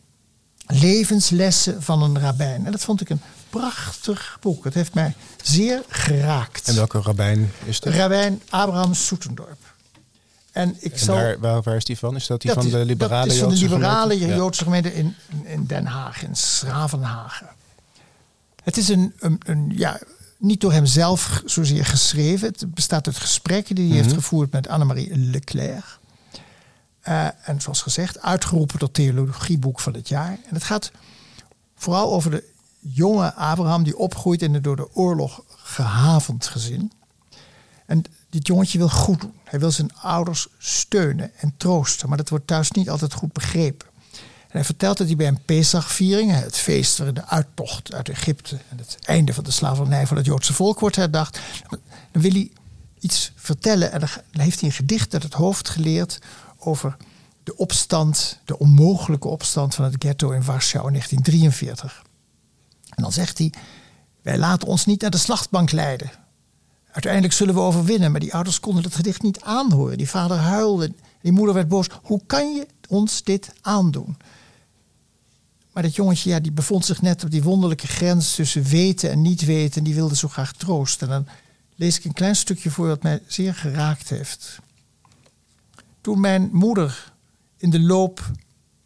Levenslessen 0.68 1.84
van 1.84 2.02
een 2.04 2.20
rabbijn. 2.20 2.66
En 2.66 2.72
dat 2.72 2.82
vond 2.82 3.02
ik 3.02 3.10
een 3.10 3.22
prachtig 3.50 4.38
boek. 4.42 4.64
Het 4.64 4.74
heeft 4.74 4.94
mij 4.94 5.14
zeer 5.44 5.82
geraakt. 5.88 6.68
En 6.68 6.76
welke 6.76 7.00
rabbijn 7.02 7.52
is 7.66 7.80
dat? 7.80 7.94
Rabbijn 7.94 8.42
Abraham 8.50 8.94
Soetendorp. 8.94 9.58
En 10.52 10.76
ik 10.80 10.92
En 10.94 11.00
zal. 11.00 11.16
waar, 11.16 11.40
waar, 11.40 11.62
waar 11.62 11.76
is 11.76 11.84
die 11.84 11.98
van? 11.98 12.16
Is 12.16 12.28
dat 12.28 12.42
die 12.42 12.54
dat 12.54 12.60
van 12.64 12.72
is- 12.72 12.78
de 12.80 12.86
liberale 12.86 13.24
Dat 13.26 13.34
is 13.34 13.40
van 13.40 13.50
de 13.50 13.56
Joodse 13.56 13.76
liberale 13.76 14.14
gemeente? 14.14 14.36
Joodse 14.36 14.64
gemeente 14.64 14.94
in, 14.96 15.16
in 15.44 15.66
Den 15.66 15.86
Haag, 15.86 16.24
in 16.24 16.36
Schravenhagen. 16.36 17.48
Het 18.64 18.78
is 18.78 18.90
een, 18.90 19.14
een, 19.20 19.38
een 19.46 19.72
ja, 19.76 20.00
niet 20.38 20.62
door 20.62 20.72
hem 20.72 20.86
zelf 20.86 21.24
g- 21.24 21.42
zozeer 21.46 21.86
geschreven. 21.86 22.48
Het 22.48 22.74
bestaat 22.74 23.08
uit 23.08 23.18
gesprekken 23.18 23.76
die 23.76 23.88
hij 23.94 23.98
heeft 24.02 24.14
gevoerd 24.14 24.52
met 24.52 24.68
Annemarie 24.68 25.18
Leclerc. 25.18 25.99
Eh, 27.10 27.28
en 27.44 27.62
zoals 27.62 27.82
gezegd, 27.82 28.22
uitgeroepen 28.22 28.80
tot 28.80 28.94
theologieboek 28.94 29.80
van 29.80 29.94
het 29.94 30.08
jaar. 30.08 30.32
En 30.32 30.54
het 30.54 30.64
gaat 30.64 30.92
vooral 31.76 32.14
over 32.14 32.32
de 32.32 32.44
jonge 32.80 33.34
Abraham 33.34 33.84
die 33.84 33.98
opgroeit 33.98 34.42
in 34.42 34.54
een 34.54 34.62
door 34.62 34.76
de 34.76 34.96
oorlog 34.96 35.44
gehavend 35.48 36.48
gezin. 36.48 36.92
En 37.86 38.04
dit 38.30 38.48
jongetje 38.48 38.78
wil 38.78 38.90
goed 38.90 39.22
doen. 39.22 39.34
Hij 39.44 39.60
wil 39.60 39.72
zijn 39.72 39.96
ouders 39.96 40.48
steunen 40.58 41.32
en 41.38 41.54
troosten. 41.58 42.10
Maar 42.10 42.18
dat 42.18 42.30
wordt 42.30 42.48
thuis 42.48 42.72
niet 42.72 42.90
altijd 42.90 43.14
goed 43.14 43.34
begrepen. 43.34 43.88
En 44.42 44.56
hij 44.56 44.64
vertelt 44.64 44.98
dat 44.98 45.08
hij 45.08 45.16
bij 45.16 45.28
een 45.28 45.46
Pesachviering, 45.46 46.32
het 46.32 46.58
feest 46.58 46.98
waarin 46.98 47.16
de 47.16 47.26
uittocht 47.26 47.94
uit 47.94 48.10
Egypte 48.10 48.58
en 48.70 48.78
het 48.78 48.98
einde 49.02 49.34
van 49.34 49.44
de 49.44 49.52
slavernij 49.52 50.08
van 50.08 50.18
het 50.18 50.26
Joodse 50.26 50.54
volk 50.54 50.80
wordt 50.80 50.96
herdacht. 50.96 51.40
Dan 52.12 52.22
wil 52.22 52.32
hij 52.32 52.52
iets 53.00 53.32
vertellen 53.36 53.92
en 53.92 54.00
dan 54.00 54.10
heeft 54.32 54.60
hij 54.60 54.70
een 54.70 54.76
gedicht 54.76 55.14
uit 55.14 55.24
het 55.24 55.34
hoofd 55.34 55.70
geleerd 55.70 56.20
over 56.60 56.98
de 57.44 57.58
opstand, 57.58 58.40
de 58.46 58.60
onmogelijke 58.60 59.28
opstand 59.28 59.76
van 59.76 59.86
het 59.86 59.96
ghetto 60.00 60.32
in 60.32 60.44
Warschau 60.44 60.86
in 60.86 60.92
1943. 60.92 62.04
En 62.90 63.04
dan 63.04 63.12
zegt 63.12 63.38
hij, 63.38 63.54
wij 64.22 64.38
laten 64.38 64.68
ons 64.68 64.86
niet 64.86 65.02
naar 65.02 65.12
de 65.12 65.18
slachtbank 65.18 65.72
leiden. 65.72 66.12
Uiteindelijk 66.92 67.34
zullen 67.34 67.54
we 67.54 67.60
overwinnen. 67.60 68.12
Maar 68.12 68.20
die 68.20 68.34
ouders 68.34 68.60
konden 68.60 68.84
het 68.84 68.96
gedicht 68.96 69.22
niet 69.22 69.42
aanhoren. 69.42 69.98
Die 69.98 70.10
vader 70.10 70.38
huilde. 70.38 70.94
Die 71.22 71.32
moeder 71.32 71.54
werd 71.54 71.68
boos. 71.68 71.88
Hoe 72.04 72.22
kan 72.26 72.54
je 72.54 72.68
ons 72.88 73.24
dit 73.24 73.52
aandoen? 73.62 74.18
Maar 75.74 75.84
dat 75.84 75.96
jongetje 75.96 76.30
ja, 76.30 76.40
die 76.40 76.52
bevond 76.52 76.86
zich 76.86 77.02
net 77.02 77.24
op 77.24 77.32
die 77.32 77.44
wonderlijke 77.44 77.88
grens 77.88 78.36
tussen 78.36 78.64
weten 78.64 79.12
en 79.12 79.22
niet 79.22 79.46
weten. 79.46 79.78
En 79.78 79.84
die 79.84 79.96
wilde 79.96 80.16
zo 80.16 80.28
graag 80.28 80.54
troost. 80.54 81.02
En 81.02 81.08
dan 81.08 81.28
lees 81.76 81.98
ik 81.98 82.06
een 82.06 82.14
klein 82.14 82.36
stukje 82.36 82.72
voor 82.72 82.88
dat 82.88 83.04
mij 83.04 83.22
zeer 83.28 83.56
geraakt 83.56 84.10
heeft. 84.10 84.60
Toen 86.02 86.20
mijn 86.20 86.50
moeder 86.52 87.14
in 87.58 87.70
de 87.70 87.80
loop 87.80 88.20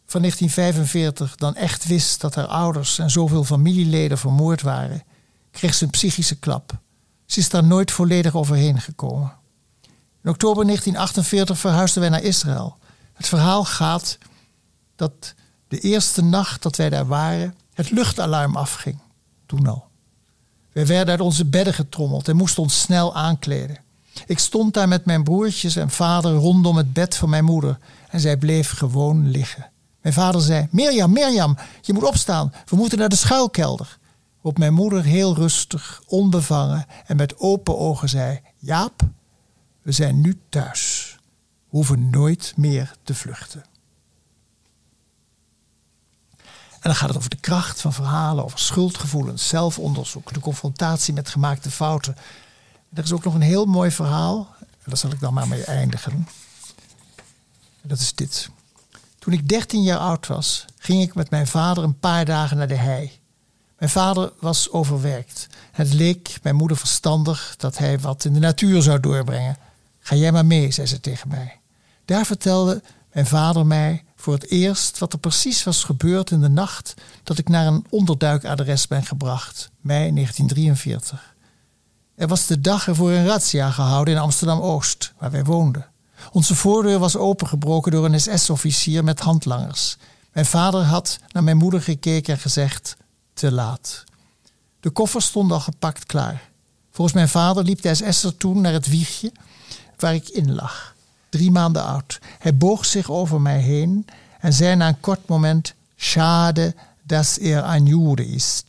van 0.06 0.20
1945 0.20 1.36
dan 1.36 1.54
echt 1.54 1.86
wist 1.86 2.20
dat 2.20 2.34
haar 2.34 2.46
ouders 2.46 2.98
en 2.98 3.10
zoveel 3.10 3.44
familieleden 3.44 4.18
vermoord 4.18 4.62
waren, 4.62 5.02
kreeg 5.50 5.74
ze 5.74 5.84
een 5.84 5.90
psychische 5.90 6.38
klap. 6.38 6.78
Ze 7.26 7.40
is 7.40 7.48
daar 7.48 7.64
nooit 7.64 7.90
volledig 7.90 8.34
overheen 8.34 8.80
gekomen. 8.80 9.32
In 10.22 10.30
oktober 10.30 10.64
1948 10.64 11.58
verhuisden 11.58 12.00
wij 12.00 12.10
naar 12.10 12.22
Israël. 12.22 12.78
Het 13.12 13.26
verhaal 13.28 13.64
gaat 13.64 14.18
dat 14.96 15.34
de 15.68 15.80
eerste 15.80 16.22
nacht 16.22 16.62
dat 16.62 16.76
wij 16.76 16.90
daar 16.90 17.06
waren, 17.06 17.54
het 17.72 17.90
luchtalarm 17.90 18.56
afging. 18.56 18.98
Toen 19.46 19.66
al. 19.66 19.88
Wij 20.72 20.86
werden 20.86 21.10
uit 21.10 21.20
onze 21.20 21.44
bedden 21.44 21.74
getrommeld 21.74 22.28
en 22.28 22.36
moesten 22.36 22.62
ons 22.62 22.80
snel 22.80 23.14
aankleden. 23.14 23.78
Ik 24.26 24.38
stond 24.38 24.74
daar 24.74 24.88
met 24.88 25.04
mijn 25.04 25.24
broertjes 25.24 25.76
en 25.76 25.90
vader 25.90 26.32
rondom 26.32 26.76
het 26.76 26.92
bed 26.92 27.16
van 27.16 27.28
mijn 27.28 27.44
moeder 27.44 27.78
en 28.08 28.20
zij 28.20 28.36
bleef 28.36 28.70
gewoon 28.70 29.30
liggen. 29.30 29.70
Mijn 30.00 30.14
vader 30.14 30.40
zei: 30.40 30.68
Mirjam, 30.70 31.12
Mirjam, 31.12 31.56
je 31.80 31.92
moet 31.92 32.04
opstaan, 32.04 32.52
we 32.66 32.76
moeten 32.76 32.98
naar 32.98 33.08
de 33.08 33.16
schuilkelder. 33.16 33.98
Op 34.40 34.58
mijn 34.58 34.74
moeder 34.74 35.04
heel 35.04 35.34
rustig, 35.34 36.02
onbevangen 36.06 36.86
en 37.06 37.16
met 37.16 37.38
open 37.38 37.78
ogen 37.78 38.08
zei: 38.08 38.40
Jaap, 38.58 39.02
we 39.82 39.92
zijn 39.92 40.20
nu 40.20 40.40
thuis. 40.48 41.16
We 41.70 41.76
hoeven 41.76 42.10
nooit 42.10 42.52
meer 42.56 42.94
te 43.02 43.14
vluchten. 43.14 43.64
En 46.84 46.90
dan 46.90 46.94
gaat 46.94 47.08
het 47.08 47.18
over 47.18 47.30
de 47.30 47.40
kracht 47.40 47.80
van 47.80 47.92
verhalen, 47.92 48.44
over 48.44 48.58
schuldgevoelens, 48.58 49.48
zelfonderzoek, 49.48 50.32
de 50.32 50.40
confrontatie 50.40 51.14
met 51.14 51.28
gemaakte 51.28 51.70
fouten. 51.70 52.16
Er 52.94 53.04
is 53.04 53.12
ook 53.12 53.24
nog 53.24 53.34
een 53.34 53.40
heel 53.40 53.64
mooi 53.64 53.90
verhaal, 53.90 54.54
daar 54.84 54.96
zal 54.96 55.10
ik 55.10 55.20
dan 55.20 55.34
maar 55.34 55.48
mee 55.48 55.64
eindigen. 55.64 56.12
En 57.82 57.88
dat 57.88 57.98
is 57.98 58.14
dit. 58.14 58.50
Toen 59.18 59.32
ik 59.32 59.48
13 59.48 59.82
jaar 59.82 59.98
oud 59.98 60.26
was, 60.26 60.64
ging 60.78 61.02
ik 61.02 61.14
met 61.14 61.30
mijn 61.30 61.46
vader 61.46 61.84
een 61.84 61.98
paar 61.98 62.24
dagen 62.24 62.56
naar 62.56 62.68
de 62.68 62.76
hei. 62.76 63.12
Mijn 63.78 63.90
vader 63.90 64.32
was 64.40 64.70
overwerkt. 64.70 65.46
Het 65.72 65.92
leek 65.92 66.38
mijn 66.42 66.54
moeder 66.54 66.76
verstandig 66.76 67.54
dat 67.56 67.78
hij 67.78 67.98
wat 67.98 68.24
in 68.24 68.32
de 68.32 68.38
natuur 68.38 68.82
zou 68.82 69.00
doorbrengen. 69.00 69.56
Ga 70.00 70.16
jij 70.16 70.32
maar 70.32 70.46
mee, 70.46 70.70
zei 70.70 70.86
ze 70.86 71.00
tegen 71.00 71.28
mij. 71.28 71.60
Daar 72.04 72.26
vertelde 72.26 72.82
mijn 73.12 73.26
vader 73.26 73.66
mij 73.66 74.04
voor 74.16 74.34
het 74.34 74.50
eerst 74.50 74.98
wat 74.98 75.12
er 75.12 75.18
precies 75.18 75.64
was 75.64 75.84
gebeurd 75.84 76.30
in 76.30 76.40
de 76.40 76.48
nacht 76.48 76.94
dat 77.22 77.38
ik 77.38 77.48
naar 77.48 77.66
een 77.66 77.86
onderduikadres 77.88 78.86
ben 78.86 79.04
gebracht, 79.04 79.70
mei 79.80 80.12
1943. 80.12 81.33
Er 82.14 82.28
was 82.28 82.46
de 82.46 82.60
dag 82.60 82.88
ervoor 82.88 83.10
een 83.10 83.26
razzia 83.26 83.70
gehouden 83.70 84.14
in 84.14 84.20
Amsterdam-Oost, 84.20 85.12
waar 85.18 85.30
wij 85.30 85.44
woonden. 85.44 85.86
Onze 86.32 86.54
voordeur 86.54 86.98
was 86.98 87.16
opengebroken 87.16 87.92
door 87.92 88.04
een 88.04 88.20
SS-officier 88.20 89.04
met 89.04 89.20
handlangers. 89.20 89.96
Mijn 90.32 90.46
vader 90.46 90.82
had 90.82 91.18
naar 91.32 91.44
mijn 91.44 91.56
moeder 91.56 91.82
gekeken 91.82 92.34
en 92.34 92.40
gezegd: 92.40 92.96
te 93.32 93.52
laat. 93.52 94.04
De 94.80 94.90
koffers 94.90 95.24
stonden 95.24 95.56
al 95.56 95.62
gepakt 95.62 96.06
klaar. 96.06 96.42
Volgens 96.90 97.16
mijn 97.16 97.28
vader 97.28 97.64
liep 97.64 97.82
de 97.82 97.94
SS'er 97.94 98.36
toen 98.36 98.60
naar 98.60 98.72
het 98.72 98.88
wiegje 98.88 99.32
waar 99.98 100.14
ik 100.14 100.28
in 100.28 100.54
lag, 100.54 100.94
drie 101.28 101.50
maanden 101.50 101.84
oud. 101.84 102.18
Hij 102.38 102.56
boog 102.56 102.84
zich 102.84 103.10
over 103.10 103.40
mij 103.40 103.60
heen 103.60 104.06
en 104.40 104.52
zei 104.52 104.76
na 104.76 104.88
een 104.88 105.00
kort 105.00 105.28
moment: 105.28 105.74
Schade 105.96 106.74
dat 107.02 107.38
er 107.40 107.64
een 107.64 107.86
Jude 107.86 108.26
is. 108.26 108.64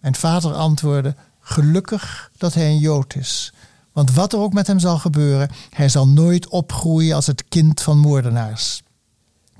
Mijn 0.00 0.14
vader 0.14 0.54
antwoordde: 0.54 1.14
Gelukkig 1.46 2.30
dat 2.36 2.54
hij 2.54 2.66
een 2.66 2.78
Jood 2.78 3.14
is. 3.14 3.52
Want 3.92 4.12
wat 4.12 4.32
er 4.32 4.38
ook 4.38 4.52
met 4.52 4.66
hem 4.66 4.78
zal 4.78 4.98
gebeuren, 4.98 5.50
hij 5.70 5.88
zal 5.88 6.08
nooit 6.08 6.48
opgroeien 6.48 7.14
als 7.14 7.26
het 7.26 7.44
kind 7.48 7.82
van 7.82 7.98
moordenaars. 7.98 8.82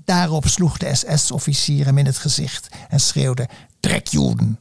Daarop 0.04 0.46
sloeg 0.48 0.78
de 0.78 0.94
SS-officier 0.94 1.84
hem 1.84 1.98
in 1.98 2.06
het 2.06 2.18
gezicht 2.18 2.68
en 2.88 3.00
schreeuwde: 3.00 3.48
Trek 3.80 4.06
Joden! 4.06 4.58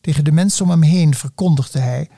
Tegen 0.00 0.24
de 0.24 0.32
mensen 0.32 0.64
om 0.64 0.70
hem 0.70 0.82
heen 0.82 1.14
verkondigde 1.14 1.78
hij: 1.78 2.08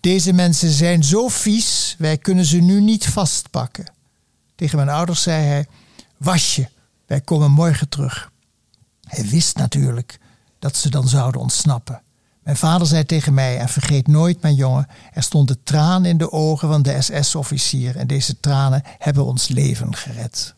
Deze 0.00 0.32
mensen 0.32 0.70
zijn 0.70 1.04
zo 1.04 1.28
vies, 1.28 1.94
wij 1.98 2.18
kunnen 2.18 2.44
ze 2.44 2.56
nu 2.56 2.80
niet 2.80 3.06
vastpakken. 3.06 3.92
Tegen 4.54 4.76
mijn 4.76 4.88
ouders 4.88 5.22
zei 5.22 5.44
hij: 5.44 5.66
Was 6.16 6.56
je, 6.56 6.68
wij 7.06 7.20
komen 7.20 7.50
morgen 7.50 7.88
terug. 7.88 8.30
Hij 9.02 9.24
wist 9.24 9.56
natuurlijk 9.56 10.18
dat 10.58 10.76
ze 10.76 10.90
dan 10.90 11.08
zouden 11.08 11.40
ontsnappen. 11.40 12.02
Mijn 12.46 12.58
vader 12.58 12.86
zei 12.86 13.04
tegen 13.06 13.34
mij, 13.34 13.58
en 13.58 13.68
vergeet 13.68 14.06
nooit 14.06 14.42
mijn 14.42 14.54
jongen, 14.54 14.88
er 15.12 15.22
stonden 15.22 15.62
tranen 15.62 16.10
in 16.10 16.18
de 16.18 16.32
ogen 16.32 16.68
van 16.68 16.82
de 16.82 17.02
SS-officier 17.02 17.96
en 17.96 18.06
deze 18.06 18.40
tranen 18.40 18.82
hebben 18.98 19.24
ons 19.24 19.48
leven 19.48 19.94
gered. 19.94 20.54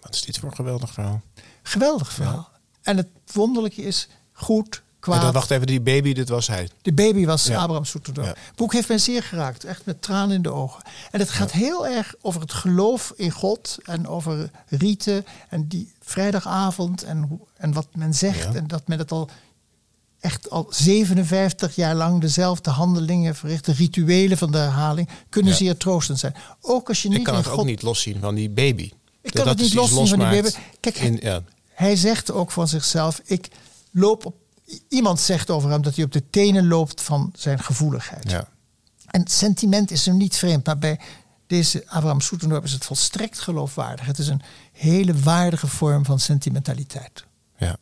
Wat 0.00 0.14
is 0.14 0.22
dit 0.22 0.38
voor 0.38 0.48
een 0.48 0.54
geweldig 0.54 0.92
verhaal? 0.92 1.20
Geweldig 1.62 2.12
verhaal. 2.12 2.50
En 2.82 2.96
het 2.96 3.06
wonderlijke 3.32 3.82
is, 3.82 4.08
goed, 4.32 4.82
kwaad. 5.00 5.22
dan, 5.22 5.32
wacht 5.32 5.50
even, 5.50 5.66
die 5.66 5.80
baby, 5.80 6.12
dit 6.12 6.28
was 6.28 6.46
hij. 6.46 6.68
De 6.82 6.92
baby 6.92 7.26
was 7.26 7.46
Ja. 7.46 7.60
Abraham 7.60 7.84
Soeterdorp. 7.84 8.26
Ja. 8.26 8.32
Het 8.46 8.56
boek 8.56 8.72
heeft 8.72 8.88
mij 8.88 8.98
zeer 8.98 9.22
geraakt, 9.22 9.64
echt 9.64 9.84
met 9.84 10.02
tranen 10.02 10.36
in 10.36 10.42
de 10.42 10.52
ogen. 10.52 10.82
En 11.10 11.20
het 11.20 11.30
gaat 11.30 11.52
heel 11.52 11.86
erg 11.86 12.14
over 12.20 12.40
het 12.40 12.52
geloof 12.52 13.12
in 13.16 13.30
God 13.30 13.78
en 13.82 14.06
over 14.06 14.50
rieten 14.68 15.24
en 15.48 15.66
die 15.68 15.92
vrijdagavond 16.00 17.02
en, 17.02 17.40
en 17.56 17.72
wat 17.72 17.88
men 17.94 18.14
zegt. 18.14 18.54
En 18.54 18.66
dat 18.66 18.88
men 18.88 18.98
het 18.98 19.12
al 19.12 19.30
echt 20.20 20.50
al 20.50 20.66
57 20.70 21.74
jaar 21.74 21.94
lang 21.94 22.20
dezelfde 22.20 22.70
handelingen 22.70 23.34
verricht. 23.34 23.64
De 23.64 23.72
rituelen 23.72 24.38
van 24.38 24.50
de 24.50 24.58
herhaling 24.58 25.08
kunnen 25.28 25.52
Ja. 25.52 25.58
zeer 25.58 25.76
troostend 25.76 26.18
zijn. 26.18 26.34
Ook 26.60 26.88
als 26.88 27.02
je 27.02 27.08
niet 27.08 27.18
Ik 27.18 27.24
kan 27.24 27.34
in 27.34 27.40
het 27.40 27.48
God 27.48 27.58
ook 27.58 27.64
niet 27.66 27.82
loszien 27.82 28.20
van 28.20 28.34
die 28.34 28.50
baby. 28.50 28.92
Ik 29.22 29.32
kan 29.32 29.48
het 29.48 29.58
niet 29.58 29.74
loszien 29.74 30.06
van 30.06 30.18
die 30.18 30.28
baby. 30.42 30.50
Kijk, 30.80 30.96
in, 30.98 31.18
ja, 31.22 31.42
Hij 31.74 31.96
zegt 31.96 32.30
ook 32.30 32.50
van 32.50 32.68
zichzelf: 32.68 33.20
ik 33.24 33.48
loop 33.90 34.26
op. 34.26 34.34
Iemand 34.88 35.20
zegt 35.20 35.50
over 35.50 35.70
hem 35.70 35.82
dat 35.82 35.94
hij 35.94 36.04
op 36.04 36.12
de 36.12 36.22
tenen 36.30 36.66
loopt 36.68 37.02
van 37.02 37.32
zijn 37.36 37.58
gevoeligheid. 37.58 38.30
ja. 38.30 38.48
En 39.06 39.26
sentiment 39.26 39.90
is 39.90 40.06
hem 40.06 40.16
niet 40.16 40.36
vreemd, 40.36 40.66
maar 40.66 40.78
bij 40.78 41.00
deze 41.46 41.82
Abraham 41.86 42.20
Soetendorp 42.20 42.64
is 42.64 42.72
het 42.72 42.84
volstrekt 42.84 43.38
geloofwaardig. 43.38 44.06
Het 44.06 44.18
is 44.18 44.28
een 44.28 44.42
hele 44.72 45.14
waardige 45.18 45.66
vorm 45.66 46.04
van 46.04 46.20
sentimentaliteit. 46.20 47.24
Ja, 47.58 47.76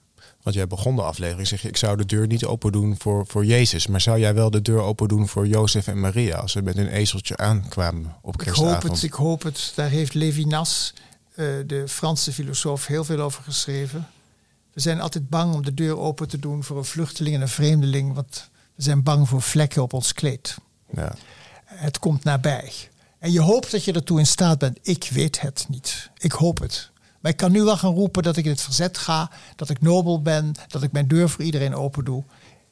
want 0.46 0.58
jij 0.58 0.66
begon 0.66 0.96
de 0.96 1.02
aflevering, 1.02 1.48
zeg 1.48 1.62
je, 1.62 1.68
ik 1.68 1.76
zou 1.76 1.96
de 1.96 2.04
deur 2.04 2.26
niet 2.26 2.44
open 2.44 2.72
doen 2.72 2.94
voor, 2.98 3.26
voor 3.26 3.44
Jezus. 3.44 3.86
Maar 3.86 4.00
zou 4.00 4.18
jij 4.18 4.34
wel 4.34 4.50
de 4.50 4.62
deur 4.62 4.80
open 4.80 5.08
doen 5.08 5.28
voor 5.28 5.46
Jozef 5.46 5.86
en 5.86 6.00
Maria 6.00 6.36
als 6.36 6.52
ze 6.52 6.62
met 6.62 6.76
hun 6.76 6.88
ezeltje 6.88 7.36
aankwamen 7.36 8.16
op 8.22 8.32
Ik 8.32 8.38
kerstavond? 8.38 8.82
hoop 8.82 8.92
het, 8.92 9.02
ik 9.02 9.12
hoop 9.12 9.42
het. 9.42 9.72
Daar 9.74 9.88
heeft 9.88 10.14
Levinas, 10.14 10.94
eh, 11.34 11.46
de 11.66 11.88
Franse 11.88 12.32
filosoof, 12.32 12.86
heel 12.86 13.04
veel 13.04 13.20
over 13.20 13.42
geschreven. 13.42 14.08
We 14.72 14.80
zijn 14.80 15.00
altijd 15.00 15.28
bang 15.28 15.54
om 15.54 15.64
de 15.64 15.74
deur 15.74 15.98
open 15.98 16.28
te 16.28 16.38
doen 16.38 16.64
voor 16.64 16.76
een 16.76 16.84
vluchteling 16.84 17.34
en 17.34 17.42
een 17.42 17.48
vreemdeling, 17.48 18.14
want 18.14 18.50
we 18.74 18.82
zijn 18.82 19.02
bang 19.02 19.28
voor 19.28 19.42
vlekken 19.42 19.82
op 19.82 19.92
ons 19.92 20.12
kleed. 20.12 20.56
Ja. 20.94 21.14
Het 21.64 21.98
komt 21.98 22.24
nabij. 22.24 22.72
En 23.18 23.32
je 23.32 23.40
hoopt 23.40 23.70
dat 23.70 23.84
je 23.84 23.92
ertoe 23.92 24.18
in 24.18 24.26
staat 24.26 24.58
bent. 24.58 24.78
Ik 24.82 25.08
weet 25.12 25.40
het 25.40 25.66
niet. 25.68 26.10
Ik 26.18 26.32
hoop 26.32 26.58
het. 26.58 26.90
Maar 27.20 27.30
ik 27.30 27.36
kan 27.36 27.52
nu 27.52 27.62
wel 27.62 27.76
gaan 27.76 27.94
roepen 27.94 28.22
dat 28.22 28.36
ik 28.36 28.44
in 28.44 28.50
het 28.50 28.60
verzet 28.62 28.98
ga, 28.98 29.30
dat 29.56 29.70
ik 29.70 29.80
nobel 29.80 30.22
ben, 30.22 30.52
dat 30.68 30.82
ik 30.82 30.92
mijn 30.92 31.08
deur 31.08 31.28
voor 31.28 31.44
iedereen 31.44 31.74
open 31.74 32.04
doe. 32.04 32.24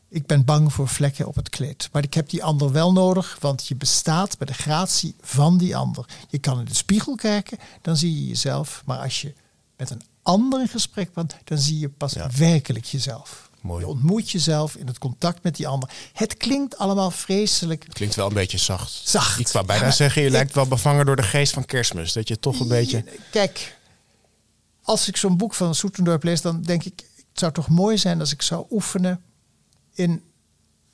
Ik 0.09 0.27
ben 0.27 0.45
bang 0.45 0.73
voor 0.73 0.89
vlekken 0.89 1.27
op 1.27 1.35
het 1.35 1.49
kleed. 1.49 1.89
Maar 1.93 2.03
ik 2.03 2.15
heb 2.15 2.29
die 2.29 2.45
ander 2.45 2.73
wel 2.73 2.93
nodig, 2.93 3.37
want 3.41 3.67
je 3.67 3.75
bestaat 3.75 4.39
bij 4.39 4.47
de 4.47 4.55
gratie 4.55 5.15
van 5.21 5.59
die 5.59 5.77
ander. 5.77 6.05
Je 6.29 6.39
kan 6.39 6.59
in 6.59 6.65
de 6.65 6.75
spiegel 6.75 7.15
kijken, 7.15 7.59
dan 7.83 7.97
zie 7.97 8.15
je 8.21 8.27
jezelf. 8.29 8.83
Maar 8.85 8.99
als 8.99 9.21
je 9.21 9.33
met 9.77 9.91
een 9.91 10.03
ander 10.23 10.61
in 10.61 10.69
gesprek 10.69 11.13
bent, 11.13 11.37
dan 11.45 11.59
zie 11.59 11.79
je 11.79 11.89
pas 11.89 12.13
Ja. 12.13 12.31
werkelijk 12.37 12.85
jezelf. 12.85 13.51
Mooi. 13.61 13.81
Je 13.81 13.87
ontmoet 13.91 14.31
jezelf 14.31 14.75
in 14.77 14.87
het 14.87 14.99
contact 14.99 15.43
met 15.43 15.57
die 15.57 15.69
ander. 15.69 15.91
Het 16.13 16.37
klinkt 16.37 16.79
allemaal 16.79 17.11
vreselijk 17.11 17.87
Klinkt 17.93 18.15
wel 18.15 18.27
een 18.27 18.35
beetje 18.35 18.59
zacht. 18.59 19.01
Zacht. 19.05 19.39
Ik 19.41 19.49
wou 19.49 19.67
bijna 19.67 19.85
Ja, 19.85 19.91
zeggen, 19.91 20.21
je 20.23 20.27
ik- 20.29 20.33
lijkt 20.35 20.55
wel 20.55 20.67
bevangen 20.67 21.07
door 21.07 21.17
de 21.17 21.23
geest 21.23 21.53
van 21.53 21.65
kerstmis. 21.65 22.13
Dat 22.13 22.29
je 22.29 22.39
toch 22.39 22.61
een 22.61 22.69
beetje... 22.69 23.05
Kijk, 23.31 23.77
als 24.85 25.09
ik 25.09 25.17
zo'n 25.17 25.37
boek 25.37 25.55
van 25.55 25.75
Soetendorp 25.75 26.23
lees, 26.23 26.41
dan 26.41 26.63
denk 26.63 26.85
ik, 26.85 27.05
het 27.17 27.39
zou 27.39 27.53
toch 27.53 27.69
mooi 27.69 27.99
zijn 27.99 28.21
als 28.21 28.33
ik 28.33 28.43
zou 28.43 28.67
oefenen 28.71 29.23
in 29.95 30.23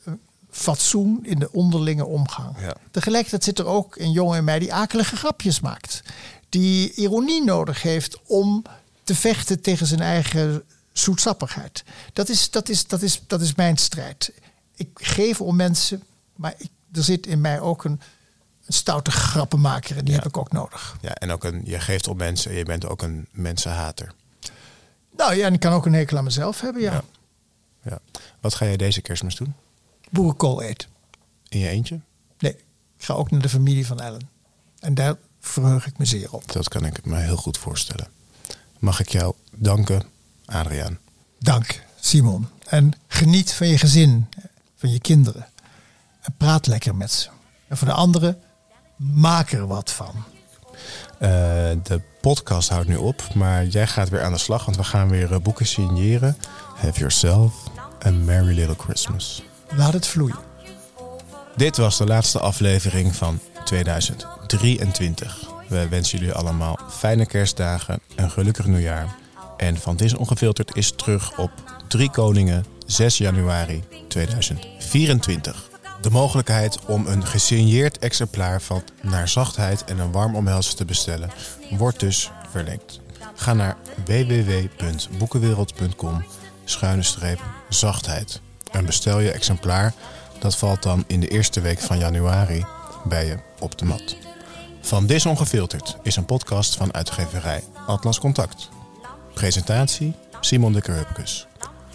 eh, 0.04 0.12
fatsoen 0.50 1.18
in 1.22 1.38
de 1.38 1.52
onderlinge 1.52 2.06
omgang. 2.06 2.60
Ja. 2.60 2.76
Tegelijkertijd 2.90 3.44
zit 3.44 3.58
er 3.58 3.66
ook 3.66 3.96
een 3.96 4.12
jongen 4.12 4.38
in 4.38 4.44
mij 4.44 4.58
die 4.58 4.74
akelige 4.74 5.16
grapjes 5.16 5.60
maakt. 5.60 6.02
Die 6.48 6.92
ironie 6.94 7.44
nodig 7.44 7.82
heeft 7.82 8.18
om 8.26 8.62
te 9.04 9.14
vechten 9.14 9.60
tegen 9.60 9.86
zijn 9.86 10.00
eigen 10.00 10.62
zoetsappigheid. 10.92 11.84
Dat 12.12 12.28
is, 12.28 12.50
dat 12.50 12.68
is, 12.68 12.86
dat 12.86 13.02
is, 13.02 13.22
dat 13.26 13.40
is 13.40 13.54
mijn 13.54 13.76
strijd. 13.76 14.32
Ik 14.74 14.88
geef 14.94 15.40
om 15.40 15.56
mensen, 15.56 16.02
maar 16.36 16.54
ik, 16.58 16.70
er 16.92 17.02
zit 17.02 17.26
in 17.26 17.40
mij 17.40 17.60
ook 17.60 17.84
een, 17.84 18.00
een 18.70 18.76
stoute 18.76 19.10
grappenmaker 19.10 19.96
en 19.96 20.04
die 20.04 20.14
Ja. 20.14 20.18
heb 20.20 20.28
ik 20.28 20.36
ook 20.36 20.52
nodig. 20.52 20.96
Ja, 21.00 21.14
en 21.14 21.30
ook 21.30 21.44
een, 21.44 21.62
je 21.64 21.80
geeft 21.80 22.08
op 22.08 22.16
mensen 22.16 22.50
en 22.50 22.56
je 22.56 22.64
bent 22.64 22.86
ook 22.86 23.02
een 23.02 23.26
mensenhater. 23.30 24.12
Nou 25.16 25.34
ja, 25.34 25.46
en 25.46 25.52
ik 25.54 25.60
kan 25.60 25.72
ook 25.72 25.86
een 25.86 25.92
hekel 25.92 26.16
aan 26.18 26.24
mezelf 26.24 26.60
hebben, 26.60 26.82
ja. 26.82 26.92
Ja. 26.92 27.02
Ja. 27.82 27.98
Wat 28.40 28.54
ga 28.54 28.64
jij 28.64 28.76
deze 28.76 29.00
kerstmis 29.00 29.36
doen? 29.36 29.54
Boerenkool 30.10 30.62
eten. 30.62 30.88
In 31.48 31.58
je 31.58 31.68
eentje? 31.68 32.00
Nee, 32.38 32.52
ik 32.96 33.04
ga 33.04 33.14
ook 33.14 33.30
naar 33.30 33.40
de 33.40 33.48
familie 33.48 33.86
van 33.86 34.00
Ellen. 34.00 34.28
En 34.78 34.94
daar 34.94 35.14
verheug 35.40 35.86
ik 35.86 35.98
me 35.98 36.04
zeer 36.04 36.32
op. 36.32 36.52
Dat 36.52 36.68
kan 36.68 36.84
ik 36.84 37.04
me 37.04 37.16
heel 37.16 37.36
goed 37.36 37.58
voorstellen. 37.58 38.08
Mag 38.78 39.00
ik 39.00 39.08
jou 39.08 39.34
danken, 39.54 40.02
Adriaan? 40.44 40.98
Dank, 41.38 41.82
Simon. 42.00 42.48
En 42.68 42.92
geniet 43.06 43.52
van 43.52 43.66
je 43.66 43.78
gezin, 43.78 44.26
van 44.76 44.90
je 44.90 45.00
kinderen. 45.00 45.46
En 46.20 46.34
praat 46.36 46.66
lekker 46.66 46.94
met 46.94 47.12
ze. 47.12 47.28
En 47.68 47.76
voor 47.76 47.88
de 47.88 47.94
anderen, 47.94 48.40
maak 49.00 49.52
er 49.52 49.66
wat 49.66 49.92
van. 49.92 50.14
Eh, 51.18 51.30
de 51.82 52.00
podcast 52.20 52.68
houdt 52.68 52.88
nu 52.88 52.96
op, 52.96 53.34
maar 53.34 53.66
jij 53.66 53.86
gaat 53.86 54.08
weer 54.08 54.22
aan 54.22 54.32
de 54.32 54.38
slag, 54.38 54.64
want 54.64 54.76
we 54.76 54.84
gaan 54.84 55.08
weer 55.08 55.32
eh, 55.32 55.40
boeken 55.40 55.66
signeren. 55.66 56.36
Have 56.74 56.98
yourself 56.98 57.54
a 58.06 58.10
merry 58.10 58.54
little 58.54 58.76
Christmas. 58.78 59.42
Laat 59.76 59.92
het 59.92 60.06
vloeien. 60.06 60.38
Dit 61.56 61.76
was 61.76 61.98
de 61.98 62.06
laatste 62.06 62.38
aflevering 62.38 63.16
van 63.16 63.38
2023. 63.64 65.48
We 65.68 65.88
wensen 65.88 66.18
jullie 66.18 66.34
allemaal 66.34 66.78
fijne 66.90 67.26
kerstdagen, 67.26 68.00
een 68.16 68.30
gelukkig 68.30 68.66
nieuwjaar. 68.66 69.14
En 69.56 69.76
Van 69.76 69.96
Dis 69.96 70.14
Ongefilterd 70.14 70.76
is 70.76 70.92
terug 70.96 71.38
op 71.38 71.50
3 71.88 72.10
Koningen 72.10 72.64
6 72.86 73.18
januari 73.18 73.84
2024. 74.08 75.69
De 76.00 76.10
mogelijkheid 76.10 76.78
om 76.86 77.06
een 77.06 77.26
gesigneerd 77.26 77.98
exemplaar 77.98 78.62
van 78.62 78.82
Naar 79.00 79.28
Zachtheid 79.28 79.84
en 79.84 79.98
een 79.98 80.12
warm 80.12 80.36
omhelzen 80.36 80.76
te 80.76 80.84
bestellen 80.84 81.30
wordt 81.70 82.00
dus 82.00 82.30
verlengd. 82.50 83.00
Ga 83.34 83.54
naar 83.54 83.76
www.boekenwereld.com 84.04 86.24
schuine 86.64 87.02
streep 87.02 87.40
zachtheid 87.68 88.40
en 88.70 88.86
bestel 88.86 89.20
je 89.20 89.30
exemplaar. 89.30 89.94
Dat 90.38 90.56
valt 90.56 90.82
dan 90.82 91.04
in 91.06 91.20
de 91.20 91.28
eerste 91.28 91.60
week 91.60 91.78
van 91.78 91.98
januari 91.98 92.64
bij 93.04 93.26
je 93.26 93.38
op 93.58 93.78
de 93.78 93.84
mat. 93.84 94.16
Van 94.80 95.06
Dis 95.06 95.26
Ongefilterd 95.26 95.96
is 96.02 96.16
een 96.16 96.24
podcast 96.24 96.76
van 96.76 96.94
uitgeverij 96.94 97.62
Atlas 97.86 98.18
Contact. 98.18 98.68
Presentatie 99.34 100.14
Simon 100.40 100.72
de 100.72 100.80
Kerhupkes. 100.80 101.46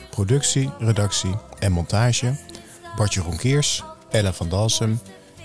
Productie, 0.10 0.72
redactie 0.80 1.36
en 1.60 1.72
montage 1.72 2.36
Bartje 2.96 3.22
Ronkiers, 3.22 3.84
Ellen 4.10 4.34
van 4.34 4.50
Dalsem 4.50 5.00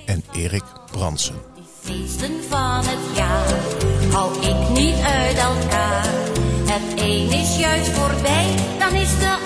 en 0.06 0.24
Erik 0.32 0.64
Bransen. 0.90 1.34
feesten 1.80 2.32
van 2.48 2.84
het 2.84 3.16
jaar. 3.16 3.54
hou 4.12 4.38
ik 4.38 4.68
niet 4.68 4.94
uit 4.94 5.36
elkaar. 5.36 6.08
Het 6.64 7.00
een 7.00 7.30
is 7.32 7.58
juist 7.58 7.88
voorbij, 7.88 8.54
dan 8.78 8.94
is 8.94 9.18
de 9.18 9.39